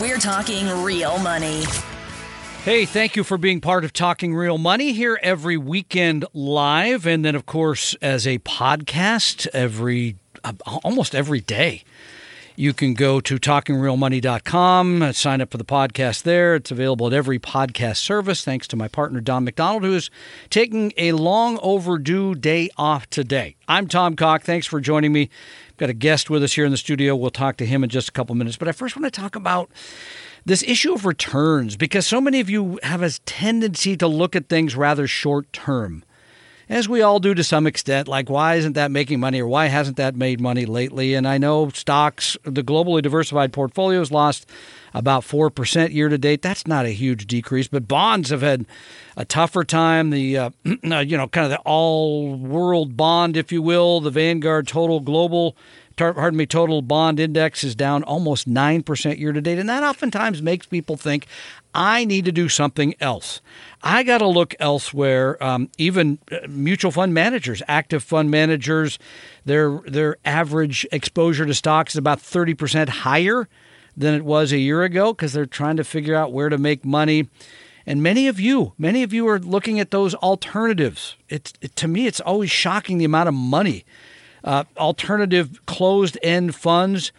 We're 0.00 0.18
talking 0.18 0.66
real 0.82 1.18
money. 1.18 1.64
Hey, 2.64 2.86
thank 2.86 3.16
you 3.16 3.24
for 3.24 3.36
being 3.36 3.60
part 3.60 3.84
of 3.84 3.92
Talking 3.92 4.34
Real 4.34 4.56
Money 4.56 4.94
here 4.94 5.20
every 5.22 5.58
weekend 5.58 6.24
live, 6.32 7.06
and 7.06 7.22
then, 7.22 7.34
of 7.34 7.44
course, 7.44 7.94
as 8.00 8.26
a 8.26 8.38
podcast 8.38 9.46
every 9.52 10.16
uh, 10.42 10.54
almost 10.82 11.14
every 11.14 11.40
day. 11.40 11.84
You 12.56 12.74
can 12.74 12.92
go 12.92 13.20
to 13.20 13.36
talkingrealmoney.com, 13.36 15.12
sign 15.14 15.40
up 15.40 15.50
for 15.50 15.56
the 15.56 15.64
podcast 15.64 16.24
there. 16.24 16.54
It's 16.54 16.70
available 16.70 17.06
at 17.06 17.12
every 17.14 17.38
podcast 17.38 17.96
service. 17.96 18.44
Thanks 18.44 18.68
to 18.68 18.76
my 18.76 18.88
partner, 18.88 19.20
Don 19.20 19.44
McDonald, 19.44 19.84
who 19.84 19.94
is 19.94 20.10
taking 20.50 20.92
a 20.98 21.12
long 21.12 21.58
overdue 21.62 22.34
day 22.34 22.68
off 22.76 23.08
today. 23.08 23.56
I'm 23.66 23.86
Tom 23.86 24.16
Cock. 24.16 24.42
Thanks 24.42 24.66
for 24.66 24.80
joining 24.80 25.12
me. 25.12 25.30
Got 25.80 25.88
a 25.88 25.94
guest 25.94 26.28
with 26.28 26.42
us 26.42 26.52
here 26.52 26.66
in 26.66 26.72
the 26.72 26.76
studio. 26.76 27.16
We'll 27.16 27.30
talk 27.30 27.56
to 27.56 27.64
him 27.64 27.82
in 27.82 27.88
just 27.88 28.10
a 28.10 28.12
couple 28.12 28.34
minutes. 28.34 28.58
But 28.58 28.68
I 28.68 28.72
first 28.72 28.96
want 28.96 29.10
to 29.10 29.20
talk 29.20 29.34
about 29.34 29.70
this 30.44 30.62
issue 30.62 30.92
of 30.92 31.06
returns 31.06 31.78
because 31.78 32.06
so 32.06 32.20
many 32.20 32.38
of 32.38 32.50
you 32.50 32.78
have 32.82 33.02
a 33.02 33.08
tendency 33.24 33.96
to 33.96 34.06
look 34.06 34.36
at 34.36 34.50
things 34.50 34.76
rather 34.76 35.06
short 35.06 35.50
term 35.54 36.04
as 36.70 36.88
we 36.88 37.02
all 37.02 37.18
do 37.18 37.34
to 37.34 37.42
some 37.42 37.66
extent, 37.66 38.06
like 38.06 38.30
why 38.30 38.54
isn't 38.54 38.74
that 38.74 38.92
making 38.92 39.18
money 39.18 39.40
or 39.40 39.48
why 39.48 39.66
hasn't 39.66 39.96
that 39.96 40.14
made 40.14 40.40
money 40.40 40.64
lately? 40.64 41.14
And 41.14 41.26
I 41.26 41.36
know 41.36 41.68
stocks, 41.70 42.36
the 42.44 42.62
globally 42.62 43.02
diversified 43.02 43.52
portfolios 43.52 44.12
lost 44.12 44.48
about 44.94 45.24
4% 45.24 45.92
year 45.92 46.08
to 46.08 46.16
date. 46.16 46.42
That's 46.42 46.68
not 46.68 46.86
a 46.86 46.90
huge 46.90 47.26
decrease, 47.26 47.66
but 47.66 47.88
bonds 47.88 48.30
have 48.30 48.42
had 48.42 48.66
a 49.16 49.24
tougher 49.24 49.64
time. 49.64 50.10
The, 50.10 50.38
uh, 50.38 50.50
you 50.64 51.16
know, 51.16 51.26
kind 51.26 51.44
of 51.44 51.50
the 51.50 51.58
all 51.64 52.36
world 52.36 52.96
bond, 52.96 53.36
if 53.36 53.50
you 53.50 53.62
will, 53.62 54.00
the 54.00 54.10
Vanguard 54.10 54.68
total 54.68 55.00
global 55.00 55.56
pardon 56.00 56.36
me, 56.36 56.46
total 56.46 56.82
bond 56.82 57.20
index 57.20 57.62
is 57.62 57.74
down 57.74 58.02
almost 58.02 58.48
9% 58.48 59.18
year 59.18 59.32
to 59.32 59.40
date. 59.40 59.58
And 59.58 59.68
that 59.68 59.82
oftentimes 59.82 60.42
makes 60.42 60.66
people 60.66 60.96
think, 60.96 61.26
I 61.74 62.04
need 62.04 62.24
to 62.24 62.32
do 62.32 62.48
something 62.48 62.94
else. 63.00 63.40
I 63.82 64.02
got 64.02 64.18
to 64.18 64.26
look 64.26 64.54
elsewhere. 64.58 65.42
Um, 65.42 65.68
even 65.78 66.18
uh, 66.32 66.38
mutual 66.48 66.90
fund 66.90 67.14
managers, 67.14 67.62
active 67.68 68.02
fund 68.02 68.30
managers, 68.30 68.98
their 69.44 69.78
their 69.86 70.16
average 70.24 70.86
exposure 70.90 71.46
to 71.46 71.54
stocks 71.54 71.94
is 71.94 71.98
about 71.98 72.20
thirty 72.20 72.54
percent 72.54 72.90
higher 72.90 73.48
than 73.96 74.14
it 74.14 74.24
was 74.24 74.52
a 74.52 74.58
year 74.58 74.82
ago 74.82 75.12
because 75.12 75.32
they're 75.32 75.46
trying 75.46 75.76
to 75.76 75.84
figure 75.84 76.14
out 76.14 76.32
where 76.32 76.48
to 76.48 76.58
make 76.58 76.84
money. 76.84 77.28
And 77.86 78.02
many 78.02 78.28
of 78.28 78.38
you, 78.38 78.72
many 78.78 79.02
of 79.02 79.12
you 79.12 79.26
are 79.28 79.38
looking 79.38 79.80
at 79.80 79.90
those 79.90 80.14
alternatives. 80.16 81.16
It's 81.28 81.52
it, 81.60 81.76
to 81.76 81.88
me, 81.88 82.06
it's 82.06 82.20
always 82.20 82.50
shocking 82.50 82.98
the 82.98 83.04
amount 83.04 83.28
of 83.28 83.34
money. 83.34 83.84
Uh, 84.42 84.64
alternative 84.76 85.64
closed 85.66 86.18
end 86.22 86.54
funds 86.54 87.12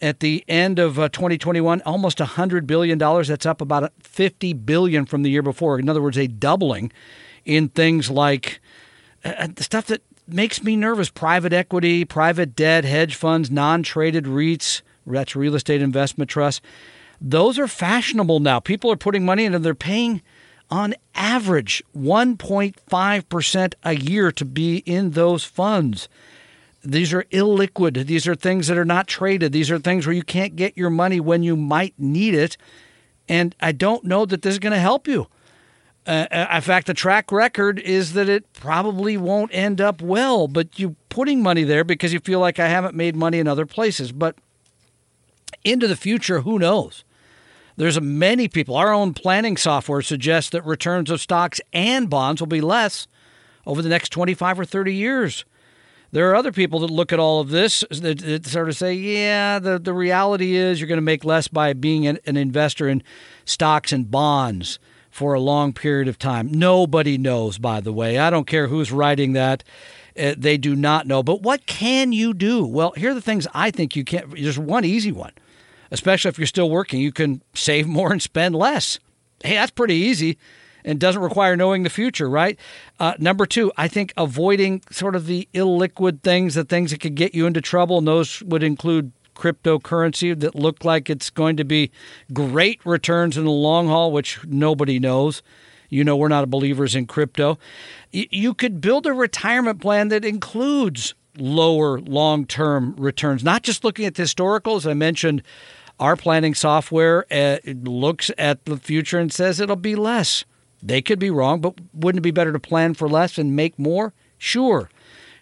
at 0.00 0.20
the 0.20 0.44
end 0.48 0.78
of 0.78 0.98
uh, 0.98 1.08
2021 1.10 1.80
almost 1.82 2.20
100 2.20 2.66
billion 2.66 2.98
dollars. 2.98 3.28
That's 3.28 3.46
up 3.46 3.60
about 3.60 3.92
50 4.00 4.52
billion 4.54 5.06
from 5.06 5.22
the 5.22 5.30
year 5.30 5.42
before. 5.42 5.78
In 5.78 5.88
other 5.88 6.02
words 6.02 6.18
a 6.18 6.26
doubling 6.26 6.92
in 7.44 7.68
things 7.68 8.10
like 8.10 8.60
uh, 9.24 9.32
uh, 9.38 9.48
the 9.54 9.62
stuff 9.62 9.86
that 9.86 10.02
makes 10.26 10.62
me 10.62 10.76
nervous. 10.76 11.10
Private 11.10 11.52
equity 11.52 12.04
private 12.04 12.56
debt 12.56 12.84
hedge 12.84 13.14
funds 13.14 13.50
non-traded 13.50 14.24
REITs 14.24 14.82
that's 15.06 15.36
real 15.36 15.54
estate 15.54 15.82
investment 15.82 16.30
trusts. 16.30 16.60
Those 17.20 17.58
are 17.58 17.68
fashionable 17.68 18.40
now. 18.40 18.60
People 18.60 18.90
are 18.90 18.96
putting 18.96 19.24
money 19.24 19.44
in 19.44 19.54
and 19.54 19.64
they're 19.64 19.74
paying 19.74 20.22
on 20.70 20.94
average 21.14 21.82
1.5% 21.96 23.74
a 23.84 23.94
year 23.94 24.32
to 24.32 24.44
be 24.44 24.78
in 24.78 25.10
those 25.10 25.44
funds 25.44 26.08
these 26.82 27.12
are 27.12 27.24
illiquid. 27.24 28.06
These 28.06 28.26
are 28.26 28.34
things 28.34 28.66
that 28.66 28.76
are 28.76 28.84
not 28.84 29.06
traded. 29.06 29.52
These 29.52 29.70
are 29.70 29.78
things 29.78 30.06
where 30.06 30.14
you 30.14 30.22
can't 30.22 30.56
get 30.56 30.76
your 30.76 30.90
money 30.90 31.20
when 31.20 31.42
you 31.42 31.56
might 31.56 31.94
need 31.98 32.34
it. 32.34 32.56
And 33.28 33.54
I 33.60 33.72
don't 33.72 34.04
know 34.04 34.26
that 34.26 34.42
this 34.42 34.54
is 34.54 34.58
going 34.58 34.72
to 34.72 34.78
help 34.78 35.06
you. 35.06 35.28
Uh, 36.04 36.26
uh, 36.32 36.46
in 36.56 36.60
fact, 36.60 36.88
the 36.88 36.94
track 36.94 37.30
record 37.30 37.78
is 37.78 38.14
that 38.14 38.28
it 38.28 38.52
probably 38.52 39.16
won't 39.16 39.54
end 39.54 39.80
up 39.80 40.02
well, 40.02 40.48
but 40.48 40.78
you're 40.78 40.96
putting 41.08 41.40
money 41.40 41.62
there 41.62 41.84
because 41.84 42.12
you 42.12 42.18
feel 42.18 42.40
like 42.40 42.58
I 42.58 42.68
haven't 42.68 42.96
made 42.96 43.14
money 43.14 43.38
in 43.38 43.46
other 43.46 43.66
places. 43.66 44.10
But 44.10 44.36
into 45.62 45.86
the 45.86 45.94
future, 45.94 46.40
who 46.40 46.58
knows? 46.58 47.04
There's 47.76 48.00
many 48.00 48.48
people. 48.48 48.76
Our 48.76 48.92
own 48.92 49.14
planning 49.14 49.56
software 49.56 50.02
suggests 50.02 50.50
that 50.50 50.66
returns 50.66 51.10
of 51.10 51.20
stocks 51.20 51.60
and 51.72 52.10
bonds 52.10 52.42
will 52.42 52.48
be 52.48 52.60
less 52.60 53.06
over 53.64 53.80
the 53.80 53.88
next 53.88 54.10
25 54.10 54.60
or 54.60 54.64
30 54.64 54.94
years. 54.94 55.44
There 56.12 56.30
are 56.30 56.36
other 56.36 56.52
people 56.52 56.80
that 56.80 56.90
look 56.90 57.10
at 57.10 57.18
all 57.18 57.40
of 57.40 57.48
this 57.48 57.84
that, 57.90 58.18
that 58.18 58.46
sort 58.46 58.68
of 58.68 58.76
say, 58.76 58.92
yeah, 58.92 59.58
the, 59.58 59.78
the 59.78 59.94
reality 59.94 60.56
is 60.56 60.78
you're 60.78 60.88
going 60.88 60.98
to 60.98 61.02
make 61.02 61.24
less 61.24 61.48
by 61.48 61.72
being 61.72 62.06
an, 62.06 62.18
an 62.26 62.36
investor 62.36 62.86
in 62.86 63.02
stocks 63.46 63.92
and 63.92 64.10
bonds 64.10 64.78
for 65.10 65.32
a 65.32 65.40
long 65.40 65.72
period 65.72 66.08
of 66.08 66.18
time. 66.18 66.52
Nobody 66.52 67.16
knows, 67.16 67.56
by 67.56 67.80
the 67.80 67.94
way. 67.94 68.18
I 68.18 68.28
don't 68.28 68.46
care 68.46 68.66
who's 68.66 68.92
writing 68.92 69.32
that. 69.32 69.64
Uh, 70.18 70.34
they 70.36 70.58
do 70.58 70.76
not 70.76 71.06
know. 71.06 71.22
But 71.22 71.40
what 71.40 71.64
can 71.64 72.12
you 72.12 72.34
do? 72.34 72.66
Well, 72.66 72.92
here 72.92 73.12
are 73.12 73.14
the 73.14 73.22
things 73.22 73.46
I 73.54 73.70
think 73.70 73.96
you 73.96 74.04
can't. 74.04 74.36
There's 74.36 74.58
one 74.58 74.84
easy 74.84 75.12
one, 75.12 75.32
especially 75.90 76.28
if 76.28 76.38
you're 76.38 76.46
still 76.46 76.68
working. 76.68 77.00
You 77.00 77.12
can 77.12 77.42
save 77.54 77.86
more 77.86 78.12
and 78.12 78.20
spend 78.20 78.54
less. 78.54 78.98
Hey, 79.42 79.54
that's 79.54 79.70
pretty 79.70 79.94
easy 79.94 80.36
and 80.84 80.98
doesn't 80.98 81.22
require 81.22 81.56
knowing 81.56 81.82
the 81.82 81.90
future, 81.90 82.28
right? 82.28 82.58
Uh, 82.98 83.14
number 83.18 83.46
two, 83.46 83.72
I 83.76 83.88
think 83.88 84.12
avoiding 84.16 84.82
sort 84.90 85.16
of 85.16 85.26
the 85.26 85.48
illiquid 85.54 86.22
things, 86.22 86.54
the 86.54 86.64
things 86.64 86.90
that 86.90 87.00
could 87.00 87.14
get 87.14 87.34
you 87.34 87.46
into 87.46 87.60
trouble, 87.60 87.98
and 87.98 88.06
those 88.06 88.42
would 88.42 88.62
include 88.62 89.12
cryptocurrency 89.34 90.38
that 90.38 90.54
look 90.54 90.84
like 90.84 91.08
it's 91.08 91.30
going 91.30 91.56
to 91.56 91.64
be 91.64 91.90
great 92.32 92.84
returns 92.84 93.36
in 93.36 93.44
the 93.44 93.50
long 93.50 93.88
haul, 93.88 94.12
which 94.12 94.44
nobody 94.44 94.98
knows. 94.98 95.42
You 95.88 96.04
know, 96.04 96.16
we're 96.16 96.28
not 96.28 96.48
believers 96.48 96.94
in 96.94 97.06
crypto. 97.06 97.58
You 98.12 98.54
could 98.54 98.80
build 98.80 99.06
a 99.06 99.12
retirement 99.12 99.80
plan 99.80 100.08
that 100.08 100.24
includes 100.24 101.14
lower 101.36 102.00
long 102.00 102.46
term 102.46 102.94
returns, 102.96 103.44
not 103.44 103.62
just 103.62 103.84
looking 103.84 104.06
at 104.06 104.14
the 104.14 104.22
historical, 104.22 104.76
as 104.76 104.86
I 104.86 104.94
mentioned. 104.94 105.42
Our 106.00 106.16
planning 106.16 106.54
software 106.54 107.26
uh, 107.30 107.58
looks 107.64 108.30
at 108.36 108.64
the 108.64 108.76
future 108.76 109.18
and 109.18 109.32
says 109.32 109.60
it'll 109.60 109.76
be 109.76 109.94
less. 109.94 110.44
They 110.82 111.00
could 111.00 111.18
be 111.18 111.30
wrong, 111.30 111.60
but 111.60 111.74
wouldn't 111.94 112.20
it 112.20 112.22
be 112.22 112.32
better 112.32 112.52
to 112.52 112.58
plan 112.58 112.94
for 112.94 113.08
less 113.08 113.38
and 113.38 113.54
make 113.54 113.78
more? 113.78 114.12
Sure. 114.36 114.90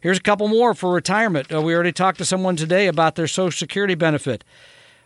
Here's 0.03 0.19
a 0.19 0.23
couple 0.23 0.49
more 0.49 0.75
for 0.75 0.93
retirement. 0.93 1.53
Uh, 1.53 1.63
we 1.63 1.75
already 1.75 1.93
talked 1.93 2.19
to 2.19 2.25
someone 2.25 2.57
today 2.57 2.87
about 2.87 3.15
their 3.15 3.27
Social 3.27 3.57
Security 3.57 3.95
benefit. 3.95 4.45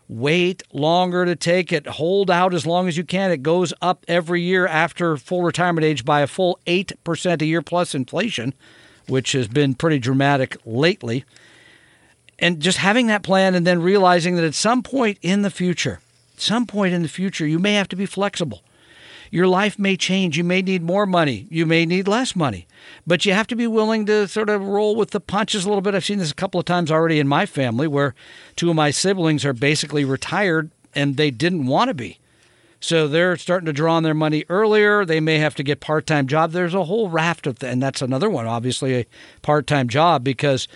Wait 0.07 0.61
longer 0.71 1.25
to 1.25 1.35
take 1.35 1.71
it. 1.71 1.87
Hold 1.87 2.29
out 2.29 2.53
as 2.53 2.65
long 2.65 2.87
as 2.87 2.97
you 2.97 3.03
can. 3.03 3.31
It 3.31 3.41
goes 3.41 3.73
up 3.81 4.05
every 4.07 4.41
year 4.41 4.67
after 4.67 5.17
full 5.17 5.41
retirement 5.41 5.85
age 5.85 6.05
by 6.05 6.21
a 6.21 6.27
full 6.27 6.59
8% 6.67 7.41
a 7.41 7.45
year 7.45 7.61
plus 7.61 7.95
inflation, 7.95 8.53
which 9.07 9.31
has 9.31 9.47
been 9.47 9.73
pretty 9.73 9.99
dramatic 9.99 10.57
lately. 10.65 11.25
And 12.37 12.59
just 12.59 12.77
having 12.77 13.07
that 13.07 13.23
plan 13.23 13.55
and 13.55 13.65
then 13.65 13.81
realizing 13.81 14.35
that 14.35 14.45
at 14.45 14.53
some 14.53 14.83
point 14.83 15.17
in 15.21 15.41
the 15.41 15.49
future, 15.49 16.01
some 16.37 16.65
point 16.65 16.93
in 16.93 17.01
the 17.01 17.07
future, 17.07 17.47
you 17.47 17.59
may 17.59 17.73
have 17.73 17.87
to 17.87 17.95
be 17.95 18.05
flexible 18.05 18.61
your 19.31 19.47
life 19.47 19.77
may 19.79 19.97
change. 19.97 20.37
You 20.37 20.43
may 20.43 20.61
need 20.61 20.83
more 20.83 21.05
money. 21.05 21.47
You 21.49 21.65
may 21.65 21.85
need 21.85 22.07
less 22.07 22.35
money. 22.35 22.67
But 23.05 23.25
you 23.25 23.33
have 23.33 23.47
to 23.47 23.55
be 23.55 23.67
willing 23.67 24.05
to 24.05 24.27
sort 24.27 24.49
of 24.49 24.63
roll 24.63 24.95
with 24.95 25.11
the 25.11 25.19
punches 25.19 25.65
a 25.65 25.67
little 25.67 25.81
bit. 25.81 25.95
I've 25.95 26.05
seen 26.05 26.19
this 26.19 26.31
a 26.31 26.35
couple 26.35 26.59
of 26.59 26.65
times 26.65 26.91
already 26.91 27.19
in 27.19 27.27
my 27.27 27.45
family 27.45 27.87
where 27.87 28.15
two 28.55 28.69
of 28.69 28.75
my 28.75 28.91
siblings 28.91 29.45
are 29.45 29.53
basically 29.53 30.05
retired 30.05 30.71
and 30.93 31.17
they 31.17 31.31
didn't 31.31 31.67
want 31.67 31.89
to 31.89 31.93
be. 31.93 32.19
So 32.79 33.07
they're 33.07 33.35
starting 33.37 33.65
to 33.65 33.73
draw 33.73 33.95
on 33.95 34.03
their 34.03 34.13
money 34.13 34.45
earlier. 34.47 35.05
They 35.05 35.19
may 35.19 35.39
have 35.39 35.55
to 35.55 35.63
get 35.63 35.79
part-time 35.79 36.27
job. 36.27 36.51
There's 36.51 36.75
a 36.75 36.83
whole 36.83 37.09
raft 37.09 37.47
of, 37.47 37.59
th- 37.59 37.71
and 37.71 37.81
that's 37.81 38.01
another 38.01 38.29
one, 38.29 38.45
obviously 38.45 38.93
a 38.95 39.05
part-time 39.41 39.87
job 39.87 40.23
because 40.23 40.67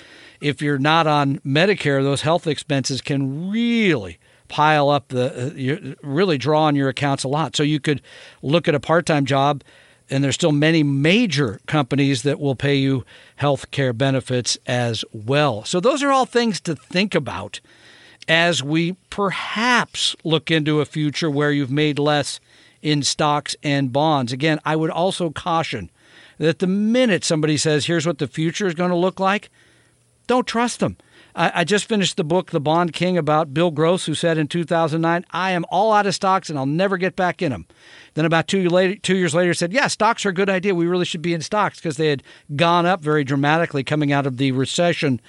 if 0.41 0.61
you're 0.61 0.79
not 0.79 1.05
on 1.05 1.39
Medicare, 1.39 2.01
those 2.01 2.21
health 2.21 2.47
expenses 2.47 3.01
can 3.01 3.51
really 3.51 4.17
pile 4.49 4.89
up 4.89 5.07
the 5.07 5.47
uh, 5.47 5.53
you 5.53 5.95
really 6.03 6.37
draw 6.37 6.63
on 6.63 6.75
your 6.75 6.89
accounts 6.89 7.23
a 7.23 7.29
lot. 7.29 7.55
So 7.55 7.63
you 7.63 7.79
could 7.79 8.01
look 8.41 8.67
at 8.67 8.75
a 8.75 8.79
part-time 8.79 9.25
job 9.25 9.63
and 10.09 10.23
there's 10.23 10.35
still 10.35 10.51
many 10.51 10.83
major 10.83 11.61
companies 11.67 12.23
that 12.23 12.39
will 12.39 12.55
pay 12.55 12.75
you 12.75 13.05
health 13.37 13.71
care 13.71 13.93
benefits 13.93 14.57
as 14.65 15.05
well. 15.13 15.63
So 15.63 15.79
those 15.79 16.03
are 16.03 16.11
all 16.11 16.25
things 16.25 16.59
to 16.61 16.75
think 16.75 17.15
about 17.15 17.61
as 18.27 18.61
we 18.63 18.95
perhaps 19.09 20.15
look 20.23 20.51
into 20.51 20.81
a 20.81 20.85
future 20.85 21.29
where 21.29 21.51
you've 21.51 21.71
made 21.71 21.97
less 21.97 22.39
in 22.81 23.03
stocks 23.03 23.55
and 23.63 23.93
bonds. 23.93 24.31
Again, 24.31 24.59
I 24.65 24.75
would 24.75 24.91
also 24.91 25.29
caution 25.29 25.89
that 26.37 26.59
the 26.59 26.67
minute 26.67 27.23
somebody 27.23 27.57
says, 27.57 27.85
here's 27.85 28.07
what 28.07 28.17
the 28.17 28.27
future 28.27 28.67
is 28.67 28.73
going 28.73 28.91
to 28.91 28.95
look 28.95 29.19
like, 29.19 29.49
don't 30.27 30.47
trust 30.47 30.79
them. 30.79 30.97
I, 31.35 31.51
I, 31.55 31.63
just 31.63 31.85
finished 31.85 32.17
the 32.17 32.23
book, 32.23 32.51
The 32.51 32.59
Bond 32.59 32.93
King, 32.93 33.17
about 33.17 33.53
Bill 33.53 33.71
Gross, 33.71 34.05
who 34.05 34.15
said 34.15 34.37
in 34.37 34.47
2009, 34.47 35.25
I 35.31 35.51
am 35.51 35.65
all 35.69 35.93
out 35.93 36.07
of 36.07 36.15
stocks 36.15 36.49
and 36.49 36.57
I'll 36.57 36.65
never 36.65 36.97
get 36.97 37.15
back 37.15 37.41
in 37.41 37.51
them. 37.51 37.67
Then 38.13 38.25
about 38.25 38.47
two, 38.47 38.67
later, 38.69 38.95
two 38.95 39.15
years 39.15 39.35
later 39.35 39.53
said, 39.53 39.71
yeah, 39.71 39.87
stocks 39.87 40.25
are 40.25 40.29
a 40.29 40.33
good 40.33 40.49
idea. 40.49 40.75
We 40.75 40.87
really 40.87 41.05
should 41.05 41.21
be 41.21 41.33
in 41.33 41.41
stocks 41.41 41.77
because 41.77 41.97
they 41.97 42.07
had 42.07 42.23
gone 42.55 42.85
up 42.85 43.01
very 43.01 43.23
dramatically 43.23 43.83
coming 43.83 44.11
out 44.11 44.25
of 44.25 44.37
the 44.37 44.51
recession 44.51 45.21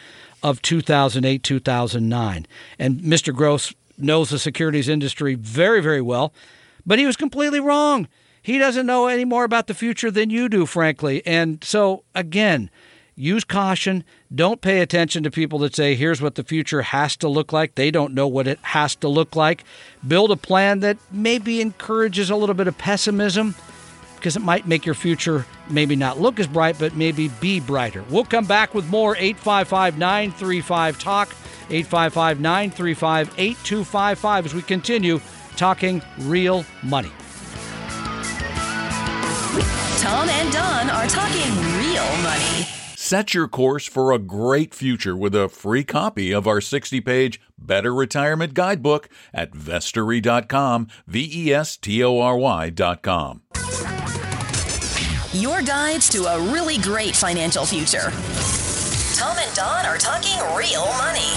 of 0.43 0.62
2008, 0.62 1.43
2009. 1.43 2.46
And 2.79 3.00
Mr. 3.00 3.35
Gross 3.35 3.75
knows 3.99 4.31
the 4.31 4.38
securities 4.38 4.88
industry 4.88 5.35
very, 5.35 5.81
very 5.81 6.00
well, 6.00 6.32
but 6.87 6.99
he 6.99 7.06
was 7.06 7.17
completely 7.17 7.61
wrong. 7.61 8.08
He 8.43 8.58
doesn't 8.58 8.87
know 8.87 9.06
any 9.06 9.25
more 9.25 9.44
about 9.44 9.67
the 9.67 9.75
future 9.75 10.11
than 10.11 10.31
you 10.31 10.49
do, 10.49 10.64
frankly. 10.64 11.25
And 11.26 11.62
so, 11.62 12.05
again, 12.14 12.70
use 13.14 13.44
caution. 13.44 14.04
Don't 14.34 14.60
pay 14.60 14.80
attention 14.80 15.22
to 15.22 15.30
people 15.30 15.58
that 15.60 15.74
say, 15.74 15.94
here's 15.94 16.22
what 16.22 16.34
the 16.34 16.44
future 16.44 16.82
has 16.82 17.16
to 17.18 17.28
look 17.28 17.52
like. 17.52 17.74
They 17.74 17.90
don't 17.90 18.14
know 18.14 18.26
what 18.28 18.46
it 18.46 18.58
has 18.62 18.94
to 18.96 19.08
look 19.08 19.36
like. 19.36 19.64
Build 20.06 20.30
a 20.30 20.36
plan 20.36 20.80
that 20.80 20.98
maybe 21.10 21.60
encourages 21.60 22.30
a 22.30 22.36
little 22.36 22.54
bit 22.54 22.68
of 22.68 22.78
pessimism 22.78 23.54
because 24.16 24.36
it 24.36 24.42
might 24.42 24.68
make 24.68 24.84
your 24.84 24.94
future 24.94 25.46
maybe 25.70 25.96
not 25.96 26.20
look 26.20 26.38
as 26.38 26.46
bright, 26.46 26.78
but 26.78 26.94
maybe 26.94 27.28
be 27.40 27.58
brighter. 27.58 28.04
We'll 28.10 28.24
come 28.24 28.44
back 28.44 28.74
with 28.74 28.86
more 28.88 29.16
855 29.16 29.96
935 29.98 30.98
Talk, 30.98 31.28
855 31.70 32.40
935 32.40 33.34
8255 33.38 34.46
as 34.46 34.54
we 34.54 34.62
continue 34.62 35.20
talking 35.56 36.02
real 36.18 36.64
money. 36.82 37.10
Tom 40.00 40.28
and 40.28 40.52
Don 40.52 40.90
are 40.90 41.06
talking 41.06 41.50
real 41.78 42.04
money. 42.22 42.80
Set 43.10 43.34
your 43.34 43.48
course 43.48 43.86
for 43.88 44.12
a 44.12 44.20
great 44.20 44.72
future 44.72 45.16
with 45.16 45.34
a 45.34 45.48
free 45.48 45.82
copy 45.82 46.30
of 46.30 46.46
our 46.46 46.60
60 46.60 47.00
page 47.00 47.40
Better 47.58 47.92
Retirement 47.92 48.54
Guidebook 48.54 49.08
at 49.34 49.50
vestory.com, 49.50 50.86
V 51.08 51.28
E 51.34 51.52
S 51.52 51.76
T 51.76 52.04
O 52.04 52.20
R 52.20 52.36
Y.com. 52.36 53.42
Your 55.32 55.60
guides 55.62 56.08
to 56.10 56.22
a 56.22 56.52
really 56.52 56.78
great 56.78 57.16
financial 57.16 57.66
future. 57.66 58.12
Tom 59.18 59.36
and 59.38 59.56
Don 59.56 59.86
are 59.86 59.98
talking 59.98 60.38
real 60.56 60.86
money. 60.92 61.34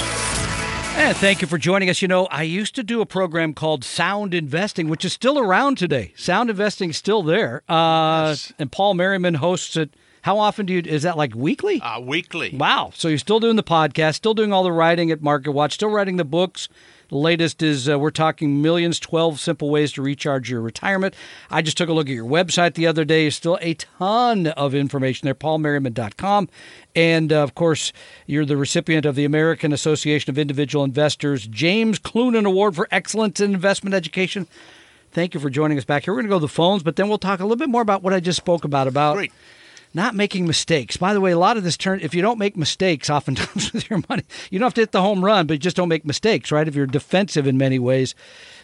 And 0.95 1.17
thank 1.17 1.41
you 1.41 1.47
for 1.47 1.57
joining 1.57 1.89
us. 1.89 2.03
You 2.03 2.07
know, 2.07 2.27
I 2.27 2.43
used 2.43 2.75
to 2.75 2.83
do 2.83 3.01
a 3.01 3.07
program 3.07 3.55
called 3.55 3.83
Sound 3.83 4.35
Investing, 4.35 4.89
which 4.89 5.03
is 5.03 5.13
still 5.13 5.39
around 5.39 5.79
today. 5.79 6.13
Sound 6.15 6.51
Investing 6.51 6.91
is 6.91 6.97
still 6.97 7.23
there. 7.23 7.63
Uh, 7.67 8.27
yes. 8.29 8.53
And 8.59 8.71
Paul 8.71 8.93
Merriman 8.93 9.33
hosts 9.33 9.75
it 9.75 9.95
how 10.23 10.39
often 10.39 10.65
do 10.65 10.73
you? 10.73 10.81
Is 10.85 11.03
that 11.03 11.17
like 11.17 11.35
weekly? 11.35 11.81
Uh, 11.81 11.99
weekly. 11.99 12.55
Wow. 12.55 12.91
So 12.95 13.09
you're 13.09 13.17
still 13.17 13.41
doing 13.41 13.57
the 13.57 13.63
podcast, 13.63 14.15
still 14.15 14.33
doing 14.33 14.53
all 14.53 14.63
the 14.63 14.71
writing 14.71 15.11
at 15.11 15.21
Market 15.21 15.51
Watch, 15.51 15.73
still 15.73 15.89
writing 15.89 16.15
the 16.15 16.23
books. 16.23 16.69
The 17.09 17.17
latest 17.17 17.61
is 17.61 17.89
uh, 17.89 17.99
we're 17.99 18.09
talking 18.09 18.61
millions, 18.61 19.01
12 19.01 19.37
simple 19.37 19.69
ways 19.69 19.91
to 19.91 20.01
recharge 20.01 20.49
your 20.49 20.61
retirement. 20.61 21.13
I 21.51 21.61
just 21.61 21.75
took 21.75 21.89
a 21.89 21.93
look 21.93 22.07
at 22.07 22.15
your 22.15 22.25
website 22.25 22.75
the 22.75 22.87
other 22.87 23.03
day. 23.03 23.25
There's 23.25 23.35
still 23.35 23.59
a 23.61 23.73
ton 23.73 24.47
of 24.47 24.73
information 24.73 25.25
there, 25.25 25.35
paulmerriman.com. 25.35 26.47
And 26.95 27.33
uh, 27.33 27.43
of 27.43 27.53
course, 27.53 27.91
you're 28.25 28.45
the 28.45 28.55
recipient 28.55 29.05
of 29.05 29.15
the 29.15 29.25
American 29.25 29.73
Association 29.73 30.29
of 30.29 30.37
Individual 30.37 30.85
Investors 30.85 31.47
James 31.47 31.99
Cloonan 31.99 32.45
Award 32.45 32.77
for 32.77 32.87
Excellence 32.91 33.41
in 33.41 33.53
Investment 33.53 33.93
Education. 33.93 34.47
Thank 35.11 35.33
you 35.33 35.41
for 35.41 35.49
joining 35.49 35.77
us 35.77 35.83
back 35.83 36.05
here. 36.05 36.13
We're 36.13 36.21
going 36.21 36.29
to 36.29 36.35
go 36.35 36.39
to 36.39 36.43
the 36.43 36.47
phones, 36.47 36.81
but 36.81 36.95
then 36.95 37.09
we'll 37.09 37.17
talk 37.17 37.41
a 37.41 37.43
little 37.43 37.57
bit 37.57 37.69
more 37.69 37.81
about 37.81 38.03
what 38.03 38.13
I 38.13 38.21
just 38.21 38.37
spoke 38.37 38.63
about 38.63 38.87
about 38.87 39.15
Great 39.15 39.33
not 39.93 40.15
making 40.15 40.47
mistakes. 40.47 40.97
By 40.97 41.13
the 41.13 41.21
way, 41.21 41.31
a 41.31 41.37
lot 41.37 41.57
of 41.57 41.63
this 41.63 41.77
turn, 41.77 41.99
if 42.01 42.15
you 42.15 42.21
don't 42.21 42.39
make 42.39 42.57
mistakes, 42.57 43.09
oftentimes 43.09 43.73
with 43.73 43.89
your 43.89 44.01
money, 44.09 44.23
you 44.49 44.59
don't 44.59 44.67
have 44.67 44.73
to 44.75 44.81
hit 44.81 44.91
the 44.91 45.01
home 45.01 45.23
run, 45.23 45.47
but 45.47 45.53
you 45.53 45.59
just 45.59 45.75
don't 45.75 45.89
make 45.89 46.05
mistakes, 46.05 46.51
right? 46.51 46.67
If 46.67 46.75
you're 46.75 46.85
defensive 46.85 47.45
in 47.47 47.57
many 47.57 47.79
ways, 47.79 48.15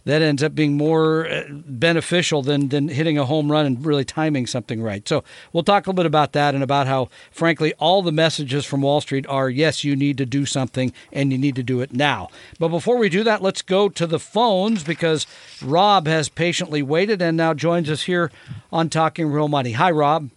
that 0.06 0.22
ends 0.22 0.42
up 0.42 0.56
being 0.56 0.78
more 0.78 1.28
uh, 1.28 1.44
beneficial 1.50 2.42
than, 2.42 2.70
than 2.70 2.88
hitting 2.88 3.18
a 3.18 3.26
home 3.26 3.52
run 3.52 3.66
and 3.66 3.86
really 3.86 4.06
timing 4.06 4.48
something 4.48 4.82
right. 4.82 5.08
So 5.08 5.24
we'll 5.54 5.64
talk 5.64 5.86
a 5.86 5.90
little 5.90 5.98
bit 5.98 6.06
about 6.06 6.34
that 6.34 6.56
and 6.56 6.64
about 6.64 6.88
how, 6.88 7.10
frankly, 7.32 7.74
all 7.80 8.02
the 8.02 8.12
messages 8.12 8.66
from 8.66 8.82
Wall 8.82 9.02
Street 9.02 9.28
are 9.28 9.50
yes, 9.50 9.84
you 9.84 9.96
need 9.96 10.18
to 10.18 10.26
do 10.26 10.46
something 10.46 10.94
and 11.12 11.32
you 11.32 11.38
need 11.38 11.56
to 11.56 11.64
do 11.64 11.82
it 11.82 11.94
now. 11.94 12.30
But 12.58 12.70
before 12.70 12.98
we 12.98 13.10
do 13.10 13.24
that, 13.24 13.42
let's 13.42 13.62
go 13.62 13.90
to 13.90 14.08
the 14.08 14.20
phones 14.20 14.84
because 14.84 15.28
Rob 15.62 16.08
has 16.08 16.30
patiently 16.30 16.82
waited 16.82 17.22
and 17.22 17.38
now 17.38 17.54
joins 17.54 17.90
us 17.90 18.04
here 18.04 18.32
on 18.72 18.90
Talking 18.90 19.32
Real 19.32 19.48
Money. 19.48 19.74
Hi, 19.74 19.92
Rob. 19.92 20.30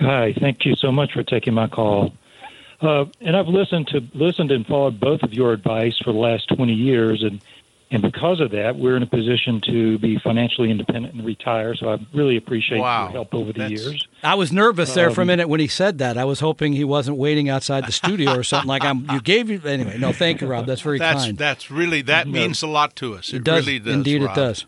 Hi, 0.00 0.34
thank 0.38 0.64
you 0.64 0.74
so 0.76 0.90
much 0.90 1.12
for 1.12 1.22
taking 1.22 1.54
my 1.54 1.68
call. 1.68 2.12
Uh, 2.80 3.06
and 3.20 3.36
I've 3.36 3.48
listened 3.48 3.88
to 3.88 4.02
listened 4.14 4.50
and 4.50 4.66
followed 4.66 5.00
both 5.00 5.22
of 5.22 5.32
your 5.32 5.52
advice 5.52 5.96
for 5.98 6.12
the 6.12 6.18
last 6.18 6.48
20 6.54 6.72
years, 6.72 7.22
and 7.22 7.40
and 7.90 8.02
because 8.02 8.40
of 8.40 8.50
that, 8.50 8.76
we're 8.76 8.96
in 8.96 9.04
a 9.04 9.06
position 9.06 9.60
to 9.66 9.98
be 9.98 10.18
financially 10.18 10.70
independent 10.70 11.14
and 11.14 11.24
retire. 11.24 11.76
So 11.76 11.90
I 11.90 11.98
really 12.12 12.36
appreciate 12.36 12.80
wow. 12.80 13.04
your 13.04 13.12
help 13.12 13.34
over 13.34 13.52
the 13.52 13.60
That's... 13.60 13.70
years. 13.70 14.08
I 14.22 14.34
was 14.34 14.52
nervous 14.52 14.92
there 14.94 15.08
um, 15.08 15.14
for 15.14 15.20
a 15.20 15.22
um, 15.22 15.28
minute 15.28 15.48
when 15.48 15.60
he 15.60 15.68
said 15.68 15.98
that. 15.98 16.18
I 16.18 16.24
was 16.24 16.40
hoping 16.40 16.72
he 16.72 16.82
wasn't 16.82 17.18
waiting 17.18 17.48
outside 17.48 17.86
the 17.86 17.92
studio 17.92 18.34
or 18.34 18.42
something 18.42 18.68
like 18.68 18.84
I'm. 18.84 19.08
You 19.10 19.20
gave 19.20 19.48
you 19.48 19.60
anyway. 19.64 19.96
No, 19.98 20.12
thank 20.12 20.40
you, 20.40 20.48
Rob. 20.48 20.66
That's 20.66 20.80
very 20.80 20.98
that's, 20.98 21.24
kind. 21.24 21.38
That's 21.38 21.70
really 21.70 22.02
that 22.02 22.26
means 22.26 22.62
a 22.62 22.66
lot 22.66 22.96
to 22.96 23.14
us. 23.14 23.28
It, 23.32 23.36
it 23.36 23.44
does. 23.44 23.66
really 23.66 23.78
does. 23.78 23.94
Indeed, 23.94 24.22
Rob. 24.22 24.36
it 24.36 24.40
does. 24.40 24.66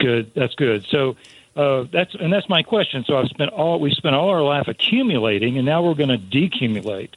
Good. 0.00 0.32
That's 0.34 0.54
good. 0.56 0.84
So 0.90 1.16
uh, 1.54 1.84
that's 1.92 2.14
and 2.14 2.32
that's 2.32 2.48
my 2.48 2.62
question. 2.62 3.04
So 3.06 3.18
I've 3.18 3.28
spent 3.28 3.52
all 3.52 3.78
we 3.78 3.92
spent 3.92 4.14
all 4.14 4.30
our 4.30 4.42
life 4.42 4.68
accumulating, 4.68 5.58
and 5.58 5.66
now 5.66 5.82
we're 5.82 5.94
going 5.94 6.08
to 6.08 6.18
decumulate. 6.18 7.10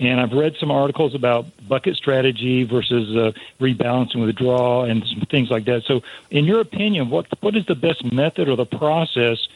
And 0.00 0.20
I've 0.20 0.32
read 0.32 0.54
some 0.60 0.70
articles 0.70 1.14
about 1.14 1.46
bucket 1.66 1.96
strategy 1.96 2.62
versus 2.62 3.16
uh, 3.16 3.32
rebalancing 3.60 4.24
withdrawal 4.24 4.84
and 4.84 5.04
some 5.04 5.22
things 5.22 5.50
like 5.50 5.64
that. 5.64 5.84
So, 5.84 6.02
in 6.30 6.44
your 6.44 6.60
opinion, 6.60 7.10
what 7.10 7.26
what 7.40 7.56
is 7.56 7.66
the 7.66 7.74
best 7.74 8.04
method 8.12 8.48
or 8.48 8.56
the 8.56 8.66
process 8.66 9.48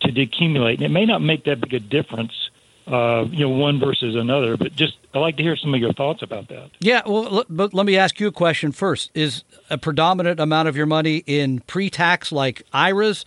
to 0.00 0.08
decumulate? 0.08 0.74
And 0.74 0.82
it 0.82 0.90
may 0.90 1.04
not 1.04 1.20
make 1.20 1.44
that 1.44 1.60
big 1.60 1.74
a 1.74 1.80
difference, 1.80 2.32
uh, 2.86 3.26
you 3.30 3.40
know, 3.40 3.50
one 3.50 3.80
versus 3.80 4.14
another, 4.14 4.56
but 4.56 4.74
just 4.74 4.96
I'd 5.12 5.18
like 5.18 5.36
to 5.38 5.42
hear 5.42 5.56
some 5.56 5.74
of 5.74 5.80
your 5.80 5.92
thoughts 5.92 6.22
about 6.22 6.48
that. 6.48 6.70
Yeah, 6.78 7.02
well, 7.04 7.44
but 7.50 7.74
let 7.74 7.84
me 7.84 7.98
ask 7.98 8.18
you 8.18 8.28
a 8.28 8.32
question 8.32 8.72
first: 8.72 9.10
Is 9.14 9.42
a 9.68 9.76
predominant 9.76 10.38
amount 10.38 10.68
of 10.68 10.76
your 10.76 10.86
money 10.86 11.24
in 11.26 11.60
pre-tax, 11.66 12.30
like 12.30 12.62
IRAs? 12.72 13.24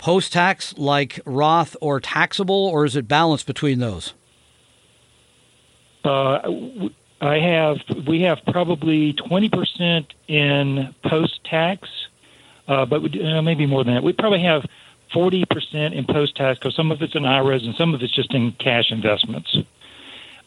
Post 0.00 0.32
tax 0.32 0.76
like 0.76 1.20
Roth 1.24 1.76
or 1.80 2.00
taxable, 2.00 2.66
or 2.66 2.84
is 2.84 2.96
it 2.96 3.06
balanced 3.06 3.46
between 3.46 3.78
those? 3.78 4.14
Uh, 6.04 6.40
I 7.20 7.38
have 7.38 7.76
we 8.08 8.22
have 8.22 8.38
probably 8.46 9.12
twenty 9.12 9.50
percent 9.50 10.12
in 10.26 10.94
post 11.04 11.44
tax, 11.44 11.88
uh, 12.66 12.86
but 12.86 13.02
we, 13.02 13.22
uh, 13.22 13.42
maybe 13.42 13.66
more 13.66 13.84
than 13.84 13.94
that. 13.94 14.02
We 14.02 14.14
probably 14.14 14.42
have 14.42 14.64
forty 15.12 15.44
percent 15.44 15.94
in 15.94 16.06
post 16.06 16.34
tax 16.34 16.58
because 16.58 16.74
some 16.74 16.90
of 16.90 17.02
it's 17.02 17.14
in 17.14 17.26
IRAs 17.26 17.64
and 17.64 17.74
some 17.76 17.94
of 17.94 18.02
it's 18.02 18.14
just 18.14 18.32
in 18.32 18.52
cash 18.52 18.90
investments, 18.90 19.54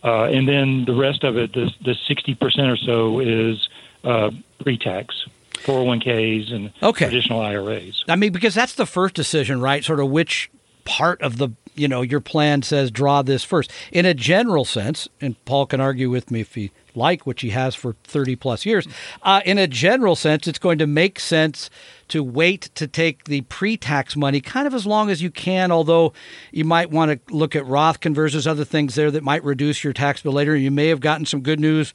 uh, 0.03 0.23
and 0.23 0.47
then 0.47 0.85
the 0.85 0.95
rest 0.95 1.23
of 1.23 1.37
it, 1.37 1.53
the 1.53 1.95
sixty 2.07 2.33
percent 2.33 2.69
or 2.69 2.77
so, 2.77 3.19
is 3.19 3.69
uh, 4.03 4.31
pre 4.63 4.77
tax. 4.77 5.27
401ks 5.53 6.53
and 6.53 6.73
okay. 6.81 7.05
traditional 7.05 7.41
IRAs. 7.41 8.03
I 8.07 8.15
mean, 8.15 8.31
because 8.31 8.53
that's 8.53 8.75
the 8.75 8.85
first 8.85 9.15
decision, 9.15 9.61
right? 9.61 9.83
Sort 9.83 9.99
of 9.99 10.09
which 10.09 10.49
part 10.85 11.21
of 11.21 11.37
the 11.37 11.49
you 11.75 11.87
know 11.87 12.01
your 12.01 12.19
plan 12.19 12.61
says 12.61 12.91
draw 12.91 13.21
this 13.21 13.43
first. 13.43 13.71
In 13.91 14.05
a 14.05 14.13
general 14.13 14.65
sense, 14.65 15.07
and 15.21 15.43
Paul 15.45 15.65
can 15.65 15.79
argue 15.79 16.09
with 16.09 16.31
me 16.31 16.41
if 16.41 16.55
he 16.55 16.71
like, 16.95 17.25
which 17.25 17.41
he 17.41 17.49
has 17.49 17.75
for 17.75 17.95
30 18.03 18.35
plus 18.35 18.65
years. 18.65 18.87
Uh, 19.23 19.41
in 19.45 19.57
a 19.57 19.67
general 19.67 20.15
sense, 20.15 20.47
it's 20.47 20.59
going 20.59 20.77
to 20.77 20.87
make 20.87 21.19
sense 21.19 21.69
to 22.09 22.23
wait 22.23 22.69
to 22.75 22.87
take 22.87 23.23
the 23.25 23.41
pre 23.41 23.77
tax 23.77 24.15
money 24.15 24.41
kind 24.41 24.67
of 24.67 24.73
as 24.73 24.85
long 24.85 25.09
as 25.09 25.21
you 25.21 25.31
can, 25.31 25.71
although 25.71 26.13
you 26.51 26.63
might 26.65 26.91
want 26.91 27.11
to 27.11 27.33
look 27.33 27.55
at 27.55 27.65
Roth 27.65 27.99
conversions, 27.99 28.45
other 28.45 28.65
things 28.65 28.95
there 28.95 29.11
that 29.11 29.23
might 29.23 29.43
reduce 29.43 29.83
your 29.83 29.93
tax 29.93 30.21
bill 30.21 30.33
later. 30.33 30.55
You 30.55 30.71
may 30.71 30.87
have 30.87 30.99
gotten 30.99 31.25
some 31.25 31.41
good 31.41 31.59
news 31.59 31.93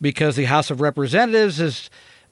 because 0.00 0.36
the 0.36 0.44
House 0.44 0.70
of 0.70 0.80
Representatives 0.80 1.60
is 1.60 1.90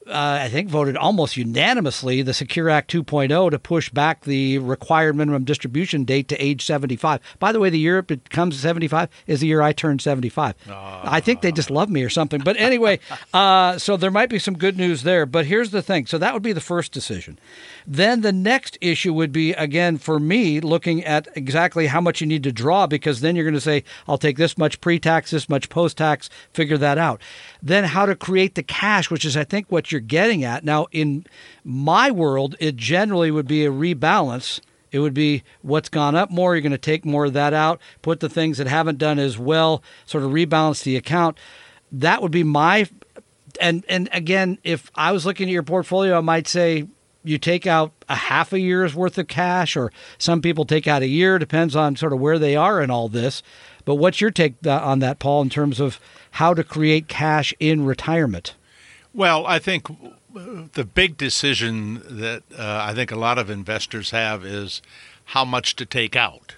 uh, 0.09 0.39
I 0.41 0.49
think, 0.49 0.69
voted 0.69 0.97
almost 0.97 1.37
unanimously 1.37 2.21
the 2.21 2.33
Secure 2.33 2.69
Act 2.69 2.91
2.0 2.91 3.51
to 3.51 3.59
push 3.59 3.89
back 3.89 4.23
the 4.23 4.57
required 4.57 5.15
minimum 5.15 5.43
distribution 5.43 6.03
date 6.03 6.27
to 6.29 6.43
age 6.43 6.65
75. 6.65 7.19
By 7.39 7.51
the 7.51 7.59
way, 7.59 7.69
the 7.69 7.79
year 7.79 7.99
it 7.99 8.07
becomes 8.07 8.59
75 8.59 9.09
is 9.27 9.39
the 9.39 9.47
year 9.47 9.61
I 9.61 9.71
turned 9.71 10.01
75. 10.01 10.55
I 10.69 11.19
think 11.19 11.41
they 11.41 11.51
just 11.51 11.69
love 11.69 11.89
me 11.89 12.03
or 12.03 12.09
something. 12.09 12.41
But 12.41 12.57
anyway, 12.57 12.99
uh, 13.33 13.77
so 13.77 13.97
there 13.97 14.11
might 14.11 14.29
be 14.29 14.39
some 14.39 14.57
good 14.57 14.77
news 14.77 15.03
there. 15.03 15.25
But 15.25 15.45
here's 15.45 15.71
the 15.71 15.81
thing. 15.81 16.05
So 16.05 16.17
that 16.17 16.33
would 16.33 16.43
be 16.43 16.53
the 16.53 16.61
first 16.61 16.91
decision. 16.91 17.39
Then 17.85 18.21
the 18.21 18.31
next 18.31 18.77
issue 18.81 19.13
would 19.13 19.31
be, 19.31 19.53
again, 19.53 19.97
for 19.97 20.19
me, 20.19 20.59
looking 20.59 21.03
at 21.03 21.27
exactly 21.35 21.87
how 21.87 22.01
much 22.01 22.21
you 22.21 22.27
need 22.27 22.43
to 22.43 22.51
draw, 22.51 22.87
because 22.87 23.21
then 23.21 23.35
you're 23.35 23.45
going 23.45 23.53
to 23.53 23.61
say, 23.61 23.83
I'll 24.07 24.17
take 24.17 24.37
this 24.37 24.57
much 24.57 24.81
pre 24.81 24.99
tax, 24.99 25.31
this 25.31 25.49
much 25.49 25.69
post 25.69 25.97
tax, 25.97 26.29
figure 26.53 26.77
that 26.77 26.97
out. 26.97 27.21
Then 27.61 27.85
how 27.85 28.05
to 28.05 28.15
create 28.15 28.55
the 28.55 28.63
cash, 28.63 29.09
which 29.09 29.25
is, 29.25 29.35
I 29.37 29.43
think, 29.43 29.67
what 29.69 29.91
you're 29.91 29.98
getting 29.99 30.43
at. 30.43 30.63
Now, 30.63 30.87
in 30.91 31.25
my 31.63 32.11
world, 32.11 32.55
it 32.59 32.75
generally 32.75 33.31
would 33.31 33.47
be 33.47 33.65
a 33.65 33.71
rebalance. 33.71 34.59
It 34.91 34.99
would 34.99 35.13
be 35.13 35.43
what's 35.61 35.89
gone 35.89 36.15
up 36.15 36.31
more. 36.31 36.55
You're 36.55 36.61
going 36.61 36.71
to 36.71 36.77
take 36.77 37.05
more 37.05 37.25
of 37.25 37.33
that 37.33 37.53
out, 37.53 37.79
put 38.01 38.19
the 38.19 38.29
things 38.29 38.57
that 38.57 38.67
haven't 38.67 38.97
done 38.97 39.19
as 39.19 39.37
well, 39.37 39.83
sort 40.05 40.23
of 40.23 40.31
rebalance 40.31 40.83
the 40.83 40.95
account. 40.95 41.37
That 41.91 42.21
would 42.21 42.31
be 42.31 42.43
my 42.43 42.87
and 43.59 43.83
and 43.89 44.09
again, 44.11 44.57
if 44.63 44.91
I 44.95 45.11
was 45.11 45.25
looking 45.25 45.49
at 45.49 45.53
your 45.53 45.63
portfolio, 45.63 46.17
I 46.17 46.21
might 46.21 46.47
say 46.47 46.87
you 47.23 47.37
take 47.37 47.67
out 47.67 47.91
a 48.07 48.15
half 48.15 48.53
a 48.53 48.59
year's 48.59 48.95
worth 48.95 49.17
of 49.17 49.27
cash, 49.27 49.75
or 49.75 49.91
some 50.17 50.41
people 50.41 50.65
take 50.65 50.87
out 50.87 51.01
a 51.01 51.07
year. 51.07 51.37
Depends 51.37 51.75
on 51.75 51.95
sort 51.95 52.13
of 52.13 52.19
where 52.19 52.39
they 52.39 52.55
are 52.55 52.81
in 52.81 52.89
all 52.89 53.09
this. 53.09 53.43
But 53.85 53.95
what's 53.95 54.21
your 54.21 54.31
take 54.31 54.55
on 54.65 54.99
that, 54.99 55.19
Paul, 55.19 55.41
in 55.41 55.49
terms 55.49 55.79
of 55.79 55.99
how 56.31 56.53
to 56.53 56.63
create 56.63 57.07
cash 57.07 57.53
in 57.59 57.85
retirement? 57.85 58.55
Well, 59.13 59.45
I 59.47 59.59
think 59.59 59.87
the 60.33 60.85
big 60.85 61.17
decision 61.17 62.01
that 62.05 62.43
uh, 62.57 62.81
I 62.87 62.93
think 62.93 63.11
a 63.11 63.15
lot 63.15 63.37
of 63.37 63.49
investors 63.49 64.11
have 64.11 64.45
is 64.45 64.81
how 65.25 65.43
much 65.45 65.75
to 65.77 65.85
take 65.85 66.15
out. 66.15 66.55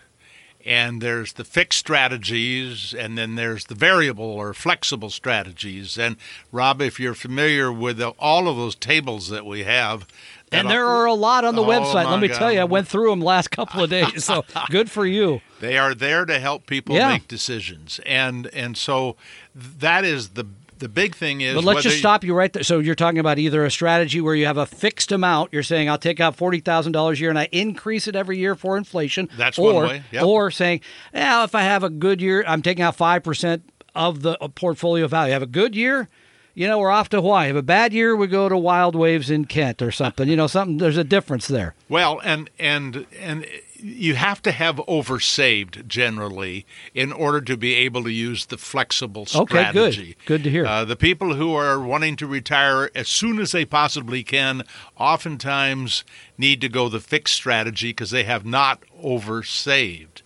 And 0.63 1.01
there's 1.01 1.33
the 1.33 1.43
fixed 1.43 1.79
strategies, 1.79 2.93
and 2.93 3.17
then 3.17 3.33
there's 3.33 3.65
the 3.65 3.73
variable 3.73 4.25
or 4.25 4.53
flexible 4.53 5.09
strategies. 5.09 5.97
And 5.97 6.17
Rob, 6.51 6.81
if 6.83 6.99
you're 6.99 7.15
familiar 7.15 7.71
with 7.73 7.97
the, 7.97 8.09
all 8.19 8.47
of 8.47 8.57
those 8.57 8.75
tables 8.75 9.29
that 9.29 9.43
we 9.45 9.63
have, 9.63 10.05
and 10.51 10.69
there 10.69 10.85
are 10.85 11.05
a 11.05 11.13
lot 11.13 11.45
on 11.45 11.55
the 11.55 11.63
Oh, 11.63 11.67
website. 11.67 12.05
Let 12.11 12.19
me 12.19 12.27
God. 12.27 12.37
tell 12.37 12.51
you, 12.51 12.59
I 12.59 12.65
went 12.65 12.87
through 12.87 13.09
them 13.09 13.21
last 13.21 13.49
couple 13.51 13.81
of 13.83 13.89
days. 13.89 14.23
So 14.25 14.43
good 14.69 14.91
for 14.91 15.05
you. 15.05 15.39
They 15.61 15.77
are 15.77 15.95
there 15.95 16.25
to 16.25 16.39
help 16.39 16.67
people 16.67 16.93
Yeah. 16.95 17.07
make 17.13 17.27
decisions, 17.27 17.99
and 18.05 18.45
and 18.47 18.77
so 18.77 19.15
that 19.55 20.03
is 20.05 20.29
the 20.31 20.43
the 20.81 20.89
big 20.89 21.15
thing 21.15 21.39
is. 21.39 21.55
But 21.55 21.63
let's 21.63 21.83
just 21.83 21.99
stop 21.99 22.23
you 22.25 22.33
right 22.33 22.51
there. 22.51 22.63
So 22.63 22.79
you're 22.79 22.95
talking 22.95 23.19
about 23.19 23.39
either 23.39 23.63
a 23.63 23.71
strategy 23.71 24.19
where 24.19 24.35
you 24.35 24.45
have 24.45 24.57
a 24.57 24.65
fixed 24.65 25.11
amount. 25.11 25.53
You're 25.53 25.63
saying 25.63 25.89
I'll 25.89 25.97
take 25.97 26.19
out 26.19 26.35
forty 26.35 26.59
thousand 26.59 26.91
dollars 26.91 27.19
a 27.19 27.21
year 27.21 27.29
and 27.29 27.39
I 27.39 27.47
increase 27.51 28.07
it 28.07 28.15
every 28.15 28.37
year 28.37 28.55
for 28.55 28.75
inflation. 28.75 29.29
That's 29.37 29.57
or, 29.57 29.73
one 29.73 29.87
way, 29.87 30.03
yep. 30.11 30.23
Or 30.23 30.51
saying, 30.51 30.81
yeah, 31.13 31.43
if 31.43 31.55
I 31.55 31.61
have 31.61 31.83
a 31.83 31.89
good 31.89 32.21
year, 32.21 32.43
I'm 32.45 32.61
taking 32.61 32.83
out 32.83 32.95
five 32.95 33.23
percent 33.23 33.63
of 33.95 34.21
the 34.21 34.41
uh, 34.43 34.49
portfolio 34.49 35.07
value. 35.07 35.31
Have 35.31 35.41
a 35.41 35.47
good 35.47 35.75
year. 35.75 36.09
You 36.53 36.67
know, 36.67 36.79
we're 36.79 36.91
off 36.91 37.07
to 37.09 37.21
Hawaii. 37.21 37.47
Have 37.47 37.55
a 37.55 37.63
bad 37.63 37.93
year, 37.93 38.13
we 38.13 38.27
go 38.27 38.49
to 38.49 38.57
Wild 38.57 38.93
Waves 38.93 39.29
in 39.29 39.45
Kent 39.45 39.81
or 39.81 39.89
something. 39.89 40.27
You 40.27 40.35
know, 40.35 40.47
something. 40.47 40.79
There's 40.79 40.97
a 40.97 41.03
difference 41.05 41.47
there. 41.47 41.75
Well, 41.87 42.19
and 42.25 42.49
and 42.59 43.05
and 43.17 43.45
you 43.81 44.15
have 44.15 44.41
to 44.43 44.51
have 44.51 44.77
oversaved 44.87 45.87
generally 45.87 46.65
in 46.93 47.11
order 47.11 47.41
to 47.41 47.57
be 47.57 47.73
able 47.75 48.03
to 48.03 48.11
use 48.11 48.45
the 48.45 48.57
flexible 48.57 49.25
strategy. 49.25 49.57
Okay, 49.57 49.71
good. 49.71 50.15
Good 50.25 50.43
to 50.43 50.49
hear. 50.49 50.65
Uh, 50.65 50.85
the 50.85 50.95
people 50.95 51.35
who 51.35 51.53
are 51.55 51.79
wanting 51.79 52.15
to 52.17 52.27
retire 52.27 52.89
as 52.95 53.07
soon 53.07 53.39
as 53.39 53.51
they 53.51 53.65
possibly 53.65 54.23
can 54.23 54.63
oftentimes 54.97 56.03
need 56.37 56.61
to 56.61 56.69
go 56.69 56.89
the 56.89 56.99
fixed 56.99 57.35
strategy 57.35 57.89
because 57.89 58.11
they 58.11 58.23
have 58.23 58.45
not 58.45 58.83
oversaved. 59.03 60.21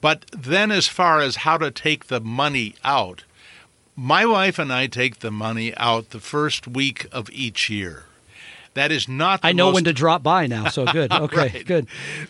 But 0.00 0.26
then, 0.30 0.70
as 0.70 0.86
far 0.86 1.20
as 1.20 1.36
how 1.36 1.58
to 1.58 1.70
take 1.70 2.06
the 2.06 2.20
money 2.20 2.76
out, 2.84 3.24
my 3.96 4.24
wife 4.24 4.58
and 4.58 4.72
I 4.72 4.86
take 4.86 5.18
the 5.18 5.32
money 5.32 5.74
out 5.76 6.10
the 6.10 6.20
first 6.20 6.68
week 6.68 7.06
of 7.10 7.28
each 7.30 7.68
year. 7.68 8.04
That 8.78 8.92
is 8.92 9.08
not. 9.08 9.42
The 9.42 9.48
I 9.48 9.52
know 9.52 9.66
most 9.66 9.74
when 9.74 9.84
to 9.84 9.92
drop 9.92 10.22
by 10.22 10.46
now. 10.46 10.68
So 10.68 10.86
good. 10.92 11.12
Okay, 11.12 11.36
Right. 11.36 11.66
good. 11.66 11.86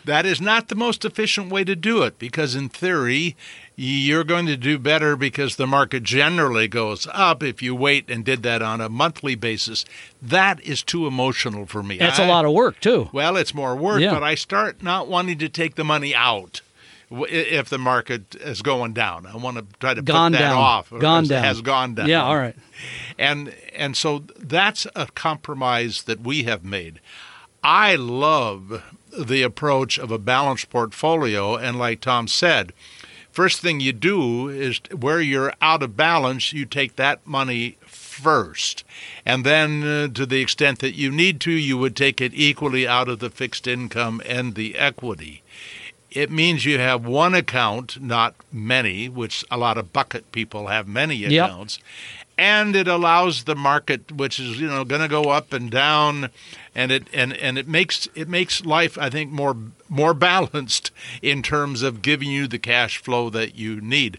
That 0.07 0.25
is 0.25 0.41
not 0.41 0.69
the 0.69 0.75
most 0.75 1.05
efficient 1.05 1.51
way 1.51 1.63
to 1.65 1.77
do 1.77 2.03
it 2.03 2.19
because, 2.19 2.55
in 2.55 2.69
theory, 2.71 3.37
you're 3.77 4.25
going 4.25 4.47
to 4.47 4.57
do 4.57 4.79
better 4.79 5.15
because 5.15 5.57
the 5.57 5.67
market 5.67 6.03
generally 6.03 6.67
goes 6.67 7.07
up 7.13 7.43
if 7.43 7.63
you 7.63 7.75
wait 7.75 8.11
and 8.11 8.25
did 8.25 8.43
that 8.43 8.63
on 8.63 8.81
a 8.81 8.89
monthly 8.89 9.35
basis. 9.35 9.85
That 10.23 10.61
is 10.63 10.83
too 10.83 11.07
emotional 11.07 11.67
for 11.67 11.83
me. 11.83 11.99
That's 11.99 12.19
a 12.19 12.23
I- 12.25 12.29
lot 12.29 12.45
of 12.45 12.53
work 12.53 12.81
too. 12.81 13.09
Well, 13.13 13.37
it's 13.37 13.55
more 13.55 13.77
work, 13.77 14.01
Yeah. 14.01 14.15
but 14.15 14.23
I 14.23 14.35
start 14.35 14.83
not 14.83 15.07
wanting 15.07 15.39
to 15.39 15.49
take 15.49 15.75
the 15.77 15.85
money 15.85 16.15
out 16.15 16.61
if 17.11 17.69
the 17.69 17.79
market 17.79 18.35
is 18.37 18.61
going 18.63 18.93
down. 18.93 19.27
I 19.27 19.37
want 19.37 19.57
to 19.57 19.65
try 19.81 19.95
to 19.95 20.03
Gone 20.03 20.33
put 20.33 20.39
that 20.39 20.49
down. 20.51 20.57
off. 20.59 20.91
Gone 20.91 21.23
has- 21.23 21.29
down. 21.29 21.45
Has 21.45 21.61
gone 21.63 21.95
down. 21.95 22.09
Yeah. 22.09 22.23
All 22.25 22.37
right. 22.37 22.57
And 23.19 23.55
and 23.75 23.97
so 23.97 24.21
that's 24.39 24.87
a 24.95 25.07
compromise 25.15 26.03
that 26.03 26.21
we 26.21 26.43
have 26.45 26.65
made. 26.65 27.01
I 27.63 27.97
love 27.97 28.83
the 29.19 29.43
approach 29.43 29.99
of 29.99 30.11
a 30.11 30.19
balanced 30.19 30.71
portfolio 30.71 31.57
and 31.57 31.79
like 31.79 32.01
Tom 32.01 32.29
said, 32.29 32.73
first 33.33 33.61
thing 33.61 33.81
you 33.81 33.93
do 33.93 34.49
is 34.49 34.81
where 34.95 35.21
you're 35.21 35.55
out 35.61 35.83
of 35.83 35.97
balance, 35.97 36.53
you 36.53 36.65
take 36.67 36.97
that 36.97 37.27
money 37.27 37.79
first. 37.87 38.85
And 39.25 39.45
then 39.45 39.83
uh, 39.83 40.09
to 40.09 40.27
the 40.27 40.41
extent 40.41 40.79
that 40.81 40.95
you 40.95 41.11
need 41.11 41.41
to, 41.43 41.51
you 41.53 41.79
would 41.79 41.97
take 41.97 42.21
it 42.21 42.33
equally 42.35 42.87
out 42.87 43.09
of 43.09 43.19
the 43.21 43.31
fixed 43.31 43.67
income 43.67 44.21
and 44.27 44.55
the 44.55 44.77
equity. 44.77 45.43
It 46.19 46.33
means 46.33 46.65
you 46.65 46.81
have 46.81 47.07
one 47.07 47.33
account, 47.33 48.03
not 48.03 48.35
many, 48.51 49.09
which 49.09 49.45
a 49.53 49.57
lot 49.57 49.79
of 49.79 49.93
bucket 49.93 50.33
people 50.33 50.67
have 50.67 50.89
many 50.89 51.15
Yep. 51.15 51.45
accounts. 51.45 51.79
And 52.37 52.75
it 52.75 52.89
allows 52.89 53.45
the 53.45 53.55
market, 53.55 54.11
which 54.11 54.41
is 54.41 54.61
you 54.61 54.67
know 54.67 54.85
going 54.85 55.01
to 55.01 55.07
go 55.07 55.31
up 55.31 55.53
and 55.53 55.71
down, 55.71 56.31
and 56.75 56.91
it 56.91 57.07
and, 57.13 57.35
and 57.35 57.57
it 57.57 57.69
makes 57.69 58.09
it 58.17 58.29
makes 58.29 58.65
life 58.65 58.99
I 58.99 59.11
think 59.11 59.31
more 59.31 59.57
more 59.89 60.13
balanced 60.31 60.91
in 61.23 61.41
terms 61.41 61.83
of 61.83 62.03
giving 62.03 62.33
you 62.33 62.49
the 62.49 62.59
cash 62.59 62.99
flow 62.99 63.31
that 63.31 63.55
you 63.55 63.81
need. 63.81 64.19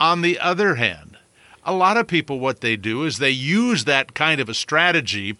On 0.00 0.22
the 0.22 0.40
other 0.40 0.74
hand, 0.74 1.16
a 1.62 1.72
lot 1.72 1.96
of 1.96 2.08
people 2.08 2.40
what 2.40 2.60
they 2.60 2.74
do 2.74 3.04
is 3.04 3.18
they 3.18 3.30
use 3.30 3.84
that 3.84 4.14
kind 4.14 4.40
of 4.40 4.48
a 4.48 4.54
strategy, 4.54 5.36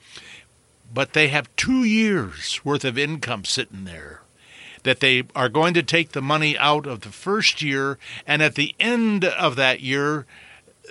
but 0.94 1.14
they 1.14 1.26
have 1.28 1.54
two 1.56 1.82
years 1.82 2.64
worth 2.64 2.84
of 2.84 2.96
income 2.96 3.44
sitting 3.44 3.84
there 3.86 4.20
that 4.86 5.00
they 5.00 5.24
are 5.34 5.48
going 5.48 5.74
to 5.74 5.82
take 5.82 6.12
the 6.12 6.22
money 6.22 6.56
out 6.56 6.86
of 6.86 7.00
the 7.00 7.10
first 7.10 7.60
year, 7.60 7.98
and 8.26 8.40
at 8.40 8.54
the 8.54 8.74
end 8.78 9.24
of 9.24 9.56
that 9.56 9.80
year, 9.80 10.26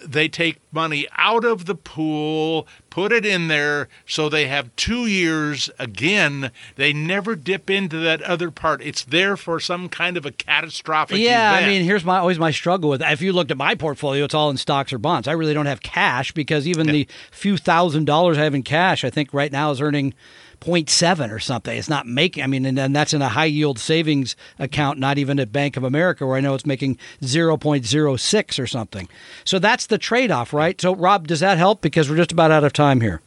they 0.04 0.28
take 0.28 0.60
money 0.74 1.08
out 1.18 1.46
of 1.46 1.66
the 1.66 1.76
pool, 1.76 2.68
put 2.90 3.14
it 3.14 3.26
in 3.26 3.48
there, 3.48 3.88
so 4.06 4.28
they 4.28 4.48
have 4.48 4.76
two 4.76 5.06
years 5.06 5.70
again. 5.80 6.52
They 6.76 6.92
never 6.92 7.38
dip 7.38 7.70
into 7.70 7.98
that 8.00 8.22
other 8.24 8.52
part. 8.52 8.82
It's 8.82 9.06
there 9.06 9.38
for 9.38 9.60
some 9.62 9.88
kind 9.88 10.18
of 10.18 10.26
a 10.26 10.32
catastrophic 10.32 11.20
Yeah, 11.20 11.54
I 11.54 11.66
mean, 11.66 11.84
here's 11.84 12.04
my 12.04 12.18
always 12.18 12.38
my 12.38 12.52
struggle 12.52 12.90
with. 12.90 13.02
If 13.02 13.22
you 13.22 13.32
looked 13.32 13.52
at 13.52 13.58
my 13.58 13.76
portfolio, 13.76 14.26
it's 14.26 14.34
all 14.34 14.50
in 14.50 14.58
stocks 14.58 14.92
or 14.92 14.98
bonds. 14.98 15.28
I 15.30 15.32
really 15.32 15.54
don't 15.54 15.66
have 15.66 15.82
cash 15.82 16.34
because 16.34 16.68
even 16.68 16.88
the 16.88 17.08
few 17.32 17.56
thousand 17.56 18.06
dollars 18.06 18.38
I 18.38 18.44
have 18.44 18.54
in 18.56 18.64
cash, 18.64 19.06
I 19.06 19.10
think 19.10 19.34
right 19.34 19.52
now 19.52 19.72
is 19.72 19.80
earning 19.80 20.14
0.7 20.60 21.32
or 21.32 21.40
something. 21.40 21.78
It's 21.78 21.90
not 21.90 22.08
making. 22.08 22.44
I 22.44 22.48
mean, 22.48 22.66
and, 22.66 22.78
and 22.78 22.96
that's 22.96 23.14
in 23.14 23.22
a 23.22 23.30
high 23.30 23.46
yield 23.46 23.80
savings 23.80 24.36
account, 24.60 25.00
not 25.00 25.18
even 25.18 25.40
at 25.40 25.52
Bank 25.52 25.78
of 25.78 25.84
America, 25.84 26.26
where 26.26 26.38
I 26.38 26.42
know 26.42 26.54
it's 26.54 26.66
making 26.66 26.98
0.06 27.22 28.64
or 28.64 28.68
something. 28.68 29.08
So 29.44 29.60
that's 29.60 29.88
the 29.88 29.98
trade 29.98 30.32
off, 30.32 30.54
right? 30.54 30.80
So, 30.80 30.96
Rob, 30.96 31.28
does 31.28 31.40
that 31.40 31.58
help? 31.58 31.82
Because 31.82 32.10
we're 32.10 32.18
just 32.18 32.32
about 32.32 32.52
out 32.52 32.64
of 32.64 32.74
time 32.74 33.02
here. 33.02 33.22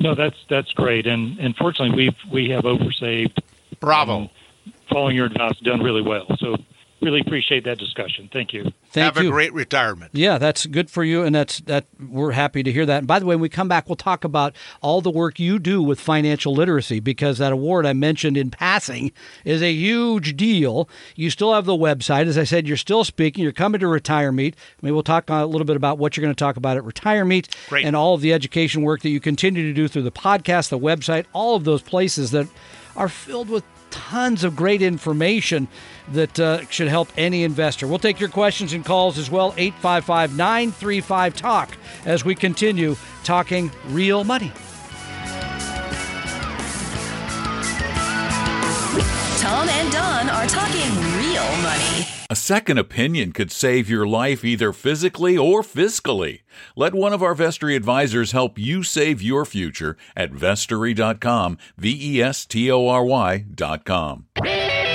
No, 0.00 0.14
that's 0.14 0.36
that's 0.48 0.72
great, 0.72 1.06
and 1.06 1.38
and 1.38 1.54
fortunately 1.56 1.94
we 1.94 2.16
we 2.32 2.50
have 2.50 2.64
oversaved. 2.64 3.38
Bravo. 3.80 4.18
and 4.18 4.30
Following 4.90 5.14
your 5.14 5.26
advice, 5.26 5.58
done 5.60 5.82
really 5.82 6.02
well. 6.02 6.26
So 6.38 6.56
really 7.02 7.20
appreciate 7.20 7.64
that 7.64 7.78
discussion. 7.78 8.28
Thank 8.32 8.52
you. 8.52 8.72
Thank 8.90 9.14
have 9.14 9.22
you. 9.22 9.30
a 9.30 9.32
great 9.32 9.52
retirement. 9.52 10.10
Yeah, 10.14 10.38
that's 10.38 10.66
good 10.66 10.90
for 10.90 11.04
you, 11.04 11.22
and 11.22 11.34
that's 11.34 11.60
that. 11.60 11.86
We're 11.98 12.32
happy 12.32 12.62
to 12.62 12.72
hear 12.72 12.84
that. 12.86 12.98
And 12.98 13.06
by 13.06 13.18
the 13.18 13.26
way, 13.26 13.36
when 13.36 13.42
we 13.42 13.48
come 13.48 13.68
back, 13.68 13.88
we'll 13.88 13.96
talk 13.96 14.24
about 14.24 14.54
all 14.80 15.00
the 15.00 15.10
work 15.10 15.38
you 15.38 15.58
do 15.58 15.82
with 15.82 16.00
financial 16.00 16.52
literacy 16.52 17.00
because 17.00 17.38
that 17.38 17.52
award 17.52 17.86
I 17.86 17.92
mentioned 17.92 18.36
in 18.36 18.50
passing 18.50 19.12
is 19.44 19.62
a 19.62 19.72
huge 19.72 20.36
deal. 20.36 20.88
You 21.14 21.30
still 21.30 21.54
have 21.54 21.64
the 21.64 21.72
website, 21.72 22.26
as 22.26 22.36
I 22.36 22.44
said. 22.44 22.66
You're 22.66 22.76
still 22.76 23.04
speaking. 23.04 23.42
You're 23.42 23.52
coming 23.52 23.80
to 23.80 23.88
Retire 23.88 24.32
Meet. 24.32 24.56
Maybe 24.82 24.92
we'll 24.92 25.02
talk 25.02 25.30
a 25.30 25.46
little 25.46 25.66
bit 25.66 25.76
about 25.76 25.98
what 25.98 26.16
you're 26.16 26.22
going 26.22 26.34
to 26.34 26.38
talk 26.38 26.56
about 26.56 26.76
at 26.76 26.84
Retire 26.84 27.24
Meet 27.24 27.54
Great. 27.68 27.84
and 27.84 27.96
all 27.96 28.14
of 28.14 28.20
the 28.20 28.32
education 28.32 28.82
work 28.82 29.02
that 29.02 29.10
you 29.10 29.20
continue 29.20 29.62
to 29.62 29.72
do 29.72 29.88
through 29.88 30.02
the 30.02 30.12
podcast, 30.12 30.68
the 30.68 30.78
website, 30.78 31.26
all 31.32 31.56
of 31.56 31.64
those 31.64 31.82
places 31.82 32.30
that 32.32 32.46
are 32.96 33.08
filled 33.08 33.48
with 33.48 33.64
tons 33.90 34.44
of 34.44 34.54
great 34.54 34.82
information 34.82 35.68
that 36.12 36.38
uh, 36.40 36.66
should 36.66 36.88
help 36.88 37.08
any 37.16 37.44
investor. 37.44 37.86
We'll 37.86 37.98
take 37.98 38.20
your 38.20 38.28
questions 38.28 38.72
and 38.72 38.84
calls 38.84 39.18
as 39.18 39.30
well. 39.30 39.54
855 39.56 40.36
935 40.36 41.36
Talk 41.36 41.76
as 42.04 42.24
we 42.24 42.34
continue 42.34 42.96
talking 43.24 43.70
real 43.88 44.24
money. 44.24 44.52
Tom 49.40 49.68
and 49.68 49.92
Don 49.92 50.28
are 50.28 50.46
talking 50.46 50.90
real 51.18 51.62
money. 51.62 52.06
A 52.28 52.36
second 52.36 52.78
opinion 52.78 53.32
could 53.32 53.50
save 53.50 53.90
your 53.90 54.06
life 54.06 54.44
either 54.44 54.72
physically 54.72 55.36
or 55.36 55.62
fiscally. 55.62 56.42
Let 56.76 56.94
one 56.94 57.12
of 57.12 57.24
our 57.24 57.34
Vestory 57.34 57.74
advisors 57.74 58.30
help 58.30 58.56
you 58.56 58.84
save 58.84 59.20
your 59.20 59.44
future 59.44 59.96
at 60.14 60.30
vestory.com, 60.30 61.58
V 61.76 62.16
E 62.18 62.22
S 62.22 62.46
T 62.46 62.70
O 62.70 62.86
R 62.86 63.04
Y.com. 63.04 64.26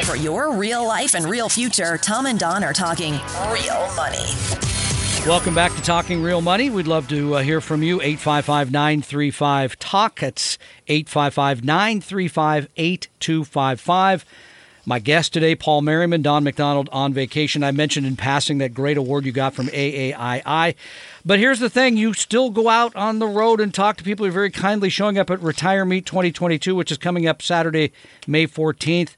For 0.06 0.16
your 0.16 0.54
real 0.54 0.88
life 0.88 1.16
and 1.16 1.26
real 1.26 1.50
future, 1.50 1.98
Tom 1.98 2.28
and 2.28 2.38
Don 2.38 2.64
are 2.64 2.74
talking 2.74 3.14
real 3.50 3.90
money. 3.96 4.24
Welcome 5.26 5.56
back 5.56 5.74
to 5.74 5.82
Talking 5.82 6.22
Real 6.22 6.42
Money. 6.42 6.70
We'd 6.70 6.86
love 6.86 7.08
to 7.08 7.38
uh, 7.38 7.42
hear 7.42 7.60
from 7.60 7.82
you. 7.82 8.00
855 8.00 8.72
935 8.72 9.80
TALK. 9.80 10.20
That's 10.20 10.60
855 10.88 11.64
935 11.64 12.70
8255. 12.78 14.26
My 14.86 15.00
guest 15.00 15.34
today, 15.34 15.56
Paul 15.56 15.82
Merriman, 15.82 16.22
Don 16.22 16.44
McDonald 16.44 16.88
on 16.92 17.12
vacation. 17.12 17.64
I 17.64 17.72
mentioned 17.72 18.06
in 18.06 18.16
passing 18.16 18.60
that 18.60 18.76
great 18.76 18.98
award 18.98 19.26
you 19.26 19.32
got 19.32 19.56
from 19.56 19.70
AAII. 19.70 20.76
But 21.26 21.40
here's 21.40 21.60
the 21.60 21.72
thing 21.72 21.98
you 21.98 22.14
still 22.14 22.52
go 22.52 22.70
out 22.70 22.96
on 22.96 23.18
the 23.18 23.26
road 23.26 23.60
and 23.60 23.74
talk 23.74 23.98
to 23.98 24.04
people 24.04 24.24
who 24.24 24.30
are 24.30 24.34
very 24.34 24.52
kindly 24.52 24.90
showing 24.90 25.18
up 25.18 25.32
at 25.32 25.42
Retire 25.42 25.84
Meet 25.84 26.06
2022, 26.06 26.76
which 26.76 26.92
is 26.92 27.00
coming 27.00 27.26
up 27.26 27.42
Saturday, 27.42 27.92
May 28.28 28.46
14th. 28.46 29.16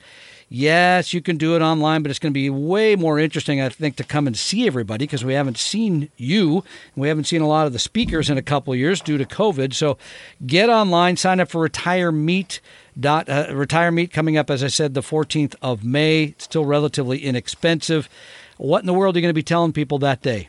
Yes, 0.49 1.13
you 1.13 1.21
can 1.21 1.35
do 1.37 1.57
it 1.57 1.61
online, 1.61 2.03
but 2.03 2.09
it's 2.09 2.19
going 2.19 2.31
to 2.31 2.37
be 2.37 2.49
way 2.49 2.95
more 2.95 3.19
interesting, 3.19 3.59
I 3.59 3.67
think, 3.67 3.97
to 3.97 4.03
come 4.03 4.27
and 4.27 4.37
see 4.37 4.65
everybody 4.65 5.03
because 5.05 5.25
we 5.25 5.33
haven't 5.33 5.57
seen 5.57 6.09
you. 6.15 6.63
We 6.95 7.09
haven't 7.09 7.25
seen 7.25 7.41
a 7.41 7.47
lot 7.47 7.67
of 7.67 7.73
the 7.73 7.79
speakers 7.79 8.29
in 8.29 8.37
a 8.37 8.41
couple 8.41 8.71
of 8.71 8.79
years 8.79 9.01
due 9.01 9.17
to 9.17 9.25
COVID. 9.25 9.73
So 9.73 9.97
get 10.45 10.69
online, 10.69 11.17
sign 11.17 11.39
up 11.41 11.49
for 11.49 11.61
Retire 11.61 12.11
Meet. 12.11 12.61
Dot, 12.99 13.29
uh, 13.29 13.49
Retire 13.53 13.91
Meet 13.91 14.11
coming 14.11 14.37
up, 14.37 14.49
as 14.49 14.63
I 14.63 14.67
said, 14.67 14.95
the 14.95 15.01
14th 15.01 15.53
of 15.61 15.83
May. 15.83 16.23
It's 16.23 16.45
still 16.45 16.65
relatively 16.65 17.19
inexpensive. 17.19 18.09
What 18.57 18.79
in 18.79 18.87
the 18.87 18.93
world 18.93 19.15
are 19.15 19.19
you 19.19 19.21
going 19.21 19.29
to 19.29 19.35
be 19.35 19.43
telling 19.43 19.71
people 19.71 19.99
that 19.99 20.23
day? 20.23 20.47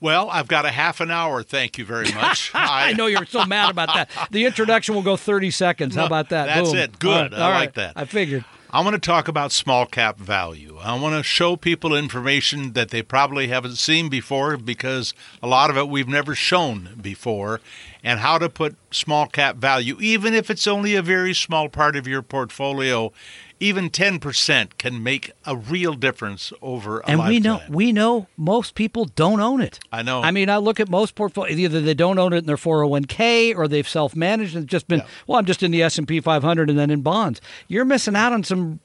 Well, 0.00 0.28
I've 0.28 0.48
got 0.48 0.66
a 0.66 0.70
half 0.70 1.00
an 1.00 1.10
hour. 1.10 1.42
Thank 1.42 1.78
you 1.78 1.84
very 1.84 2.12
much. 2.12 2.50
I, 2.54 2.92
know 2.94 3.06
you're 3.06 3.24
so 3.26 3.44
mad 3.44 3.70
about 3.70 3.94
that. 3.94 4.10
The 4.30 4.44
introduction 4.44 4.94
will 4.94 5.02
go 5.02 5.16
30 5.16 5.50
seconds. 5.52 5.94
How 5.94 6.04
about 6.04 6.30
that? 6.30 6.46
That's 6.46 6.70
Boom. 6.72 6.78
it. 6.78 6.98
Good. 6.98 7.10
All 7.10 7.20
right. 7.20 7.32
I 7.32 7.44
All 7.44 7.50
like 7.50 7.58
right. 7.60 7.74
that. 7.74 7.92
I 7.96 8.04
figured. 8.06 8.44
I 8.74 8.80
want 8.80 8.94
to 8.94 8.98
talk 9.00 9.28
about 9.28 9.52
small 9.52 9.86
cap 9.86 10.18
value. 10.18 10.78
I 10.82 10.98
want 10.98 11.14
to 11.14 11.22
show 11.22 11.54
people 11.54 11.94
information 11.94 12.72
that 12.72 12.90
they 12.90 13.02
probably 13.02 13.46
haven't 13.46 13.76
seen 13.76 14.08
before 14.08 14.56
because 14.56 15.14
a 15.40 15.46
lot 15.46 15.70
of 15.70 15.76
it 15.76 15.88
we've 15.88 16.08
never 16.08 16.34
shown 16.34 16.98
before, 17.00 17.60
and 18.02 18.18
how 18.18 18.36
to 18.38 18.48
put 18.48 18.74
small 18.90 19.28
cap 19.28 19.58
value, 19.58 19.96
even 20.00 20.34
if 20.34 20.50
it's 20.50 20.66
only 20.66 20.96
a 20.96 21.02
very 21.02 21.34
small 21.34 21.68
part 21.68 21.94
of 21.94 22.08
your 22.08 22.20
portfolio. 22.20 23.12
Even 23.64 23.88
10% 23.88 24.76
can 24.76 25.02
make 25.02 25.32
a 25.46 25.56
real 25.56 25.94
difference 25.94 26.52
over 26.60 27.00
a 27.00 27.08
and 27.08 27.26
we 27.26 27.40
know 27.40 27.62
we 27.70 27.92
know 27.92 28.26
most 28.36 28.74
people 28.74 29.06
don't 29.06 29.40
own 29.40 29.62
it. 29.62 29.80
I 29.90 30.02
know. 30.02 30.20
I 30.20 30.32
mean, 30.32 30.50
I 30.50 30.58
look 30.58 30.80
at 30.80 30.90
most 30.90 31.14
portfolios. 31.14 31.58
Either 31.58 31.80
they 31.80 31.94
don't 31.94 32.18
own 32.18 32.34
it 32.34 32.38
in 32.38 32.46
their 32.46 32.56
401k, 32.56 33.56
or 33.56 33.66
they've 33.66 33.88
self-managed 33.88 34.54
and 34.54 34.68
just 34.68 34.86
been. 34.86 34.98
Yeah. 34.98 35.06
Well, 35.26 35.38
I'm 35.38 35.46
just 35.46 35.62
in 35.62 35.70
the 35.70 35.82
S 35.82 35.96
and 35.96 36.06
P 36.06 36.20
500 36.20 36.68
and 36.68 36.78
then 36.78 36.90
in 36.90 37.00
bonds. 37.00 37.40
You're 37.66 37.86
missing 37.86 38.14
out 38.14 38.34
on 38.34 38.44
some. 38.44 38.80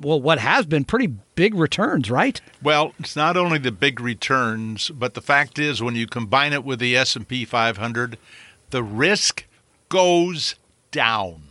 Well, 0.00 0.22
what 0.22 0.38
has 0.38 0.64
been 0.66 0.84
pretty 0.84 1.08
big 1.34 1.56
returns, 1.56 2.08
right? 2.08 2.40
Well, 2.62 2.94
it's 3.00 3.16
not 3.16 3.36
only 3.36 3.58
the 3.58 3.72
big 3.72 3.98
returns, 3.98 4.90
but 4.90 5.14
the 5.14 5.20
fact 5.20 5.58
is 5.58 5.82
when 5.82 5.96
you 5.96 6.06
combine 6.06 6.52
it 6.52 6.64
with 6.64 6.78
the 6.78 6.96
S&P 6.96 7.44
500, 7.44 8.16
the 8.70 8.84
risk 8.84 9.46
goes 9.88 10.54
down. 10.92 11.42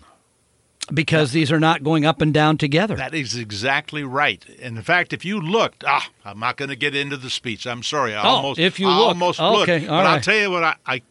Because 0.93 1.31
these 1.31 1.51
are 1.51 1.59
not 1.59 1.83
going 1.83 2.05
up 2.05 2.21
and 2.21 2.33
down 2.33 2.57
together. 2.57 2.95
That 2.95 3.13
is 3.13 3.35
exactly 3.35 4.03
right. 4.03 4.43
And 4.61 4.77
in 4.77 4.83
fact, 4.83 5.13
if 5.13 5.23
you 5.25 5.39
looked, 5.39 5.83
ah, 5.85 6.09
I'm 6.25 6.39
not 6.39 6.57
going 6.57 6.69
to 6.69 6.75
get 6.75 6.95
into 6.95 7.17
the 7.17 7.29
speech. 7.29 7.65
I'm 7.67 7.83
sorry. 7.83 8.15
I 8.15 8.23
Oh, 8.23 8.27
almost, 8.29 8.59
if 8.59 8.79
you 8.79 8.87
I 8.87 8.97
look. 8.97 9.07
almost 9.09 9.39
Okay, 9.39 9.79
would. 9.81 9.89
all 9.89 10.03
but 10.03 10.07
I'll 10.07 10.21
tell 10.21 10.37
you 10.37 10.51
what. 10.51 10.63
I, 10.63 10.75
I 10.85 11.01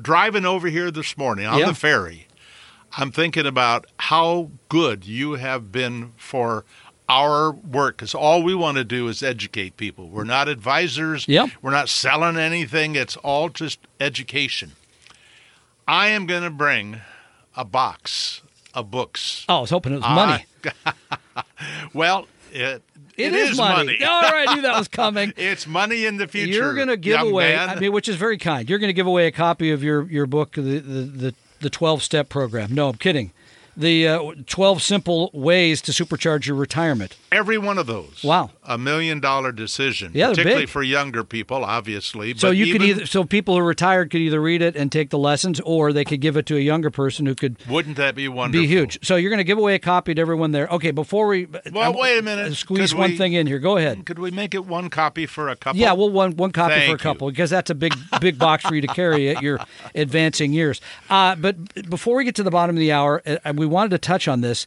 driving 0.00 0.44
over 0.44 0.68
here 0.68 0.90
this 0.90 1.16
morning 1.16 1.46
on 1.46 1.58
Yeah. 1.58 1.66
the 1.66 1.74
ferry. 1.74 2.26
I'm 2.98 3.10
thinking 3.12 3.46
about 3.46 3.86
how 3.98 4.50
good 4.68 5.04
you 5.06 5.32
have 5.32 5.70
been 5.72 6.12
for 6.16 6.64
our 7.08 7.52
work 7.52 7.98
because 7.98 8.14
all 8.14 8.42
we 8.42 8.54
want 8.54 8.78
to 8.78 8.84
do 8.84 9.06
is 9.08 9.22
educate 9.22 9.76
people. 9.76 10.08
We're 10.08 10.24
not 10.24 10.48
advisors. 10.48 11.28
Yep. 11.28 11.50
We're 11.62 11.70
not 11.70 11.88
selling 11.88 12.36
anything. 12.36 12.94
It's 12.96 13.16
all 13.18 13.48
just 13.48 13.78
education. 14.00 14.72
I 15.86 16.08
am 16.08 16.26
going 16.26 16.42
to 16.42 16.50
bring 16.50 17.00
a 17.56 17.64
box 17.64 18.42
of 18.76 18.90
books. 18.90 19.44
oh, 19.48 19.56
I 19.56 19.60
was 19.62 19.70
hoping 19.70 19.94
it 19.94 19.96
was 19.96 20.02
money. 20.04 20.44
Well, 21.94 22.26
it, 22.52 22.82
it 23.16 23.32
is, 23.32 23.56
money. 23.56 23.98
All 24.04 24.20
right, 24.22 24.46
oh, 24.48 24.52
I 24.52 24.54
knew 24.54 24.62
that 24.62 24.76
was 24.78 24.88
coming. 25.02 25.32
It's 25.36 25.66
money 25.66 26.04
in 26.06 26.16
the 26.16 26.28
future. 26.28 26.52
You're 26.52 26.74
going 26.74 26.88
to 26.88 26.96
give 26.96 27.20
away. 27.20 27.54
man. 27.54 27.70
I 27.70 27.80
mean, 27.80 27.92
which 27.92 28.08
is 28.08 28.16
very 28.16 28.36
kind. 28.38 28.68
You're 28.68 28.78
going 28.78 28.88
to 28.88 28.94
give 28.94 29.06
away 29.06 29.26
a 29.26 29.32
copy 29.32 29.70
of 29.70 29.82
your 29.82 30.02
your 30.10 30.26
book, 30.26 30.52
the 30.52 30.60
the 30.60 31.02
the, 31.02 31.34
the 31.60 31.70
12 31.70 32.02
step 32.02 32.28
program. 32.28 32.74
No, 32.74 32.88
I'm 32.88 32.96
kidding. 32.96 33.32
The 33.76 34.08
uh, 34.08 34.32
12 34.46 34.80
simple 34.80 35.30
ways 35.34 35.82
to 35.82 35.92
supercharge 35.92 36.46
your 36.46 36.56
retirement. 36.56 37.16
Every 37.30 37.58
one 37.58 37.76
of 37.76 37.86
those. 37.86 38.24
Wow. 38.24 38.50
A 38.64 38.78
million 38.78 39.20
dollar 39.20 39.52
decision. 39.52 40.12
Yeah, 40.14 40.30
particularly 40.30 40.62
big. 40.62 40.68
for 40.70 40.82
younger 40.82 41.22
people, 41.24 41.62
obviously. 41.62 42.32
So 42.38 42.48
but 42.48 42.56
you 42.56 42.72
could 42.72 42.82
either 42.82 43.04
so 43.06 43.24
people 43.24 43.54
who 43.54 43.60
are 43.60 43.64
retired 43.64 44.10
could 44.10 44.20
either 44.22 44.40
read 44.40 44.62
it 44.62 44.76
and 44.76 44.90
take 44.90 45.10
the 45.10 45.18
lessons, 45.18 45.60
or 45.60 45.92
they 45.92 46.04
could 46.04 46.20
give 46.22 46.36
it 46.38 46.46
to 46.46 46.56
a 46.56 46.60
younger 46.60 46.90
person 46.90 47.26
who 47.26 47.34
could 47.34 47.56
Wouldn't 47.68 47.96
that 47.98 48.14
be 48.14 48.28
wonderful? 48.28 48.62
be 48.62 48.66
huge. 48.66 48.98
So 49.06 49.16
you're 49.16 49.30
going 49.30 49.38
to 49.38 49.44
give 49.44 49.58
away 49.58 49.74
a 49.74 49.78
copy 49.78 50.14
to 50.14 50.20
everyone 50.20 50.52
there. 50.52 50.66
Okay, 50.68 50.90
before 50.90 51.26
we 51.28 51.46
Well, 51.70 51.84
I'm- 51.84 51.94
wait 51.96 52.18
a 52.18 52.22
minute. 52.22 52.54
squeeze 52.54 52.90
Could 52.92 52.98
one 52.98 53.10
we- 53.10 53.18
thing 53.18 53.34
in 53.34 53.46
here. 53.46 53.58
Go 53.58 53.76
ahead. 53.76 54.06
Could 54.06 54.18
we 54.18 54.30
make 54.30 54.54
it 54.54 54.64
one 54.64 54.88
copy 54.88 55.26
for 55.26 55.48
a 55.50 55.56
couple? 55.56 55.78
Yeah, 55.80 55.92
well, 55.92 56.08
one 56.10 56.34
one 56.36 56.50
copy 56.52 56.74
Thank 56.74 56.84
for 56.86 56.90
a 56.90 56.92
you. 56.92 56.98
couple 56.98 57.28
because 57.30 57.50
that's 57.50 57.68
a 57.70 57.74
big 57.74 57.92
big 58.20 58.38
box 58.38 58.64
for 58.64 58.74
you 58.74 58.80
to 58.80 58.88
carry 58.88 59.28
at 59.28 59.42
your 59.42 59.58
advancing 59.94 60.52
years. 60.54 60.80
Uh, 61.10 61.34
but 61.36 61.56
before 61.90 62.16
we 62.16 62.24
get 62.24 62.34
to 62.36 62.42
the 62.42 62.50
bottom 62.50 62.74
of 62.74 62.80
the 62.80 62.92
hour, 62.92 63.22
uh, 63.26 63.36
we 63.66 63.72
wanted 63.72 63.90
to 63.90 63.98
touch 63.98 64.28
on 64.28 64.40
this 64.42 64.66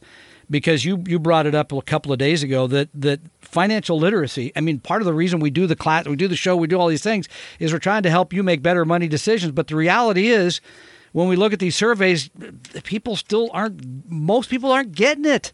because 0.50 0.84
you 0.84 1.02
you 1.06 1.18
brought 1.18 1.46
it 1.46 1.54
up 1.54 1.72
a 1.72 1.80
couple 1.80 2.12
of 2.12 2.18
days 2.18 2.42
ago 2.42 2.66
that 2.66 2.88
that 2.94 3.20
financial 3.40 3.98
literacy. 3.98 4.52
I 4.54 4.60
mean, 4.60 4.78
part 4.80 5.00
of 5.00 5.06
the 5.06 5.14
reason 5.14 5.40
we 5.40 5.50
do 5.50 5.66
the 5.66 5.76
class, 5.76 6.06
we 6.06 6.16
do 6.16 6.28
the 6.28 6.36
show, 6.36 6.56
we 6.56 6.66
do 6.66 6.78
all 6.78 6.88
these 6.88 7.02
things 7.02 7.28
is 7.58 7.72
we're 7.72 7.78
trying 7.78 8.02
to 8.02 8.10
help 8.10 8.32
you 8.32 8.42
make 8.42 8.62
better 8.62 8.84
money 8.84 9.08
decisions. 9.08 9.52
But 9.52 9.68
the 9.68 9.76
reality 9.76 10.28
is, 10.28 10.60
when 11.12 11.28
we 11.28 11.36
look 11.36 11.52
at 11.52 11.60
these 11.60 11.76
surveys, 11.76 12.28
people 12.84 13.16
still 13.16 13.48
aren't. 13.52 14.10
Most 14.10 14.50
people 14.50 14.70
aren't 14.70 14.92
getting 14.92 15.24
it. 15.24 15.52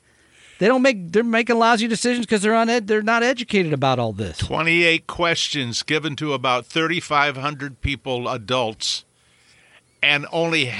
They 0.58 0.66
don't 0.66 0.82
make. 0.82 1.12
They're 1.12 1.22
making 1.22 1.58
lousy 1.58 1.86
decisions 1.86 2.26
because 2.26 2.42
they're 2.42 2.54
on. 2.54 2.70
Ed, 2.70 2.88
they're 2.88 3.02
not 3.02 3.22
educated 3.22 3.72
about 3.72 3.98
all 3.98 4.12
this. 4.12 4.38
28 4.38 5.06
questions 5.06 5.82
given 5.82 6.16
to 6.16 6.32
about 6.32 6.66
3,500 6.66 7.82
people, 7.82 8.28
adults, 8.28 9.04
and 10.02 10.26
only 10.32 10.72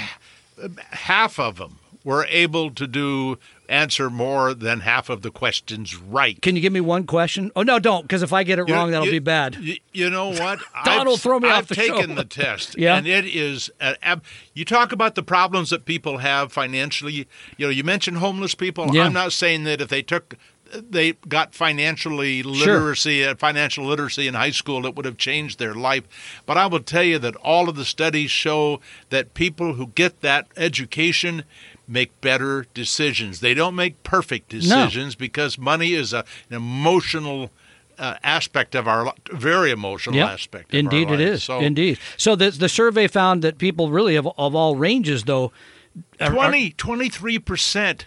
half 0.91 1.39
of 1.39 1.57
them 1.57 1.77
were 2.07 2.25
able 2.29 2.71
to 2.71 2.87
do 2.87 3.37
answer 3.67 4.09
more 4.09 4.53
than 4.53 4.79
half 4.79 5.09
of 5.09 5.23
the 5.23 5.29
questions 5.29 5.93
right. 5.93 6.41
Can 6.41 6.55
you 6.55 6.61
give 6.61 6.71
me 6.71 6.79
one 6.79 7.05
question? 7.05 7.51
Oh 7.53 7.63
no, 7.63 7.79
don't, 7.79 8.03
because 8.03 8.23
if 8.23 8.31
I 8.31 8.43
get 8.43 8.59
it 8.59 8.69
You- 8.69 8.73
wrong, 8.73 8.91
that'll 8.91 9.07
you- 9.07 9.11
be 9.11 9.19
bad. 9.19 9.57
You, 9.59 9.75
you 9.91 10.09
know 10.09 10.29
what? 10.29 10.59
Don 10.85 11.05
I've- 11.05 11.17
throw 11.17 11.37
me 11.37 11.49
I've 11.49 11.63
off 11.63 11.67
the 11.67 11.75
taken 11.75 12.09
show. 12.11 12.15
the 12.15 12.23
test, 12.23 12.75
Yeah? 12.79 12.95
and 12.95 13.05
it 13.05 13.25
is. 13.25 13.69
A, 13.81 13.97
ab- 14.01 14.23
you 14.53 14.63
talk 14.63 14.93
about 14.93 15.15
the 15.15 15.23
problems 15.23 15.69
that 15.71 15.83
people 15.83 16.19
have 16.19 16.53
financially. 16.53 17.27
You 17.57 17.65
know, 17.65 17.69
you 17.69 17.83
mentioned 17.83 18.19
homeless 18.19 18.55
people. 18.55 18.87
Yeah. 18.95 19.03
I'm 19.03 19.11
not 19.13 19.33
saying 19.33 19.65
that 19.65 19.81
if 19.81 19.89
they 19.89 20.01
took. 20.01 20.37
They 20.73 21.13
got 21.29 21.53
financially 21.55 22.43
literacy, 22.43 23.23
uh, 23.23 23.35
financial 23.35 23.85
literacy 23.85 24.27
in 24.27 24.33
high 24.33 24.51
school, 24.51 24.85
it 24.85 24.95
would 24.97 25.05
have 25.05 25.15
changed 25.15 25.59
their 25.59 25.73
life. 25.73 26.03
But 26.45 26.57
I 26.57 26.65
will 26.67 26.81
tell 26.81 27.03
you 27.03 27.17
that 27.19 27.37
all 27.37 27.69
of 27.69 27.77
the 27.77 27.85
studies 27.85 28.31
show 28.31 28.81
that 29.09 29.33
people 29.33 29.75
who 29.75 29.87
get 29.87 30.19
that 30.21 30.47
education 30.57 31.45
make 31.87 32.19
better 32.21 32.65
decisions. 32.73 33.39
They 33.39 33.53
don't 33.53 33.75
make 33.75 34.03
perfect 34.03 34.49
decisions 34.49 35.15
because 35.15 35.57
money 35.57 35.93
is 35.93 36.13
a, 36.13 36.25
an 36.49 36.55
emotional 36.57 37.49
uh, 37.97 38.15
aspect 38.23 38.75
of 38.75 38.87
our 38.87 39.13
very 39.31 39.71
emotional 39.71 40.15
Yep. 40.17 40.29
aspect. 40.29 40.73
Of 40.73 40.79
Indeed, 40.79 41.07
our 41.07 41.13
it 41.15 41.21
is. 41.21 41.43
So 41.45 41.59
Indeed. 41.59 41.97
So 42.17 42.35
the 42.35 42.51
the 42.51 42.69
survey 42.69 43.07
found 43.07 43.41
that 43.43 43.57
people 43.57 43.89
really 43.89 44.15
of 44.15 44.27
of 44.37 44.53
all 44.53 44.75
ranges, 44.75 45.23
though, 45.23 45.51
are- 46.19 46.27
are- 46.27 46.49
20, 46.51 46.71
23% 46.71 48.01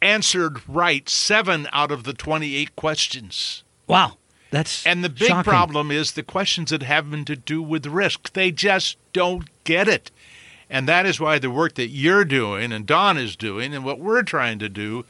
answered 0.00 0.60
right 0.68 1.08
seven 1.08 1.68
out 1.72 1.90
of 1.90 2.04
the 2.04 2.12
28 2.12 2.74
questions. 2.76 3.64
wow, 3.86 4.16
that's 4.50 4.86
And 4.86 5.02
the 5.04 5.08
big 5.08 5.28
shocking. 5.28 5.44
problem 5.50 5.90
is 5.90 6.12
the 6.12 6.22
questions 6.22 6.70
that 6.70 6.82
have 6.82 7.10
to 7.24 7.36
do 7.36 7.60
with 7.62 7.86
risk. 7.86 8.32
They 8.32 8.50
just 8.50 8.96
don't 9.12 9.48
get 9.64 9.88
it. 9.88 10.10
And 10.70 10.86
that 10.88 11.06
is 11.06 11.18
why 11.18 11.38
the 11.38 11.50
work 11.50 11.74
that 11.76 11.88
you're 11.88 12.24
doing 12.24 12.72
and 12.72 12.86
Don 12.86 13.16
is 13.16 13.36
doing 13.36 13.74
and 13.74 13.84
what 13.84 13.98
we're 13.98 14.22
trying 14.22 14.58
to 14.58 14.68
do, 14.68 15.04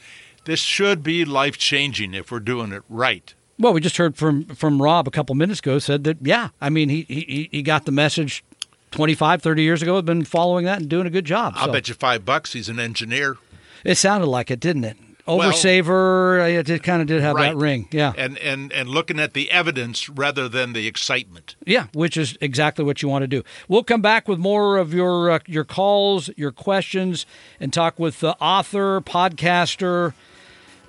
this 0.44 0.61
should 0.61 1.03
be 1.03 1.25
life 1.25 1.59
changing 1.59 2.14
if 2.14 2.31
we're 2.31 2.38
doing 2.40 2.73
it 2.73 2.83
right. 2.88 3.35
Well, 3.59 3.73
we 3.73 3.81
just 3.81 3.97
heard 3.97 4.16
from 4.16 4.44
from 4.47 4.81
Rob 4.81 5.09
a 5.09 5.11
couple 5.11 5.35
minutes 5.35 5.59
ago 5.59 5.81
said 5.81 6.05
that 6.05 6.18
yeah, 6.23 6.51
I 6.61 6.71
mean 6.71 6.88
he 6.88 7.03
he, 7.09 7.49
he 7.51 7.62
got 7.62 7.87
the 7.87 7.92
message 7.92 8.44
25, 8.92 9.42
30 9.42 9.62
years 9.62 9.83
ago, 9.83 9.97
had 9.97 10.05
been 10.07 10.25
following 10.25 10.64
that 10.64 10.79
and 10.81 10.88
doing 10.88 11.07
a 11.07 11.11
good 11.11 11.25
job. 11.25 11.55
I'll 11.57 11.66
So 11.66 11.73
bet 11.73 11.88
you 11.88 11.94
five 11.94 12.25
bucks 12.25 12.53
he's 12.53 12.68
an 12.68 12.79
engineer. 12.79 13.37
it 13.85 13.97
sounded 13.97 14.27
like 14.27 14.51
it, 14.53 14.61
didn't 14.61 14.85
it? 14.85 14.97
Well- 15.36 15.52
Oversaver, 15.52 16.58
it 16.58 16.64
did, 16.66 16.82
kind 16.82 17.02
of 17.02 17.06
did 17.08 17.20
have 17.20 17.36
Right. 17.36 17.50
that 17.52 17.56
ring. 17.56 17.86
Yeah. 17.92 18.12
And, 18.16 18.38
and 18.38 18.72
and 18.72 18.88
looking 18.88 19.20
at 19.20 19.34
the 19.34 19.50
evidence 19.50 20.08
rather 20.08 20.48
than 20.48 20.72
the 20.72 20.86
excitement. 20.86 21.54
Yeah, 21.66 21.86
which 21.92 22.16
is 22.16 22.36
exactly 22.40 22.84
what 22.84 23.02
you 23.02 23.08
want 23.08 23.22
to 23.24 23.26
do. 23.28 23.42
We'll 23.68 23.84
come 23.84 24.00
back 24.02 24.26
with 24.26 24.38
more 24.38 24.78
of 24.78 24.94
your 24.94 25.30
uh, 25.30 25.38
your 25.46 25.64
calls, 25.64 26.30
your 26.36 26.50
questions, 26.52 27.26
and 27.60 27.72
talk 27.72 27.98
with 27.98 28.20
the 28.20 28.36
author, 28.40 29.00
podcaster, 29.02 30.14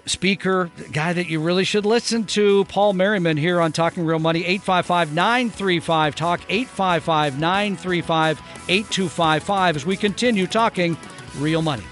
speaker, 0.05 0.71
guy 0.91 1.13
that 1.13 1.27
you 1.29 1.39
really 1.39 1.63
should 1.65 1.85
listen 1.85 2.23
to, 2.25 2.63
Paul 2.65 2.93
Merriman, 2.93 3.37
here 3.37 3.59
on 3.61 3.71
Talking 3.71 4.05
Real 4.05 4.19
Money. 4.19 4.39
855 4.45 5.13
935 5.13 6.15
Talk, 6.15 6.41
855 6.49 7.39
935 7.39 8.41
8255, 8.69 9.75
as 9.75 9.85
we 9.85 9.95
continue 9.97 10.47
talking 10.47 10.97
real 11.37 11.61
money. 11.61 11.83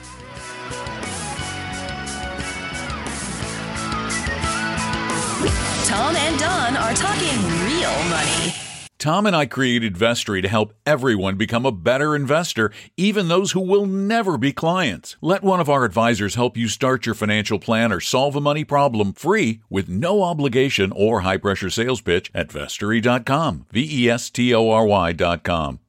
Tom 5.98 6.16
and 6.16 6.40
Don 6.40 6.78
are 6.78 6.94
talking 6.94 7.42
real 7.66 8.04
money. 8.08 8.54
Tom 9.00 9.26
and 9.26 9.36
I 9.36 9.48
created 9.48 9.98
Vestory 9.98 10.44
to 10.44 10.48
help 10.48 10.76
everyone 10.86 11.38
become 11.38 11.66
a 11.66 11.72
better 11.72 12.16
investor, 12.16 12.72
even 12.98 13.30
those 13.30 13.54
who 13.54 13.62
will 13.62 13.88
never 13.88 14.38
be 14.38 14.52
clients. 14.52 15.16
Let 15.22 15.42
one 15.42 15.60
of 15.60 15.70
our 15.72 15.86
advisors 15.86 16.36
help 16.36 16.56
you 16.56 16.68
start 16.68 17.08
your 17.08 17.16
financial 17.16 17.58
plan 17.58 17.92
or 17.92 18.00
solve 18.00 18.36
a 18.36 18.42
money 18.42 18.64
problem 18.64 19.14
free 19.14 19.62
with 19.72 19.90
no 19.90 20.22
obligation 20.22 20.94
or 20.96 21.22
high 21.22 21.38
pressure 21.38 21.72
sales 21.72 22.02
pitch 22.02 22.30
at 22.32 22.50
vestory.com. 22.50 23.66
V 23.72 24.04
E 24.06 24.08
S 24.08 24.30
T 24.30 24.54
O 24.54 24.70
R 24.70 24.86
Y.com. 24.86 25.80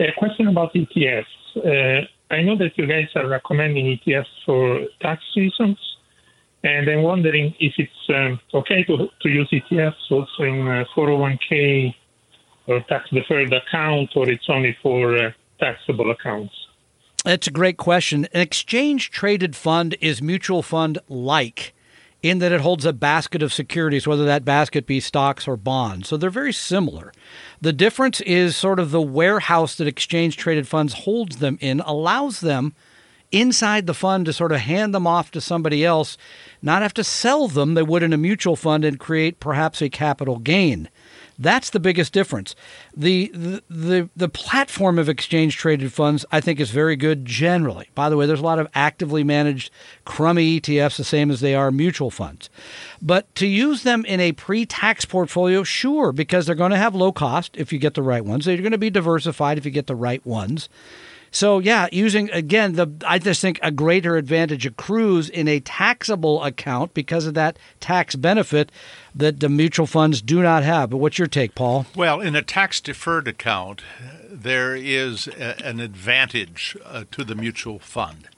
A 0.00 0.12
question 0.18 0.48
about 0.48 0.74
ETFs. 0.74 1.24
Uh, 1.56 2.04
I 2.30 2.42
know 2.42 2.56
that 2.56 2.76
you 2.76 2.86
guys 2.86 3.08
are 3.14 3.28
recommending 3.28 3.86
ETFs 3.86 4.26
for 4.44 4.86
tax 5.00 5.22
reasons, 5.36 5.78
and 6.66 6.88
I'm 6.88 7.02
wondering 7.02 7.54
if 7.60 7.74
it's 7.78 8.08
um, 8.08 8.40
okay 8.52 8.82
to, 8.84 9.08
to 9.22 9.28
use 9.28 9.48
ETFs 9.52 10.10
also 10.10 10.42
in 10.42 10.66
uh 10.66 10.84
401k 10.96 11.94
or 12.66 12.80
tax 12.88 13.08
deferred 13.10 13.52
account, 13.52 14.10
or 14.16 14.28
it's 14.28 14.48
only 14.48 14.76
for 14.82 15.16
uh, 15.16 15.30
taxable 15.60 16.10
accounts. 16.10 16.52
That's 17.24 17.46
a 17.46 17.52
great 17.52 17.76
question. 17.76 18.26
An 18.32 18.40
exchange 18.40 19.10
traded 19.10 19.54
fund 19.54 19.96
is 20.00 20.20
mutual 20.20 20.62
fund 20.62 20.98
like 21.08 21.72
in 22.22 22.38
that 22.40 22.50
it 22.50 22.60
holds 22.60 22.84
a 22.84 22.92
basket 22.92 23.42
of 23.42 23.52
securities, 23.52 24.08
whether 24.08 24.24
that 24.24 24.44
basket 24.44 24.86
be 24.86 24.98
stocks 24.98 25.46
or 25.46 25.56
bonds. 25.56 26.08
So 26.08 26.16
they're 26.16 26.30
very 26.30 26.52
similar. 26.52 27.12
The 27.60 27.72
difference 27.72 28.20
is 28.22 28.56
sort 28.56 28.80
of 28.80 28.90
the 28.90 29.02
warehouse 29.02 29.76
that 29.76 29.86
exchange 29.86 30.36
traded 30.36 30.66
funds 30.66 30.92
holds 31.04 31.36
them 31.36 31.58
in 31.60 31.80
allows 31.80 32.40
them 32.40 32.74
inside 33.32 33.86
the 33.86 33.94
fund 33.94 34.26
to 34.26 34.32
sort 34.32 34.52
of 34.52 34.60
hand 34.60 34.94
them 34.94 35.06
off 35.06 35.30
to 35.32 35.40
somebody 35.40 35.84
else, 35.84 36.16
not 36.62 36.82
have 36.82 36.94
to 36.94 37.04
sell 37.04 37.48
them 37.48 37.74
they 37.74 37.82
would 37.82 38.02
in 38.02 38.12
a 38.12 38.18
mutual 38.18 38.56
fund 38.56 38.84
and 38.84 38.98
create 38.98 39.40
perhaps 39.40 39.82
a 39.82 39.88
capital 39.88 40.38
gain. 40.38 40.88
That's 41.38 41.70
the 41.70 41.80
biggest 41.80 42.12
difference. 42.12 42.54
The, 42.96 43.30
the 43.34 43.62
the 43.68 44.08
the 44.16 44.28
platform 44.28 44.98
of 44.98 45.08
exchange 45.08 45.56
traded 45.56 45.92
funds 45.92 46.24
I 46.32 46.40
think 46.40 46.60
is 46.60 46.70
very 46.70 46.96
good 46.96 47.26
generally. 47.26 47.90
By 47.94 48.08
the 48.08 48.16
way, 48.16 48.26
there's 48.26 48.40
a 48.40 48.44
lot 48.44 48.58
of 48.58 48.68
actively 48.74 49.22
managed 49.22 49.70
crummy 50.04 50.60
ETFs 50.60 50.96
the 50.96 51.04
same 51.04 51.30
as 51.30 51.40
they 51.40 51.54
are 51.54 51.70
mutual 51.70 52.10
funds. 52.10 52.48
But 53.02 53.32
to 53.36 53.46
use 53.46 53.82
them 53.82 54.04
in 54.06 54.20
a 54.20 54.32
pre-tax 54.32 55.04
portfolio, 55.04 55.62
sure, 55.62 56.12
because 56.12 56.46
they're 56.46 56.54
going 56.54 56.70
to 56.70 56.78
have 56.78 56.94
low 56.94 57.12
cost 57.12 57.54
if 57.56 57.72
you 57.72 57.78
get 57.78 57.94
the 57.94 58.02
right 58.02 58.24
ones. 58.24 58.46
They're 58.46 58.56
going 58.56 58.72
to 58.72 58.78
be 58.78 58.90
diversified 58.90 59.58
if 59.58 59.66
you 59.66 59.70
get 59.70 59.86
the 59.88 59.94
right 59.94 60.24
ones. 60.26 60.70
So 61.36 61.58
yeah, 61.58 61.86
using 61.92 62.30
again 62.30 62.76
the 62.76 62.90
I 63.06 63.18
just 63.18 63.42
think 63.42 63.60
a 63.62 63.70
greater 63.70 64.16
advantage 64.16 64.64
accrues 64.64 65.28
in 65.28 65.48
a 65.48 65.60
taxable 65.60 66.42
account 66.42 66.94
because 66.94 67.26
of 67.26 67.34
that 67.34 67.58
tax 67.78 68.14
benefit 68.16 68.72
that 69.14 69.40
the 69.40 69.50
mutual 69.50 69.86
funds 69.86 70.22
do 70.22 70.40
not 70.40 70.62
have. 70.62 70.88
But 70.88 70.96
what's 70.96 71.18
your 71.18 71.28
take, 71.28 71.54
Paul? 71.54 71.84
Well, 71.94 72.22
in 72.22 72.34
a 72.34 72.40
tax 72.40 72.80
deferred 72.80 73.28
account, 73.28 73.82
there 74.30 74.74
is 74.74 75.26
a, 75.26 75.62
an 75.62 75.78
advantage 75.78 76.74
uh, 76.82 77.04
to 77.10 77.22
the 77.22 77.34
mutual 77.34 77.80
fund. 77.80 78.28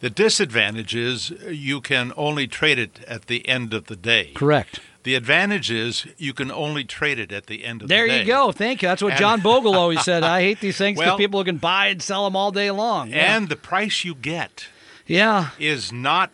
The 0.00 0.08
disadvantage 0.08 0.96
is 0.96 1.34
you 1.50 1.82
can 1.82 2.14
only 2.16 2.46
trade 2.46 2.78
it 2.78 3.04
at 3.06 3.26
the 3.26 3.46
end 3.46 3.74
of 3.74 3.88
the 3.88 3.96
day. 3.96 4.32
Correct. 4.34 4.80
The 5.04 5.14
advantage 5.14 5.70
is 5.70 6.06
you 6.16 6.32
can 6.32 6.50
only 6.50 6.84
trade 6.84 7.18
it 7.18 7.32
at 7.32 7.46
the 7.46 7.64
end 7.64 7.82
of 7.82 7.88
There 7.88 8.02
the 8.04 8.08
day. 8.08 8.12
There 8.18 8.22
you 8.22 8.26
go. 8.32 8.52
Thank 8.52 8.82
you. 8.82 8.88
That's 8.88 9.02
what 9.02 9.12
And- 9.12 9.20
John 9.20 9.40
Bogle 9.42 9.74
always 9.74 10.02
said. 10.02 10.22
I 10.22 10.40
hate 10.42 10.60
these 10.60 10.76
things 10.76 10.98
because 10.98 11.10
Well- 11.10 11.18
people 11.18 11.42
can 11.44 11.56
buy 11.56 11.86
and 11.88 12.00
sell 12.02 12.24
them 12.24 12.36
all 12.36 12.52
day 12.52 12.70
long. 12.70 13.10
Yeah. 13.10 13.36
And 13.36 13.48
the 13.48 13.56
price 13.56 14.04
you 14.04 14.14
get 14.14 14.66
yeah. 15.06 15.50
is 15.58 15.92
not 15.92 16.30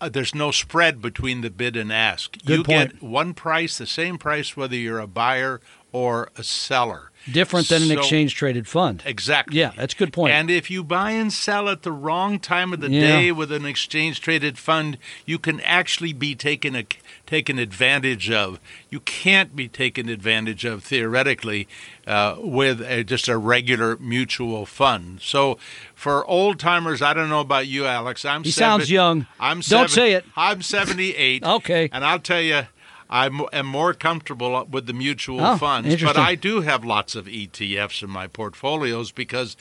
uh, 0.00 0.08
there's 0.08 0.34
no 0.34 0.50
spread 0.50 1.00
between 1.02 1.40
the 1.42 1.50
bid 1.50 1.76
and 1.76 1.92
ask. 1.92 2.36
Good 2.44 2.58
you 2.58 2.64
point. 2.64 2.92
get 2.94 3.02
one 3.02 3.34
price, 3.34 3.76
the 3.78 3.86
same 3.86 4.18
price 4.18 4.56
whether 4.56 4.76
you're 4.76 4.98
a 4.98 5.06
buyer 5.06 5.60
or 5.92 6.30
a 6.36 6.42
seller. 6.42 7.10
Different 7.30 7.68
than 7.68 7.82
an 7.82 7.90
exchange 7.90 8.34
traded 8.34 8.68
fund. 8.68 9.02
Exactly. 9.04 9.58
Yeah, 9.58 9.72
that's 9.76 9.94
a 9.94 9.96
good 9.96 10.12
point. 10.12 10.32
And 10.32 10.50
if 10.50 10.70
you 10.70 10.84
buy 10.84 11.10
and 11.12 11.32
sell 11.32 11.68
at 11.68 11.82
the 11.82 11.92
wrong 11.92 12.38
time 12.38 12.72
of 12.72 12.80
the 12.80 12.90
Yeah. 12.90 13.00
day 13.00 13.32
with 13.32 13.50
an 13.50 13.64
exchange 13.66 14.20
traded 14.20 14.58
fund, 14.58 14.96
you 15.24 15.38
can 15.38 15.60
actually 15.62 16.12
be 16.12 16.34
taken 16.34 16.76
a, 16.76 16.84
taken 17.26 17.58
advantage 17.58 18.30
of. 18.30 18.58
You 18.90 19.00
can't 19.00 19.54
be 19.56 19.68
taken 19.68 20.08
advantage 20.08 20.64
of 20.64 20.82
theoretically 20.84 21.66
uh, 22.06 22.36
with 22.38 22.80
a, 22.80 23.04
just 23.04 23.28
a 23.28 23.36
regular 23.36 23.96
mutual 23.98 24.64
fund. 24.66 25.20
So 25.20 25.58
for 25.94 26.24
old 26.26 26.58
timers, 26.58 27.02
I 27.02 27.12
don't 27.14 27.28
know 27.28 27.40
about 27.40 27.66
you, 27.66 27.86
Alex. 27.86 28.24
I'm 28.24 28.44
He 28.44 28.50
seven- 28.50 28.78
sounds 28.80 28.90
young. 28.90 29.26
I'm 29.40 29.60
Don't 29.60 29.90
say 29.90 30.12
it. 30.12 30.24
I'm 30.36 30.62
78. 30.62 31.44
Okay. 31.56 31.88
And 31.92 32.04
I'll 32.04 32.18
tell 32.20 32.40
you. 32.40 32.62
I 33.08 33.26
am 33.52 33.66
more 33.66 33.94
comfortable 33.94 34.66
with 34.68 34.86
the 34.86 34.92
mutual 34.92 35.40
Oh, 35.40 35.56
funds, 35.56 36.02
but. 36.02 36.16
I 36.16 36.34
do 36.34 36.62
have 36.62 36.84
lots 36.84 37.14
of 37.14 37.26
ETFs 37.26 38.02
in 38.02 38.10
my 38.10 38.26
portfolios 38.26 39.12
because 39.12 39.56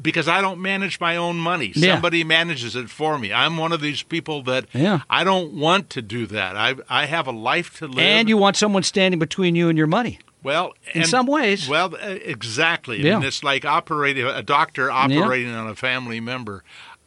because 0.00 0.28
I 0.28 0.40
don't 0.40 0.60
manage 0.60 0.98
my 1.00 1.16
own 1.16 1.36
money. 1.36 1.72
Yeah. 1.74 1.94
Somebody 1.94 2.24
manages 2.24 2.74
it 2.76 2.90
for 2.90 3.18
me. 3.18 3.32
I'm 3.32 3.56
one 3.56 3.72
of 3.72 3.80
these 3.80 4.02
people 4.02 4.42
that 4.44 4.66
Yeah. 4.72 5.00
I 5.08 5.24
don't 5.24 5.54
want 5.54 5.90
to 5.90 6.02
do 6.02 6.26
that. 6.26 6.56
I 6.56 6.74
I 6.88 7.06
have 7.06 7.26
a 7.26 7.32
life 7.32 7.78
to 7.78 7.86
live. 7.86 7.98
And 7.98 8.28
you 8.28 8.36
want 8.36 8.56
someone 8.56 8.82
standing 8.82 9.18
between 9.18 9.54
you 9.54 9.68
and 9.68 9.78
your 9.78 9.86
money. 9.86 10.18
well 10.42 10.74
in 10.92 11.00
and- 11.02 11.08
some 11.10 11.26
ways. 11.26 11.68
Well, 11.68 11.94
exactly. 11.94 13.02
Yeah. 13.02 13.16
And 13.16 13.24
it's 13.24 13.42
like 13.42 13.64
operating 13.64 14.26
a 14.26 14.42
doctor 14.42 14.90
operating 14.90 15.54
on 15.54 15.68
a 15.68 15.74
family 15.74 16.20
member. 16.20 16.62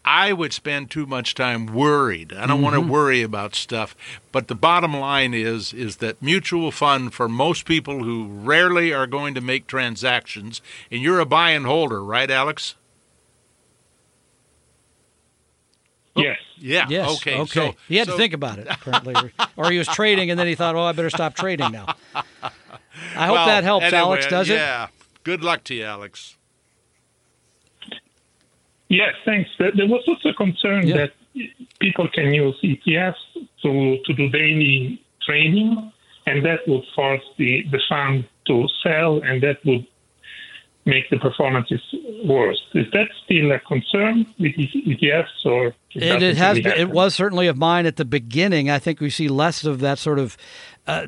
I 0.09 0.31
would 0.31 0.53
spend 0.53 0.89
too 0.89 1.05
much 1.05 1.35
time 1.35 1.65
worried. 1.65 2.31
I 2.31 2.47
don't 2.47 2.61
want 2.61 2.75
Mm-hmm. 2.77 2.87
to 2.87 2.93
worry 2.93 3.21
about 3.23 3.55
stuff. 3.55 3.93
But 4.31 4.47
the 4.47 4.55
bottom 4.55 4.95
line 4.95 5.33
is 5.33 5.73
is 5.73 5.97
that 5.97 6.21
mutual 6.21 6.71
fund 6.71 7.13
for 7.13 7.27
most 7.27 7.65
people 7.65 8.03
who 8.05 8.25
rarely 8.27 8.93
are 8.93 9.05
going 9.05 9.33
to 9.35 9.41
make 9.41 9.67
transactions, 9.67 10.61
and 10.89 11.01
you're 11.01 11.19
a 11.19 11.25
buy 11.25 11.51
and 11.51 11.65
holder, 11.65 12.01
right, 12.03 12.31
Alex? 12.31 12.75
Yes. 16.15 16.39
Yeah. 16.57 16.85
Yes. 16.89 17.09
Okay. 17.17 17.37
Okay. 17.41 17.71
So, 17.71 17.75
he 17.87 17.97
had 17.97 18.07
so- 18.07 18.13
to 18.13 18.17
think 18.17 18.33
about 18.33 18.59
it 18.59 18.67
apparently, 18.69 19.13
or, 19.13 19.31
or 19.57 19.71
he 19.71 19.77
was 19.77 19.87
trading 19.87 20.31
and 20.31 20.39
then 20.39 20.47
he 20.47 20.55
thought, 20.55 20.75
"Oh, 20.75 20.81
I 20.83 20.91
better 20.93 21.09
stop 21.11 21.35
trading 21.35 21.71
now." 21.71 21.95
I 23.15 23.25
hope 23.27 23.35
Well, 23.35 23.45
that 23.47 23.63
helps, 23.63 23.83
anyway, 23.85 23.99
Alex. 23.99 24.25
Does 24.27 24.49
it? 24.49 24.53
Yeah. 24.55 24.87
Good 25.23 25.43
luck 25.43 25.63
to 25.65 25.75
you, 25.75 25.83
Alex. 25.83 26.36
Yes, 28.89 29.13
thanks. 29.25 29.49
There 29.59 29.71
there 29.75 29.87
was 29.87 30.03
also 30.07 30.29
a 30.29 30.33
concern 30.33 30.87
Yeah. 30.87 30.97
that 30.97 31.11
people 31.79 32.07
can 32.09 32.33
use 32.33 32.55
ETFs 32.63 33.15
to, 33.61 33.97
to 34.05 34.13
do 34.13 34.29
daily 34.29 35.01
trading, 35.25 35.91
and 36.25 36.45
that 36.45 36.67
would 36.67 36.83
force 36.95 37.21
the, 37.37 37.63
the 37.71 37.79
fund 37.89 38.25
to 38.47 38.67
sell, 38.81 39.21
and 39.23 39.41
that 39.43 39.63
would 39.65 39.85
make 40.85 41.09
the 41.09 41.17
performances 41.19 41.81
worse. 42.23 42.61
Is 42.73 42.85
that 42.93 43.09
still 43.25 43.51
a 43.51 43.59
concern 43.59 44.25
with 44.39 44.53
ETFs, 44.55 45.45
or 45.45 45.75
It, 45.93 46.23
it 46.23 46.37
has. 46.37 46.57
really 46.57 46.61
Been, 46.71 46.79
it 46.79 46.89
was 46.89 47.13
certainly 47.13 47.47
of 47.47 47.57
mine 47.57 47.85
at 47.85 47.97
the 47.97 48.05
beginning. 48.05 48.69
I 48.69 48.79
think 48.79 49.01
we 49.01 49.09
see 49.09 49.27
less 49.27 49.65
of 49.65 49.79
that 49.81 49.99
sort 49.99 50.17
of 50.17 50.37
uh, 50.87 51.07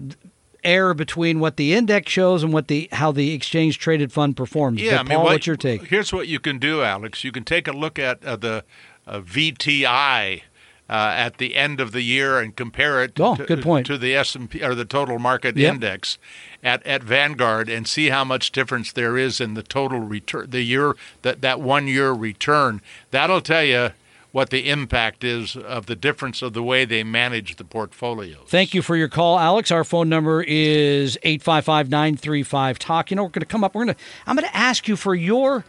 error 0.64 0.94
between 0.94 1.40
what 1.40 1.58
the 1.58 1.74
index 1.74 2.12
shows 2.12 2.44
and 2.44 2.52
what 2.54 2.68
the 2.68 2.88
how 2.92 3.12
the 3.12 3.34
exchange 3.34 3.80
traded 3.80 4.12
fund 4.12 4.36
performs. 4.38 4.82
Yeah, 4.82 4.92
But 4.92 5.00
I 5.00 5.04
mean, 5.04 5.16
Paul, 5.18 5.24
what, 5.26 5.34
what's 5.34 5.48
your 5.48 5.56
take? 5.56 5.88
Here's 5.88 6.12
what 6.14 6.28
you 6.28 6.40
can 6.40 6.60
do, 6.60 6.82
Alex. 6.84 7.24
You 7.24 7.32
can 7.32 7.44
take 7.44 7.68
a 7.68 7.72
look 7.72 7.98
at 8.00 8.24
uh, 8.26 8.36
the 8.36 8.64
uh, 9.08 9.22
VTI 9.22 10.42
uh, 10.90 10.94
at 11.16 11.38
the 11.38 11.56
end 11.56 11.80
of 11.80 11.92
the 11.92 12.02
year 12.02 12.40
and 12.40 12.56
compare 12.56 13.04
it 13.04 13.20
Oh, 13.20 13.36
to, 13.36 13.46
good 13.46 13.62
point. 13.62 13.86
to 13.88 13.98
the 13.98 14.16
S 14.16 14.34
and 14.36 14.50
P 14.50 14.64
or 14.64 14.74
the 14.74 14.86
total 14.86 15.20
market 15.20 15.56
Yep. 15.56 15.74
index 15.76 16.18
at, 16.64 16.86
at 16.86 17.04
Vanguard 17.04 17.70
and 17.70 17.88
see 17.88 18.10
how 18.10 18.24
much 18.24 18.52
difference 18.52 18.92
there 18.92 19.16
is 19.18 19.40
in 19.40 19.54
the 19.54 19.62
total 19.64 20.00
return, 20.00 20.50
the 20.50 20.62
year 20.64 20.96
that 21.22 21.42
that 21.42 21.62
one 21.62 21.88
year 21.88 22.12
return. 22.12 22.82
That'll 23.12 23.42
tell 23.42 23.64
you 23.64 23.92
what 24.32 24.50
the 24.50 24.70
impact 24.70 25.24
is 25.24 25.56
of 25.56 25.88
the 25.88 25.96
difference 25.96 26.42
of 26.42 26.54
the 26.54 26.62
way 26.62 26.86
they 26.86 27.04
manage 27.04 27.56
the 27.56 27.64
portfolios. 27.64 28.48
Thank 28.48 28.74
you 28.74 28.82
for 28.82 28.96
your 28.96 29.08
call, 29.08 29.40
Alex. 29.40 29.72
Our 29.72 29.84
phone 29.84 30.10
number 30.10 30.44
is 30.44 31.18
855-935-TALK. 31.24 33.12
You 33.12 33.16
know, 33.16 33.24
we're 33.24 33.30
going 33.30 33.42
to 33.42 33.46
come 33.46 33.64
up. 33.64 33.74
We're 33.74 33.86
going 33.86 33.96
to 33.96 34.02
I'm 34.28 34.36
going 34.36 34.48
to 34.48 34.56
ask 34.56 34.88
you 34.88 34.96
for 34.96 35.16
your 35.16 35.66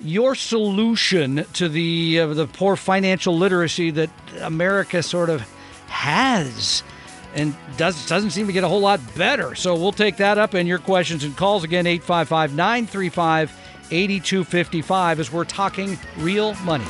your 0.00 0.34
solution 0.34 1.44
to 1.54 1.68
the 1.68 2.20
uh, 2.20 2.26
the 2.28 2.46
poor 2.46 2.76
financial 2.76 3.36
literacy 3.36 3.90
that 3.90 4.10
America 4.40 5.02
sort 5.02 5.28
of 5.28 5.40
has 5.88 6.82
and 7.34 7.54
does 7.76 8.08
doesn't 8.08 8.30
seem 8.30 8.46
to 8.46 8.52
get 8.52 8.64
a 8.64 8.68
whole 8.68 8.80
lot 8.80 9.00
better. 9.16 9.54
So 9.54 9.74
we'll 9.74 9.92
take 9.92 10.16
that 10.18 10.38
up 10.38 10.54
and 10.54 10.68
your 10.68 10.78
questions 10.78 11.24
and 11.24 11.36
calls 11.36 11.64
again 11.64 11.86
855-935-8255 13.90 15.18
as 15.18 15.32
we're 15.32 15.44
talking 15.44 15.98
real 16.18 16.54
money. 16.56 16.84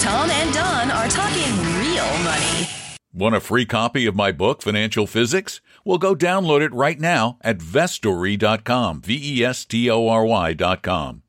Tom 0.00 0.30
and 0.30 0.52
Don 0.54 0.90
are 0.90 1.08
talking 1.08 1.52
real 1.80 2.06
money. 2.24 2.68
Want 3.12 3.34
a 3.34 3.40
free 3.40 3.64
copy 3.64 4.04
of 4.04 4.14
my 4.14 4.30
book, 4.30 4.60
Financial 4.60 5.06
Physics? 5.06 5.62
Well, 5.86 5.96
go 5.96 6.14
download 6.14 6.60
it 6.60 6.72
right 6.74 7.00
now 7.00 7.38
at 7.40 7.58
vestory.com. 7.58 9.00
V 9.00 9.40
E 9.40 9.44
S 9.44 9.64
T 9.64 9.88
O 9.90 10.06
R 10.06 10.26
Y.com. 10.26 11.22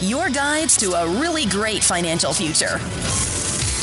Your 0.00 0.30
guides 0.30 0.78
to 0.78 0.92
a 0.92 1.20
really 1.20 1.44
great 1.44 1.84
financial 1.84 2.32
future. 2.32 2.78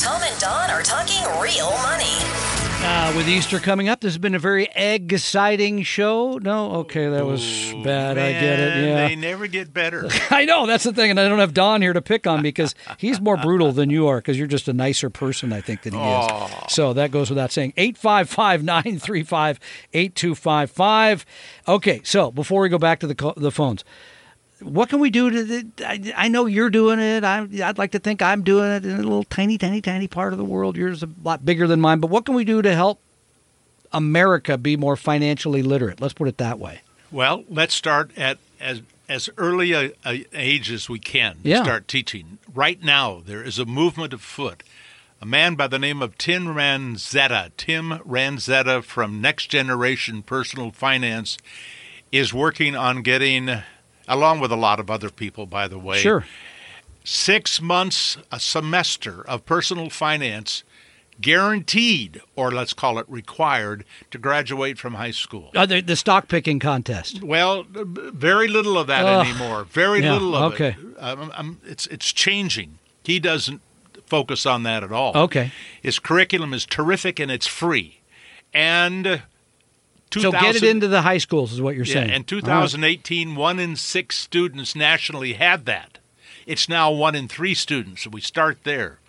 Tom 0.01 0.23
and 0.23 0.39
Don 0.39 0.69
are 0.71 0.81
talking 0.81 1.23
real 1.39 1.69
money. 1.83 2.64
Uh, 2.77 3.13
with 3.15 3.27
Easter 3.27 3.59
coming 3.59 3.89
up, 3.89 4.01
this 4.01 4.13
has 4.13 4.17
been 4.19 4.35
a 4.35 4.39
very 4.39 4.69
egg 4.75 5.11
exciting 5.11 5.81
show. 5.83 6.37
No, 6.37 6.71
okay, 6.77 7.07
that 7.09 7.25
was 7.25 7.41
bad. 7.83 8.17
I 8.17 8.31
get 8.33 8.59
it. 8.59 8.85
Yeah, 8.85 9.07
They 9.07 9.15
never 9.15 9.47
get 9.47 9.73
better. 9.73 10.07
I 10.29 10.45
know 10.45 10.67
that's 10.67 10.83
the 10.83 10.93
thing, 10.93 11.09
and 11.09 11.19
I 11.19 11.27
don't 11.27 11.39
have 11.39 11.53
Don 11.53 11.81
here 11.81 11.93
to 11.93 12.01
pick 12.01 12.27
on 12.27 12.43
because 12.43 12.75
he's 12.97 13.19
more 13.19 13.37
brutal 13.37 13.71
than 13.71 13.89
you 13.89 14.07
are 14.07 14.17
because 14.17 14.37
you're 14.37 14.45
just 14.47 14.67
a 14.67 14.73
nicer 14.73 15.09
person, 15.09 15.51
I 15.51 15.61
think, 15.61 15.81
than 15.81 15.93
he 15.93 15.99
is. 15.99 16.51
So 16.69 16.93
that 16.93 17.09
goes 17.11 17.29
without 17.29 17.51
saying. 17.51 17.73
855 17.77 18.63
935 18.63 19.59
8255. 19.93 21.25
Okay, 21.67 22.01
so 22.03 22.29
before 22.31 22.61
we 22.61 22.69
go 22.69 22.77
back 22.77 22.99
to 22.99 23.07
the, 23.07 23.33
the 23.37 23.51
phones, 23.51 23.83
what 24.61 24.89
can 24.89 24.99
we 24.99 25.09
do 25.09 25.29
to 25.29 25.43
the, 25.43 25.67
I, 25.79 26.13
I 26.15 26.27
know 26.27 26.45
you're 26.45 26.69
doing 26.69 26.99
it. 26.99 27.23
I, 27.23 27.47
I'd 27.63 27.77
like 27.77 27.91
to 27.91 27.99
think 27.99 28.21
I'm 28.21 28.43
doing 28.43 28.71
it 28.71 28.85
in 28.85 28.91
a 28.91 28.97
little 28.97 29.23
tiny, 29.23 29.57
tiny, 29.57 29.81
tiny 29.81 30.07
part 30.07 30.33
of 30.33 30.37
the 30.37 30.45
world. 30.45 30.77
Yours 30.77 30.97
is 30.97 31.03
a 31.03 31.09
lot 31.23 31.45
bigger 31.45 31.67
than 31.67 31.81
mine. 31.81 31.99
But 31.99 32.09
what 32.09 32.25
can 32.25 32.35
we 32.35 32.45
do 32.45 32.61
to 32.61 32.73
help 32.73 32.99
America 33.91 34.57
be 34.57 34.77
more 34.77 34.95
financially 34.95 35.61
literate? 35.61 36.01
Let's 36.01 36.13
put 36.13 36.27
it 36.27 36.37
that 36.37 36.59
way. 36.59 36.81
Well, 37.11 37.43
let's 37.49 37.73
start 37.73 38.11
at 38.17 38.37
as 38.59 38.81
as 39.07 39.29
early 39.37 39.73
a, 39.73 39.91
a 40.05 40.25
age 40.33 40.71
as 40.71 40.89
we 40.89 40.99
can. 40.99 41.37
Yeah. 41.43 41.63
Start 41.63 41.87
teaching. 41.87 42.39
Right 42.53 42.81
now, 42.83 43.21
there 43.25 43.43
is 43.43 43.59
a 43.59 43.65
movement 43.65 44.13
afoot. 44.13 44.63
A 45.21 45.25
man 45.25 45.55
by 45.55 45.67
the 45.67 45.79
name 45.79 46.01
of 46.01 46.17
Tim 46.17 46.47
Ranzetta, 46.47 47.51
Tim 47.55 47.91
Ranzetta 47.99 48.83
from 48.83 49.21
Next 49.21 49.47
Generation 49.47 50.23
Personal 50.23 50.71
Finance, 50.71 51.37
is 52.11 52.33
working 52.33 52.75
on 52.75 53.01
getting, 53.01 53.49
along 54.07 54.39
with 54.39 54.51
a 54.51 54.55
lot 54.55 54.79
of 54.79 54.89
other 54.89 55.09
people, 55.09 55.45
by 55.45 55.67
the 55.67 55.79
way, 55.79 55.99
Sure. 55.99 56.25
six 57.03 57.61
months, 57.61 58.17
a 58.31 58.39
semester 58.39 59.23
of 59.27 59.45
personal 59.45 59.89
finance 59.89 60.63
guaranteed, 61.21 62.21
or 62.35 62.51
let's 62.51 62.73
call 62.73 62.99
it 62.99 63.05
required, 63.09 63.85
to 64.11 64.17
graduate 64.17 64.77
from 64.77 64.95
high 64.95 65.11
school. 65.11 65.49
Uh, 65.55 65.65
the, 65.65 65.81
the 65.81 65.95
stock 65.95 66.27
picking 66.27 66.59
contest. 66.59 67.23
Well, 67.23 67.65
very 67.69 68.47
little 68.47 68.77
of 68.77 68.87
that 68.87 69.05
Ugh. 69.05 69.25
anymore. 69.25 69.63
Very 69.65 70.01
Yeah, 70.03 70.13
little 70.13 70.35
of 70.35 70.53
okay. 70.53 70.75
it. 70.79 70.95
Um, 70.99 71.31
um, 71.35 71.61
it's 71.65 71.87
it's 71.87 72.11
changing. 72.11 72.79
He 73.03 73.19
doesn't 73.19 73.61
focus 74.05 74.45
on 74.45 74.63
that 74.63 74.83
at 74.83 74.91
all. 74.91 75.15
Okay. 75.15 75.51
His 75.81 75.99
curriculum 75.99 76.53
is 76.53 76.65
terrific 76.65 77.19
and 77.19 77.31
it's 77.31 77.47
free. 77.47 77.99
And 78.53 79.07
uh, 79.07 79.17
So 80.21 80.31
2000 80.31 80.51
get 80.51 80.63
it 80.63 80.69
into 80.69 80.87
the 80.87 81.01
high 81.01 81.17
schools, 81.17 81.51
is 81.51 81.61
what 81.61 81.75
you're 81.75 81.85
yeah, 81.85 81.93
saying. 81.93 82.09
in 82.09 82.23
2018, 82.23 83.35
one 83.35 83.59
in 83.59 83.75
six 83.75 84.17
students 84.17 84.75
nationally 84.75 85.33
had 85.33 85.65
that. 85.65 85.99
It's 86.45 86.69
now 86.69 86.91
one 86.91 87.15
in 87.15 87.27
three 87.27 87.53
students. 87.53 88.03
So 88.03 88.09
we 88.11 88.21
start 88.21 88.59
there. 88.63 88.99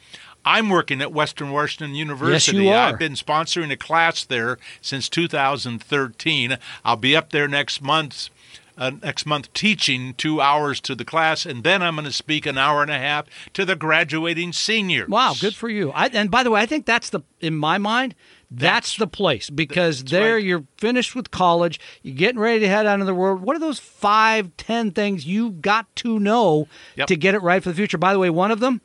I'm 0.47 0.71
working 0.71 1.03
at 1.03 1.12
Western 1.12 1.51
Washington 1.51 1.97
University. 1.97 2.59
Yes, 2.59 2.64
you 2.64 2.71
are. 2.71 2.88
I've 2.88 2.99
been 2.99 3.14
sponsoring 3.14 3.73
a 3.73 3.77
class 3.77 4.25
there 4.25 4.59
since 4.81 5.09
2013. 5.09 6.59
I'll 6.85 6.97
be 6.97 7.16
up 7.16 7.31
there 7.31 7.49
next 7.49 7.83
month. 7.83 8.31
Uh, 8.79 8.92
next 9.03 9.25
month, 9.25 9.51
teaching 9.55 10.12
two 10.14 10.38
hours 10.38 10.83
to 10.83 10.95
the 10.95 11.05
class, 11.05 11.47
and 11.47 11.64
then 11.64 11.83
I'm 11.83 11.95
going 11.95 12.05
to 12.05 12.12
speak 12.12 12.45
an 12.45 12.59
hour 12.59 12.83
and 12.83 12.90
a 12.90 12.99
half 12.99 13.25
to 13.55 13.64
the 13.64 13.75
graduating 13.75 14.53
seniors. 14.53 15.09
Wow, 15.09 15.35
good 15.40 15.57
for 15.57 15.71
you. 15.71 15.92
I, 15.92 16.09
and 16.09 16.31
by 16.31 16.42
the 16.42 16.51
way, 16.51 16.61
I 16.61 16.66
think 16.66 16.85
that's 16.85 17.09
the 17.09 17.21
in 17.40 17.57
my 17.57 17.79
mind, 17.79 18.14
that's, 18.59 18.95
That's- 18.95 18.97
the 18.97 19.07
place 19.07 19.51
because 19.51 20.01
that's 20.01 20.11
there 20.12 20.35
right. 20.37 20.45
you're 20.45 20.64
finished 20.79 21.14
with 21.14 21.31
college, 21.31 21.79
you're 22.03 22.14
getting 22.16 22.40
ready 22.40 22.61
to 22.61 22.69
head 22.69 22.87
out 22.87 22.95
into 22.95 23.05
the 23.07 23.14
world. 23.14 23.40
What 23.42 23.55
are 23.57 23.61
those 23.61 23.79
five, 23.79 24.57
ten 24.57 24.90
things 24.92 25.27
you've 25.27 25.61
got 25.62 25.95
to 25.97 26.19
know 26.19 26.69
Yep. 26.97 27.09
to 27.09 27.16
get 27.16 27.35
it 27.35 27.42
right 27.42 27.62
for 27.62 27.69
the 27.71 27.75
future? 27.75 27.99
By 27.99 28.12
the 28.12 28.19
way, 28.19 28.31
one 28.31 28.51
of 28.51 28.61
them, 28.61 28.81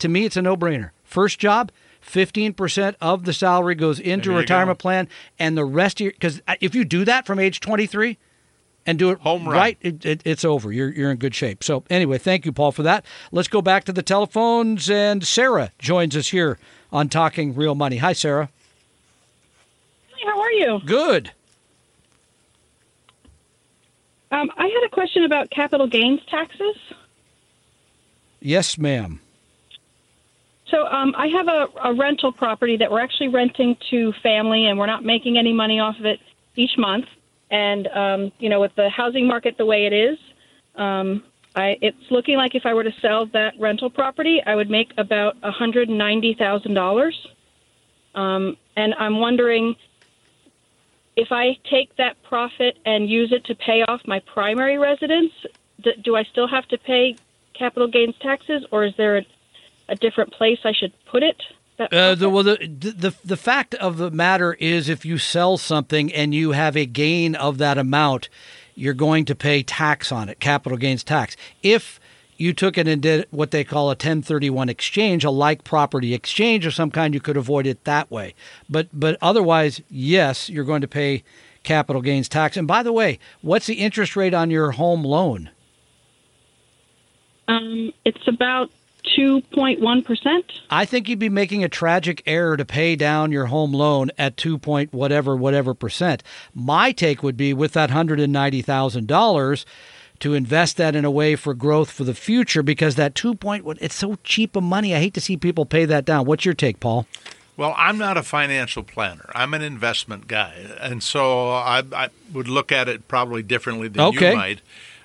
to 0.00 0.08
me, 0.08 0.24
it's 0.24 0.36
a 0.36 0.42
no-brainer. 0.42 0.90
First 1.04 1.38
job. 1.38 1.70
15% 2.04 2.96
of 3.00 3.24
the 3.24 3.32
salary 3.32 3.74
goes 3.76 4.00
into 4.00 4.32
you 4.32 4.36
retirement 4.36 4.78
go. 4.78 4.82
plan 4.82 5.08
and 5.38 5.56
the 5.56 5.64
rest 5.64 6.00
of 6.00 6.04
your 6.06 6.12
because 6.12 6.42
uh, 6.48 6.56
if 6.60 6.74
you 6.74 6.84
do 6.84 7.04
that 7.04 7.26
from 7.26 7.38
age 7.38 7.60
23 7.60 8.18
and 8.86 8.98
do 8.98 9.10
it 9.10 9.20
Home 9.20 9.44
run. 9.44 9.54
right, 9.54 9.78
it, 9.80 10.04
it, 10.04 10.20
it's 10.24 10.44
over. 10.44 10.72
You're, 10.72 10.90
you're 10.92 11.12
in 11.12 11.16
good 11.18 11.32
shape. 11.34 11.62
So, 11.62 11.84
anyway, 11.88 12.18
thank 12.18 12.44
you, 12.44 12.50
Paul, 12.50 12.72
for 12.72 12.82
that. 12.82 13.06
Let's 13.30 13.46
go 13.46 13.62
back 13.62 13.84
to 13.84 13.92
the 13.92 14.02
telephones. 14.02 14.90
And 14.90 15.24
Sarah 15.24 15.70
joins 15.78 16.16
us 16.16 16.28
here 16.30 16.58
on 16.90 17.08
Talking 17.08 17.54
Real 17.54 17.76
Money. 17.76 17.98
Hi, 17.98 18.12
Sarah. 18.12 18.50
How 20.24 20.40
are 20.40 20.52
you? 20.52 20.80
Good. 20.84 21.30
Um, 24.30 24.50
I 24.56 24.64
had 24.64 24.82
a 24.86 24.88
question 24.88 25.24
about 25.24 25.50
capital 25.50 25.86
gains 25.86 26.20
taxes. 26.30 26.76
Yes, 28.40 28.78
ma'am. 28.78 29.20
So 30.68 30.86
um, 30.86 31.14
I 31.18 31.26
have 31.26 31.48
a, 31.48 31.68
a 31.84 31.94
rental 31.94 32.32
property 32.32 32.78
that 32.78 32.90
we're 32.90 33.00
actually 33.00 33.28
renting 33.28 33.76
to 33.90 34.12
family, 34.22 34.66
and 34.66 34.78
we're 34.78 34.86
not 34.86 35.04
making 35.04 35.36
any 35.36 35.52
money 35.52 35.80
off 35.80 35.98
of 35.98 36.06
it 36.06 36.18
each 36.56 36.78
month. 36.78 37.04
And 37.50 37.86
um, 37.88 38.32
you 38.38 38.48
know, 38.48 38.60
with 38.60 38.74
the 38.74 38.88
housing 38.88 39.26
market 39.26 39.58
the 39.58 39.66
way 39.66 39.84
it 39.84 39.92
is, 39.92 40.18
um, 40.76 41.22
I, 41.54 41.76
it's 41.82 42.10
looking 42.10 42.38
like 42.38 42.54
if 42.54 42.64
I 42.64 42.72
were 42.72 42.84
to 42.84 42.94
sell 43.02 43.26
that 43.26 43.52
rental 43.60 43.90
property, 43.90 44.40
I 44.44 44.54
would 44.54 44.70
make 44.70 44.94
about 44.96 45.40
one 45.42 45.52
hundred 45.52 45.90
ninety 45.90 46.32
thousand 46.32 46.72
dollars. 46.72 47.26
Um, 48.14 48.56
and 48.74 48.94
I'm 48.94 49.20
wondering 49.20 49.76
if 51.16 51.28
I 51.30 51.58
take 51.70 51.96
that 51.96 52.22
profit 52.22 52.78
and 52.84 53.08
use 53.08 53.32
it 53.32 53.44
to 53.46 53.54
pay 53.54 53.82
off 53.82 54.00
my 54.06 54.20
primary 54.20 54.78
residence, 54.78 55.32
do 56.02 56.16
I 56.16 56.24
still 56.24 56.48
have 56.48 56.66
to 56.68 56.78
pay 56.78 57.16
capital 57.54 57.88
gains 57.88 58.14
taxes, 58.20 58.64
or 58.70 58.84
is 58.84 58.94
there 58.96 59.18
a, 59.18 59.26
a 59.88 59.94
different 59.96 60.32
place 60.32 60.58
I 60.64 60.72
should 60.72 60.92
put 61.06 61.22
it? 61.22 61.42
Uh, 61.78 62.14
the, 62.14 62.28
well, 62.28 62.44
the, 62.44 62.56
the 62.56 63.14
the 63.24 63.36
fact 63.36 63.74
of 63.76 63.96
the 63.96 64.10
matter 64.10 64.54
is, 64.54 64.88
if 64.88 65.04
you 65.04 65.18
sell 65.18 65.56
something 65.56 66.12
and 66.12 66.34
you 66.34 66.52
have 66.52 66.76
a 66.76 66.86
gain 66.86 67.34
of 67.34 67.58
that 67.58 67.78
amount, 67.78 68.28
you're 68.74 68.94
going 68.94 69.24
to 69.24 69.34
pay 69.34 69.62
tax 69.62 70.12
on 70.12 70.28
it, 70.28 70.38
capital 70.38 70.78
gains 70.78 71.02
tax. 71.02 71.36
If 71.62 71.98
you 72.36 72.52
took 72.52 72.78
it 72.78 72.88
and 72.88 73.02
did 73.02 73.26
what 73.30 73.50
they 73.50 73.64
call 73.64 73.86
a 73.86 73.94
1031 73.94 74.68
exchange, 74.68 75.24
a 75.24 75.30
like 75.30 75.64
property 75.64 76.14
exchange 76.14 76.66
of 76.66 76.74
some 76.74 76.90
kind, 76.90 77.14
you 77.14 77.20
could 77.20 77.36
avoid 77.36 77.66
it 77.66 77.84
that 77.84 78.10
way. 78.10 78.34
But 78.68 78.88
but 78.92 79.16
otherwise, 79.22 79.80
yes, 79.88 80.48
you're 80.48 80.64
going 80.64 80.80
to 80.80 80.88
pay 80.88 81.24
capital 81.62 82.02
gains 82.02 82.28
tax. 82.28 82.56
And 82.56 82.66
by 82.66 82.82
the 82.82 82.92
way, 82.92 83.18
what's 83.40 83.66
the 83.66 83.74
interest 83.74 84.16
rate 84.16 84.34
on 84.34 84.50
your 84.50 84.72
home 84.72 85.04
loan? 85.04 85.50
Um, 87.48 87.92
it's 88.04 88.26
about 88.26 88.70
2.1%. 89.18 90.42
I 90.70 90.84
think 90.84 91.08
you'd 91.08 91.18
be 91.18 91.28
making 91.28 91.64
a 91.64 91.68
tragic 91.68 92.22
error 92.26 92.56
to 92.56 92.64
pay 92.64 92.96
down 92.96 93.32
your 93.32 93.46
home 93.46 93.72
loan 93.72 94.10
at 94.16 94.36
2 94.36 94.58
point 94.58 94.92
whatever 94.92 95.36
whatever 95.36 95.74
percent. 95.74 96.22
My 96.54 96.92
take 96.92 97.22
would 97.22 97.36
be 97.36 97.52
with 97.52 97.72
that 97.72 97.90
$190,000 97.90 99.64
to 100.22 100.34
invest 100.34 100.76
that 100.78 100.96
in 100.96 101.04
a 101.04 101.10
way 101.10 101.36
for 101.36 101.54
growth 101.54 101.90
for 101.90 102.04
the 102.04 102.14
future 102.14 102.62
because 102.62 102.94
that 102.96 103.14
2 103.14 103.34
point 103.34 103.64
it's 103.80 103.94
so 103.94 104.18
cheap 104.24 104.56
of 104.56 104.62
money. 104.62 104.94
I 104.94 104.98
hate 104.98 105.14
to 105.14 105.20
see 105.20 105.36
people 105.36 105.66
pay 105.66 105.84
that 105.84 106.04
down. 106.04 106.26
What's 106.26 106.44
your 106.44 106.54
take, 106.54 106.80
Paul? 106.80 107.06
Well, 107.56 107.74
I'm 107.76 107.98
not 107.98 108.16
a 108.16 108.22
financial 108.22 108.82
planner. 108.82 109.30
I'm 109.34 109.52
an 109.52 109.60
investment 109.62 110.26
guy, 110.26 110.54
and 110.80 111.02
so 111.02 111.50
I, 111.50 111.82
I 111.94 112.08
would 112.32 112.48
look 112.48 112.72
at 112.72 112.88
it 112.88 113.06
probably 113.08 113.42
differently 113.42 113.88
than 113.88 114.00
Okay. 114.06 114.30
you 114.30 114.36
might. 114.36 114.60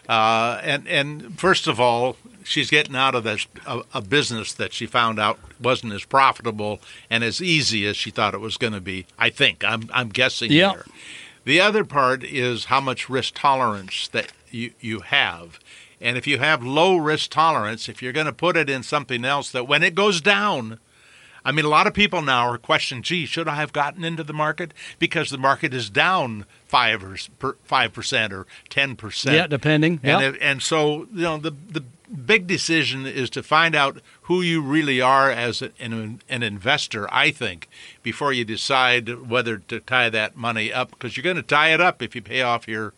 Uh, 0.08 0.62
and 0.64 0.88
and 0.88 1.38
first 1.38 1.68
of 1.68 1.80
all, 1.82 2.16
she's 2.46 2.70
getting 2.70 2.96
out 2.96 3.14
of 3.16 3.26
this 3.26 3.46
a, 3.66 3.82
a 3.94 4.02
business 4.02 4.54
that 4.54 4.72
she 4.72 4.86
found 4.86 5.20
out 5.20 5.38
wasn't 5.62 5.92
as 5.92 6.06
profitable 6.06 6.80
and 7.10 7.24
as 7.26 7.42
easy 7.42 7.86
as 7.86 7.98
she 7.98 8.12
thought 8.12 8.34
it 8.34 8.40
was 8.40 8.56
going 8.56 8.72
to 8.74 8.80
be. 8.82 9.06
I 9.20 9.30
think 9.30 9.66
I'm 9.66 9.90
I'm 9.94 10.08
guessing 10.08 10.50
Yeah. 10.52 10.72
here. 10.72 10.86
The 11.48 11.62
other 11.62 11.86
part 11.86 12.26
is 12.26 12.66
how 12.66 12.82
much 12.82 13.10
risk 13.10 13.36
tolerance 13.36 14.10
that 14.10 14.34
you, 14.52 14.72
you 14.82 15.00
have. 15.00 15.62
And 16.02 16.18
if 16.18 16.28
you 16.28 16.40
have 16.40 16.62
low 16.62 16.98
risk 16.98 17.30
tolerance, 17.30 17.88
if 17.88 18.02
you're 18.02 18.12
going 18.12 18.26
to 18.26 18.34
put 18.34 18.58
it 18.58 18.70
in 18.70 18.84
something 18.84 19.24
else 19.24 19.50
that 19.52 19.66
when 19.66 19.82
it 19.82 19.96
goes 19.96 20.20
down, 20.20 20.78
I 21.46 21.54
mean, 21.54 21.64
a 21.64 21.70
lot 21.70 21.88
of 21.88 21.94
people 21.94 22.22
now 22.22 22.50
are 22.50 22.58
questioning, 22.58 23.02
gee, 23.02 23.26
should 23.26 23.48
I 23.48 23.56
have 23.56 23.72
gotten 23.72 24.04
into 24.04 24.26
the 24.26 24.34
market? 24.34 24.74
Because 25.00 25.30
the 25.30 25.38
market 25.38 25.74
is 25.74 25.90
down 25.90 26.46
five 26.66 27.02
or 27.02 27.16
five 27.64 27.94
percent 27.94 28.34
or 28.34 28.46
ten 28.68 28.98
percent. 28.98 29.38
Yeah, 29.38 29.48
depending. 29.48 30.02
And, 30.04 30.22
Yep. 30.22 30.34
if- 30.36 30.42
and 30.42 30.62
so, 30.62 31.08
you 31.14 31.22
know, 31.22 31.38
the 31.38 31.52
the 31.70 31.86
big 32.26 32.48
decision 32.48 33.06
is 33.06 33.30
to 33.32 33.44
find 33.44 33.76
out 33.76 34.00
who 34.24 34.42
you 34.42 34.62
really 34.62 35.02
are 35.02 35.30
as 35.30 35.62
an, 35.62 36.22
an 36.30 36.44
investor, 36.44 37.12
I 37.14 37.32
think, 37.32 37.68
before 38.04 38.34
you 38.34 38.46
decide 38.46 39.30
whether 39.30 39.58
to 39.58 39.80
tie 39.80 40.10
that 40.10 40.36
money 40.36 40.72
up, 40.72 40.92
because 40.92 41.18
you're 41.18 41.24
going 41.24 41.36
to 41.36 41.42
tie 41.42 41.74
it 41.74 41.82
up 41.82 42.02
if 42.02 42.16
you 42.16 42.22
pay 42.22 42.42
off 42.42 42.68
your 42.68 42.94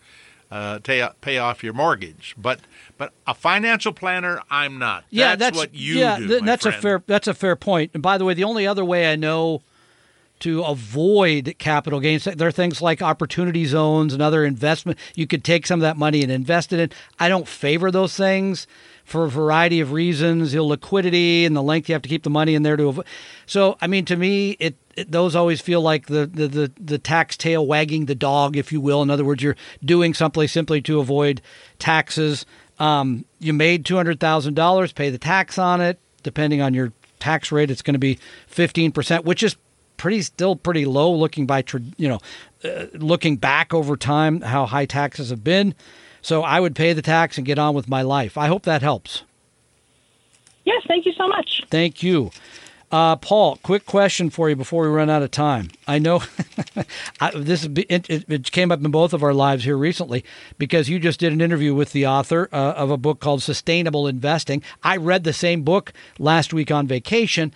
uh, 0.52 0.80
pay, 0.80 1.08
pay 1.22 1.38
off 1.38 1.64
your 1.64 1.74
mortgage. 1.74 2.36
But 2.38 2.60
but 2.98 3.14
a 3.28 3.34
financial 3.34 3.94
planner, 3.94 4.42
I'm 4.50 4.80
not. 4.80 5.06
Yeah, 5.10 5.36
that's, 5.36 5.40
that's 5.40 5.58
what 5.58 5.74
you 5.74 5.96
yeah, 5.96 6.18
do. 6.18 6.28
th- 6.28 6.44
that's 6.44 6.66
a 6.66 6.72
fair 6.72 7.04
that's 7.06 7.28
a 7.28 7.34
fair 7.34 7.56
point. 7.56 7.92
And 7.94 8.04
by 8.04 8.18
the 8.18 8.26
way, 8.26 8.34
the 8.34 8.44
only 8.44 8.66
other 8.66 8.84
way 8.84 9.12
I 9.12 9.16
know 9.16 9.62
to 10.40 10.64
avoid 10.64 11.56
capital 11.60 12.00
gains, 12.00 12.24
there 12.24 12.48
are 12.48 12.52
things 12.52 12.82
like 12.82 13.02
opportunity 13.02 13.66
zones 13.66 14.14
and 14.14 14.22
other 14.22 14.46
investment. 14.46 14.98
You 15.14 15.28
could 15.28 15.44
take 15.44 15.68
some 15.68 15.80
of 15.80 15.82
that 15.82 15.98
money 15.98 16.24
and 16.24 16.32
invest 16.32 16.72
it 16.72 16.80
in. 16.80 16.92
I 17.20 17.28
don't 17.30 17.48
favor 17.48 17.92
those 17.92 18.16
things 18.16 18.66
for 19.10 19.26
a 19.26 19.30
variety 19.30 19.80
of 19.80 19.92
reasons, 19.92 20.54
illiquidity 20.54 21.46
and 21.46 21.56
the 21.56 21.64
length 21.64 21.90
you 21.90 21.94
have 21.94 22.02
to 22.04 22.10
keep 22.10 22.24
the 22.24 22.30
money 22.30 22.54
in 22.54 22.64
there 22.64 22.78
to 22.78 22.88
avoid. 22.88 23.06
So, 23.46 23.78
I 23.82 23.88
mean, 23.88 24.06
to 24.06 24.16
me, 24.16 24.52
it, 24.60 24.76
it 24.96 25.12
those 25.12 25.36
always 25.36 25.62
feel 25.62 25.82
like 25.82 26.06
the, 26.06 26.28
the 26.28 26.48
the 26.48 26.72
the 26.80 26.98
tax 27.00 27.36
tail 27.36 27.66
wagging 27.66 28.06
the 28.06 28.16
dog, 28.16 28.56
if 28.56 28.72
you 28.72 28.80
will. 28.80 29.02
In 29.02 29.10
other 29.10 29.26
words, 29.26 29.42
you're 29.42 29.56
doing 29.84 30.14
something 30.14 30.48
simply 30.48 30.82
to 30.82 31.00
avoid 31.00 31.42
taxes. 31.80 32.46
Um, 32.78 33.26
you 33.40 33.52
made 33.52 33.84
two 33.84 33.96
hundred 33.96 34.20
thousand 34.20 34.54
dollars, 34.54 34.92
pay 34.92 35.10
the 35.10 35.18
tax 35.18 35.58
on 35.58 35.82
it. 35.82 36.00
Depending 36.22 36.62
on 36.62 36.74
your 36.74 36.94
tax 37.20 37.52
rate, 37.52 37.72
it's 37.72 37.82
going 37.82 37.96
to 37.96 38.00
be 38.00 38.20
fifteen 38.48 38.92
percent, 38.92 39.26
which 39.26 39.42
is 39.42 39.58
pretty 39.98 40.22
still 40.22 40.56
pretty 40.56 40.86
low 40.86 41.14
looking 41.14 41.46
by 41.46 41.64
you 41.98 42.08
know 42.08 42.20
uh, 42.64 42.86
looking 42.94 43.38
back 43.38 43.74
over 43.74 43.98
time 43.98 44.42
how 44.42 44.66
high 44.66 44.86
taxes 44.86 45.30
have 45.30 45.44
been. 45.44 45.74
So 46.22 46.44
I 46.44 46.60
would 46.60 46.76
pay 46.76 46.94
the 46.94 47.02
tax 47.02 47.38
and 47.38 47.46
get 47.46 47.60
on 47.60 47.74
with 47.74 47.88
my 47.88 48.02
life. 48.02 48.38
I 48.38 48.48
hope 48.48 48.64
that 48.64 48.82
helps. 48.82 49.24
Yes, 50.66 50.84
thank 50.88 51.06
you 51.06 51.14
so 51.14 51.28
much. 51.28 51.64
Thank 51.70 52.04
you. 52.04 52.32
Uh, 52.92 53.16
Paul, 53.16 53.58
quick 53.62 53.86
question 53.86 54.32
for 54.32 54.50
you 54.50 54.56
before 54.56 54.84
we 54.84 54.90
run 54.90 55.12
out 55.12 55.22
of 55.22 55.30
time. 55.30 55.70
I 55.88 56.00
know 56.00 56.24
I, 57.22 57.32
this 57.32 57.64
is, 57.64 57.70
it, 57.88 58.10
it, 58.10 58.26
it 58.28 58.52
came 58.52 58.72
up 58.72 58.84
in 58.84 58.90
both 58.90 59.14
of 59.14 59.22
our 59.22 59.34
lives 59.34 59.64
here 59.64 59.78
recently 59.78 60.26
because 60.58 60.90
you 60.90 60.98
just 60.98 61.20
did 61.20 61.32
an 61.32 61.40
interview 61.40 61.76
with 61.76 61.92
the 61.92 62.08
author 62.08 62.50
uh, 62.52 62.74
of 62.74 62.90
a 62.90 62.98
book 62.98 63.20
called 63.20 63.44
Sustainable 63.44 64.08
Investing. 64.08 64.64
I 64.84 64.98
read 64.98 65.24
the 65.24 65.34
same 65.34 65.62
book 65.62 65.94
last 66.18 66.52
week 66.52 66.72
on 66.72 66.88
vacation. 66.88 67.54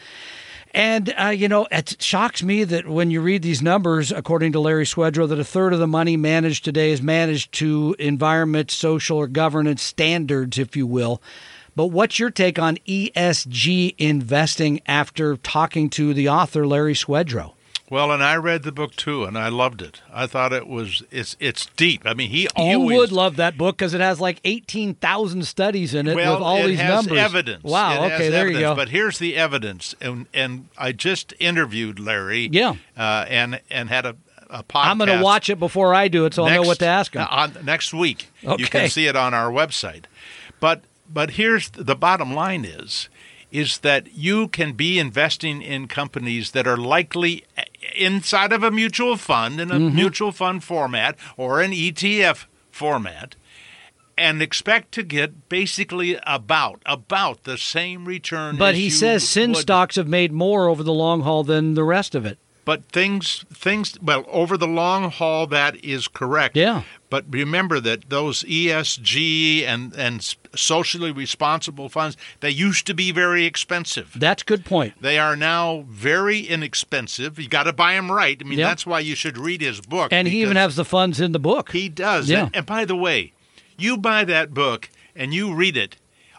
And, 0.73 1.13
uh, 1.19 1.27
you 1.27 1.47
know, 1.47 1.67
it 1.71 2.01
shocks 2.01 2.41
me 2.41 2.63
that 2.63 2.87
when 2.87 3.11
you 3.11 3.21
read 3.21 3.43
these 3.43 3.61
numbers, 3.61 4.11
according 4.11 4.53
to 4.53 4.59
Larry 4.59 4.85
Swedroe, 4.85 5.29
that 5.29 5.39
a 5.39 5.43
third 5.43 5.71
of 5.71 5.79
the 5.79 5.87
money 5.87 6.17
managed 6.17 6.65
today 6.65 6.91
is 6.91 7.01
managed 7.01 7.51
to 7.53 7.95
environment, 7.99 8.71
social, 8.71 9.17
or 9.17 9.27
governance 9.27 9.83
standards, 9.83 10.57
if 10.57 10.75
you 10.75 10.87
will. 10.87 11.21
But 11.75 11.87
what's 11.87 12.17
your 12.17 12.31
take 12.31 12.57
on 12.57 12.77
ESG 12.87 13.95
investing 13.99 14.81
after 14.87 15.37
talking 15.37 15.89
to 15.91 16.13
the 16.13 16.29
author, 16.29 16.65
Larry 16.65 16.95
Swedroe? 16.95 17.53
Well, 17.93 18.11
and 18.11 18.23
I 18.23 18.37
read 18.37 18.63
the 18.63 18.71
book 18.71 18.95
too, 18.95 19.23
and 19.23 19.37
I 19.37 19.49
loved 19.49 19.79
it. 19.79 20.01
I 20.11 20.25
thought 20.25 20.51
it 20.51 20.65
was 20.67 21.03
it's 21.11 21.37
it's 21.39 21.67
deep. 21.77 22.01
I 22.05 22.15
mean, 22.15 22.31
he 22.31 22.47
You 22.57 22.79
would 22.79 23.11
love 23.11 23.35
that 23.35 23.55
book 23.55 23.77
because 23.77 23.93
it 23.93 24.01
has 24.01 24.19
like 24.19 24.41
18,000 24.43 25.45
studies 25.45 25.93
in 25.93 26.07
it 26.07 26.15
well, 26.15 26.33
with 26.33 26.43
all 26.43 26.57
it 26.57 26.69
these 26.69 26.79
numbers. 26.79 27.19
evidence. 27.19 27.63
Wow, 27.63 27.91
It 27.91 28.09
has 28.09 28.11
okay, 28.13 28.29
there 28.29 28.47
you 28.47 28.55
evidence, 28.55 28.71
go. 28.71 28.75
But 28.75 28.89
here's 28.89 29.19
the 29.19 29.35
evidence, 29.35 29.93
and 30.01 30.25
and 30.33 30.69
I 30.75 30.91
just 30.91 31.35
interviewed 31.39 31.99
Larry. 31.99 32.49
Yeah. 32.51 32.77
uh, 32.97 33.27
and 33.29 33.61
and 33.69 33.89
had 33.89 34.07
a. 34.07 34.15
I'm 34.73 34.97
going 34.97 35.15
to 35.15 35.21
watch 35.21 35.51
it 35.51 35.59
before 35.59 35.93
I 35.93 36.07
do 36.07 36.25
it, 36.25 36.33
so 36.33 36.45
I'll 36.45 36.63
know 36.63 36.67
what 36.67 36.79
to 36.79 36.87
ask 36.87 37.13
him. 37.13 37.27
on 37.29 37.57
next 37.63 37.93
week. 37.93 38.31
You 38.41 38.65
can 38.65 38.89
see 38.89 39.05
it 39.05 39.15
on 39.15 39.35
our 39.35 39.51
website. 39.51 40.05
But 40.59 40.81
but 41.07 41.31
here's 41.31 41.69
the 41.69 41.95
bottom 41.95 42.33
line 42.33 42.65
is 42.65 43.07
is 43.53 43.77
that 43.77 44.11
you 44.15 44.47
can 44.47 44.73
be 44.73 44.97
investing 44.97 45.61
in 45.61 45.87
companies 45.87 46.51
that 46.51 46.65
are 46.65 46.75
likely 46.75 47.45
inside 47.95 48.51
of 48.53 48.63
a 48.63 48.71
mutual 48.71 49.17
fund 49.17 49.59
in 49.59 49.71
a 49.71 49.75
Mm-hmm. 49.75 49.95
mutual 49.95 50.31
fund 50.31 50.63
format 50.63 51.15
or 51.37 51.61
an 51.61 51.71
ETF 51.71 52.45
format 52.71 53.35
and 54.17 54.41
expect 54.41 54.91
to 54.93 55.03
get 55.03 55.49
basically 55.49 56.19
about 56.27 56.81
about 56.85 57.43
the 57.45 57.57
same 57.57 58.05
return 58.05 58.57
but 58.57 58.75
he 58.75 58.89
says 58.89 59.27
sin 59.27 59.51
would- 59.51 59.59
stocks 59.61 59.95
have 59.95 60.07
made 60.07 60.31
more 60.31 60.67
over 60.69 60.83
the 60.83 60.93
long 60.93 61.21
haul 61.21 61.43
than 61.43 61.73
the 61.73 61.83
rest 61.83 62.13
of 62.15 62.25
it. 62.25 62.37
But 62.65 62.83
things 62.91 63.43
things 63.53 63.97
well 64.01 64.23
over 64.27 64.57
the 64.57 64.67
long 64.67 65.09
haul 65.11 65.47
that 65.47 65.75
is 65.83 66.07
correct 66.07 66.55
Yeah. 66.55 66.83
but 67.09 67.25
remember 67.29 67.79
that 67.81 68.09
those 68.09 68.43
ESG 68.43 69.63
and 69.65 69.93
and 69.95 70.35
socially 70.55 71.11
responsible 71.11 71.89
funds 71.89 72.15
they 72.39 72.49
used 72.49 72.85
to 72.87 72.93
be 72.93 73.11
very 73.11 73.45
expensive 73.45 74.11
That's 74.15 74.43
a 74.43 74.45
good 74.45 74.65
point. 74.65 74.93
they 75.01 75.17
are 75.17 75.35
now 75.35 75.85
very 75.89 76.39
inexpensive 76.41 77.39
you 77.39 77.47
got 77.49 77.63
to 77.63 77.73
buy 77.73 77.93
them 77.95 78.11
right 78.11 78.37
i 78.39 78.43
mean 78.47 78.59
Yep. 78.59 78.67
that's 78.69 78.85
why 78.85 78.99
you 78.99 79.15
should 79.15 79.37
read 79.37 79.61
his 79.61 79.81
book 79.81 80.11
And 80.13 80.27
he 80.27 80.41
even 80.41 80.57
has 80.57 80.75
the 80.75 80.85
funds 80.85 81.19
in 81.19 81.31
the 81.31 81.39
book. 81.39 81.71
he 81.71 81.89
does 81.89 82.29
Yeah. 82.29 82.45
and, 82.45 82.55
and 82.55 82.65
by 82.65 82.85
the 82.85 82.95
way 82.95 83.33
you 83.77 83.97
buy 83.97 84.23
that 84.25 84.53
book 84.53 84.89
and 85.15 85.33
you 85.33 85.53
read 85.53 85.75
it 85.77 85.97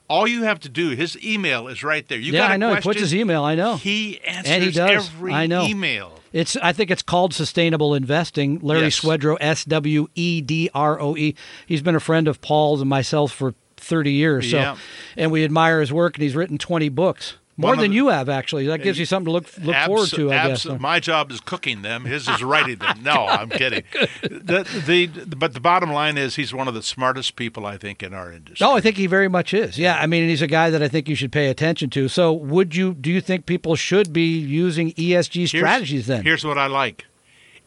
all 0.09 0.27
you 0.29 0.43
have 0.45 0.61
to 0.61 0.69
do 0.69 0.91
his 0.91 1.17
email 1.25 1.67
is 1.69 1.83
right 1.83 2.07
there 2.09 2.19
you 2.19 2.33
yeah, 2.33 2.41
got 2.41 2.51
I 2.53 2.57
know. 2.57 2.69
He 2.69 2.73
question, 2.75 2.91
puts 2.91 3.01
his 3.01 3.15
email. 3.15 3.43
I 3.45 3.55
know. 3.55 3.77
he 3.77 4.21
answers 4.21 4.53
And 4.53 4.63
he 4.65 4.71
does. 4.71 5.09
every 5.09 5.33
I 5.33 5.47
know. 5.47 5.65
email 5.65 6.19
It's. 6.33 6.57
I 6.57 6.73
think 6.73 6.91
it's 6.91 7.03
called 7.03 7.33
Sustainable 7.33 7.95
Investing. 7.95 8.59
Larry 8.61 8.83
Yes. 8.83 9.01
Swedroe, 9.01 9.37
S 9.41 9.65
W 9.65 10.09
E 10.15 10.41
D 10.41 10.69
R 10.75 11.01
O 11.01 11.17
E. 11.17 11.35
He's 11.67 11.81
been 11.83 11.95
a 11.95 12.01
friend 12.01 12.27
of 12.29 12.41
Paul's 12.41 12.81
and 12.81 12.91
myself 12.91 13.33
for 13.33 13.55
30 13.77 14.13
years. 14.13 14.51
So, 14.51 14.57
Yeah. 14.59 14.77
and 15.17 15.31
we 15.31 15.45
admire 15.45 15.81
his 15.81 15.93
work. 15.93 16.17
And 16.17 16.23
he's 16.23 16.35
written 16.35 16.59
20 16.59 16.89
books, 16.89 17.35
more 17.57 17.77
than 17.77 17.91
the- 17.91 17.97
you 17.97 18.09
have 18.09 18.29
actually. 18.29 18.67
That 18.67 18.83
gives 18.83 18.99
you 18.99 19.05
something 19.07 19.27
to 19.27 19.31
look 19.33 19.47
look 19.59 19.77
forward 19.87 20.09
to. 20.11 20.33
I 20.33 20.49
guess. 20.49 20.65
My 20.67 20.99
job 21.01 21.31
is 21.31 21.41
cooking 21.41 21.83
them. 21.83 22.05
His 22.05 22.29
is 22.29 22.43
writing 22.43 22.77
them. 22.77 22.99
No, 23.05 23.27
I'm 23.27 23.49
kidding. 23.51 23.83
The, 24.23 24.65
the, 24.87 25.27
but 25.37 25.53
the 25.55 25.61
bottom 25.61 25.93
line 25.93 26.17
is 26.19 26.37
he's 26.37 26.55
one 26.55 26.69
of 26.69 26.75
the 26.75 26.83
smartest 26.83 27.37
people 27.37 27.67
I 27.67 27.77
think 27.77 28.03
in 28.03 28.15
our 28.15 28.33
industry. 28.33 28.67
Oh, 28.67 28.77
I 28.77 28.81
think 28.81 28.97
he 28.97 29.07
very 29.07 29.29
much 29.29 29.53
is. 29.55 29.79
Yeah, 29.79 29.99
I 30.01 30.07
mean, 30.07 30.29
he's 30.29 30.43
a 30.43 30.47
guy 30.47 30.71
that 30.71 30.83
I 30.83 30.89
think 30.89 31.09
you 31.09 31.15
should 31.15 31.33
pay 31.33 31.49
attention 31.49 31.91
to. 31.91 32.09
So, 32.09 32.33
would 32.33 32.75
you? 32.75 32.95
Do 32.95 33.11
you 33.11 33.21
think 33.21 33.47
people 33.47 33.77
should 33.77 34.13
be 34.13 34.37
using 34.39 34.93
ESG 34.93 35.35
Here's- 35.35 35.51
strategies 35.51 36.07
then? 36.07 36.23
Here's 36.25 36.45
what 36.45 36.57
I 36.59 36.67
like. 36.67 37.07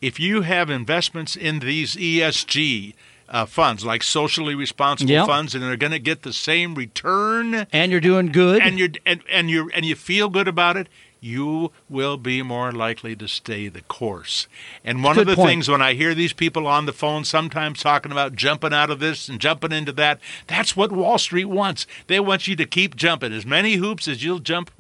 If 0.02 0.20
you 0.20 0.42
have 0.42 0.70
investments 0.70 1.36
in 1.36 1.60
these 1.60 1.96
ESG 1.96 2.94
uh, 3.30 3.46
funds, 3.46 3.86
like 3.86 4.04
socially 4.04 4.56
responsible 4.56 5.12
Yep. 5.12 5.28
funds, 5.28 5.54
and 5.56 5.64
they're 5.64 5.76
going 5.78 5.92
to 5.92 6.00
get 6.00 6.24
the 6.24 6.34
same 6.34 6.76
return, 6.76 7.68
and 7.74 7.92
you're 7.92 8.02
doing 8.02 8.32
good. 8.32 8.62
and 8.62 8.80
you're 8.80 8.90
and, 9.06 9.22
and 9.30 9.50
you 9.50 9.70
and 9.74 9.86
you 9.86 9.96
feel 9.96 10.30
good 10.30 10.48
about 10.48 10.78
it, 10.78 10.88
you 11.20 11.72
will 11.90 12.18
be 12.18 12.42
more 12.42 12.72
likely 12.72 13.16
to 13.16 13.28
stay 13.28 13.68
the 13.68 13.82
course. 13.82 14.48
And 14.84 15.04
one 15.04 15.16
Good 15.16 15.22
of 15.22 15.28
the 15.28 15.36
point. 15.36 15.50
things 15.50 15.70
when 15.70 15.82
I 15.82 15.94
hear 15.94 16.14
these 16.14 16.34
people 16.34 16.68
on 16.68 16.86
the 16.86 16.94
phone 16.94 17.26
sometimes 17.26 17.82
talking 17.82 18.12
about 18.12 18.36
jumping 18.36 18.74
out 18.74 18.90
of 18.90 19.00
this 19.00 19.28
and 19.30 19.40
jumping 19.40 19.72
into 19.72 19.92
that, 19.94 20.20
that's 20.48 20.76
what 20.76 20.92
Wall 20.92 21.18
Street 21.18 21.46
wants. 21.46 21.88
They 22.08 22.20
want 22.20 22.48
you 22.48 22.56
to 22.56 22.66
keep 22.66 22.96
jumping 22.96 23.34
as 23.34 23.46
many 23.46 23.76
hoops 23.76 24.08
as 24.08 24.24
you'll 24.24 24.40
jump. 24.40 24.72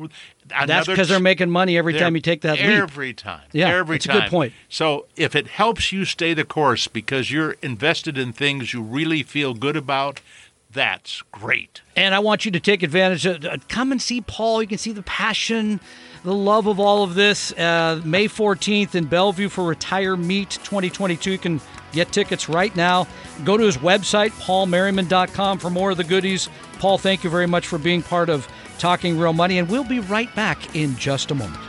That's 0.47 0.87
because 0.87 1.09
they're 1.09 1.19
making 1.19 1.49
money 1.49 1.77
every 1.77 1.93
time 1.93 2.15
you 2.15 2.21
take 2.21 2.41
that 2.41 2.57
leap. 2.57 2.67
Every 2.67 3.13
time. 3.13 3.43
Yeah, 3.51 3.69
every 3.69 3.97
it's 3.97 4.05
a 4.05 4.09
good 4.09 4.29
point. 4.29 4.53
So 4.69 5.07
if 5.15 5.35
it 5.35 5.47
helps 5.47 5.91
you 5.91 6.05
stay 6.05 6.33
the 6.33 6.45
course 6.45 6.87
because 6.87 7.31
you're 7.31 7.55
invested 7.61 8.17
in 8.17 8.33
things 8.33 8.73
you 8.73 8.81
really 8.81 9.23
feel 9.23 9.53
good 9.53 9.75
about, 9.75 10.21
that's 10.71 11.21
great. 11.31 11.81
And 11.95 12.13
I 12.13 12.19
want 12.19 12.45
you 12.45 12.51
to 12.51 12.59
take 12.59 12.83
advantage 12.83 13.25
of 13.25 13.43
uh, 13.45 13.57
come 13.67 13.91
and 13.91 14.01
see 14.01 14.21
Paul. 14.21 14.61
You 14.61 14.67
can 14.67 14.77
see 14.77 14.91
the 14.91 15.01
passion, 15.01 15.79
the 16.27 16.33
love 16.33 16.67
of 16.67 16.77
all 16.77 17.03
of 17.03 17.15
this. 17.15 17.53
Uh, 17.53 18.01
May 18.03 18.27
14th 18.27 18.95
in 18.95 19.05
Bellevue 19.05 19.47
for 19.47 19.63
Retire 19.63 20.17
Meet 20.17 20.49
2022. 20.61 21.31
You 21.31 21.37
can 21.37 21.61
get 21.93 22.11
tickets 22.11 22.49
right 22.49 22.75
now. 22.75 23.07
Go 23.45 23.55
to 23.55 23.63
his 23.63 23.77
website, 23.77 24.31
paulmerriman.com, 24.31 25.59
for 25.59 25.69
more 25.69 25.91
of 25.91 25.97
the 25.97 26.03
goodies. 26.03 26.49
Paul, 26.79 26.97
thank 26.97 27.23
you 27.23 27.29
very 27.29 27.47
much 27.47 27.65
for 27.67 27.79
being 27.79 28.03
part 28.03 28.27
of 28.27 28.45
Talking 28.77 29.17
Real 29.17 29.31
Money, 29.31 29.57
and 29.57 29.69
we'll 29.69 29.85
be 29.85 30.01
right 30.01 30.33
back 30.35 30.75
in 30.75 30.97
just 30.97 31.31
a 31.31 31.35
moment. 31.35 31.66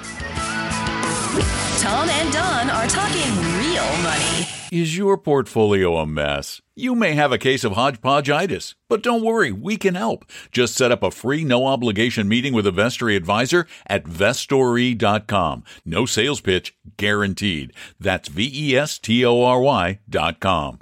Tom 1.78 2.08
and 2.08 2.32
Don 2.32 2.70
are 2.70 2.86
talking 2.88 3.30
real 3.58 3.84
money. 4.02 4.48
Is 4.70 4.96
your 4.96 5.16
portfolio 5.16 5.96
a 5.96 6.06
mess? 6.06 6.60
You 6.74 6.94
may 6.94 7.14
have 7.14 7.32
a 7.32 7.38
case 7.38 7.64
of 7.64 7.72
hodgepodgeitis, 7.72 8.74
but 8.88 9.02
don't 9.02 9.22
worry, 9.22 9.50
we 9.52 9.76
can 9.76 9.94
help. 9.94 10.24
Just 10.52 10.74
set 10.74 10.92
up 10.92 11.02
a 11.02 11.10
free, 11.10 11.44
no 11.44 11.66
obligation 11.66 12.28
meeting 12.28 12.52
with 12.54 12.66
a 12.66 12.70
Vestory 12.70 13.16
advisor 13.16 13.66
at 13.86 14.04
vestory.com. 14.04 15.64
No 15.84 16.06
sales 16.06 16.40
pitch 16.40 16.76
guaranteed. 16.96 17.72
That's 17.98 18.28
V 18.28 18.50
E 18.52 18.76
S 18.76 18.98
T 18.98 19.24
O 19.24 19.42
R 19.42 19.60
Y 19.60 20.00
dot 20.08 20.40
com. 20.40 20.78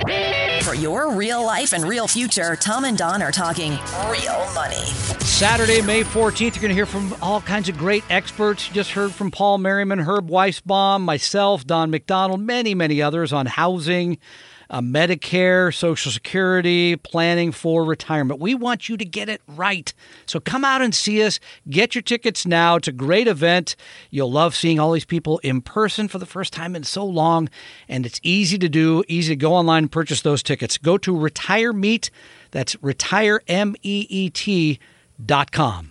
For 0.67 0.75
your 0.75 1.13
real 1.13 1.47
life 1.47 1.73
and 1.73 1.85
real 1.85 2.09
future, 2.09 2.57
Tom 2.57 2.87
and 2.87 2.99
Don 2.99 3.23
are 3.23 3.31
talking 3.31 3.79
real 4.11 4.53
money. 4.53 4.85
Saturday, 5.23 5.81
May 5.81 6.03
14th, 6.03 6.41
you're 6.41 6.61
going 6.61 6.71
to 6.71 6.75
hear 6.75 6.87
from 6.87 7.15
all 7.23 7.41
kinds 7.41 7.69
of 7.69 7.79
great 7.79 8.03
experts. 8.11 8.67
You 8.67 8.75
just 8.75 8.91
heard 8.91 9.13
from 9.13 9.31
Paul 9.31 9.59
Merriman, 9.59 10.01
Herb 10.01 10.29
Weisbaum, 10.29 11.03
myself, 11.03 11.65
Don 11.65 11.93
McDonald, 11.93 12.41
many, 12.41 12.75
many 12.75 13.01
others 13.01 13.33
on 13.33 13.47
housing, 13.47 14.19
uh, 14.71 14.81
Medicare, 14.81 15.75
Social 15.75 16.11
Security, 16.13 16.97
planning 16.97 17.53
for 17.53 17.85
retirement. 17.85 18.41
We 18.41 18.55
want 18.55 18.89
you 18.89 18.97
to 18.97 19.05
get 19.05 19.29
it 19.29 19.41
right. 19.47 19.93
So 20.27 20.41
come 20.41 20.65
out 20.65 20.83
and 20.83 20.95
see 20.95 21.23
us. 21.23 21.39
Get 21.69 21.95
your 21.95 22.03
tickets 22.03 22.47
now. 22.47 22.77
It's 22.77 22.89
a 22.89 22.93
great 22.93 23.29
event. 23.29 23.77
You'll 24.11 24.31
love 24.31 24.55
seeing 24.55 24.79
all 24.79 24.93
these 24.93 25.05
people 25.05 25.39
in 25.39 25.61
person 25.61 26.09
for 26.09 26.19
the 26.19 26.27
first 26.27 26.53
time 26.53 26.77
in 26.77 26.85
so 26.85 27.05
long. 27.05 27.49
And 27.89 28.07
it's 28.07 28.21
easy 28.23 28.59
to 28.59 28.69
do, 28.69 29.05
easy 29.09 29.33
to 29.33 29.37
go 29.37 29.55
online 29.55 29.85
and 29.85 29.93
purchase 29.93 30.23
those 30.23 30.43
tickets. 30.43 30.79
Go 30.79 30.99
to 30.99 31.17
Retire 31.17 31.73
Meet. 31.73 32.11
That's 32.53 32.77
retire, 32.83 33.43
M 33.49 33.75
T 33.83 34.79
dot 35.25 35.53
com. 35.53 35.91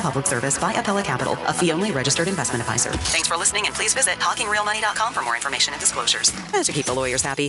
public 0.00 0.26
service 0.26 0.58
by 0.58 0.72
Apella 0.72 1.04
Capital, 1.04 1.38
a 1.46 1.52
fee-only 1.52 1.92
registered 1.92 2.28
investment 2.28 2.60
advisor. 2.62 2.90
Thanks 2.90 3.28
for 3.28 3.36
listening, 3.36 3.66
and 3.66 3.74
please 3.74 3.94
visit 3.94 4.16
talkingrealmoney.com 4.18 5.14
for 5.14 5.22
more 5.22 5.36
information 5.36 5.72
and 5.74 5.80
disclosures. 5.80 6.32
And 6.52 6.64
to 6.64 6.72
keep 6.72 6.86
the 6.86 6.94
lawyers 6.94 7.22
happy. 7.22 7.48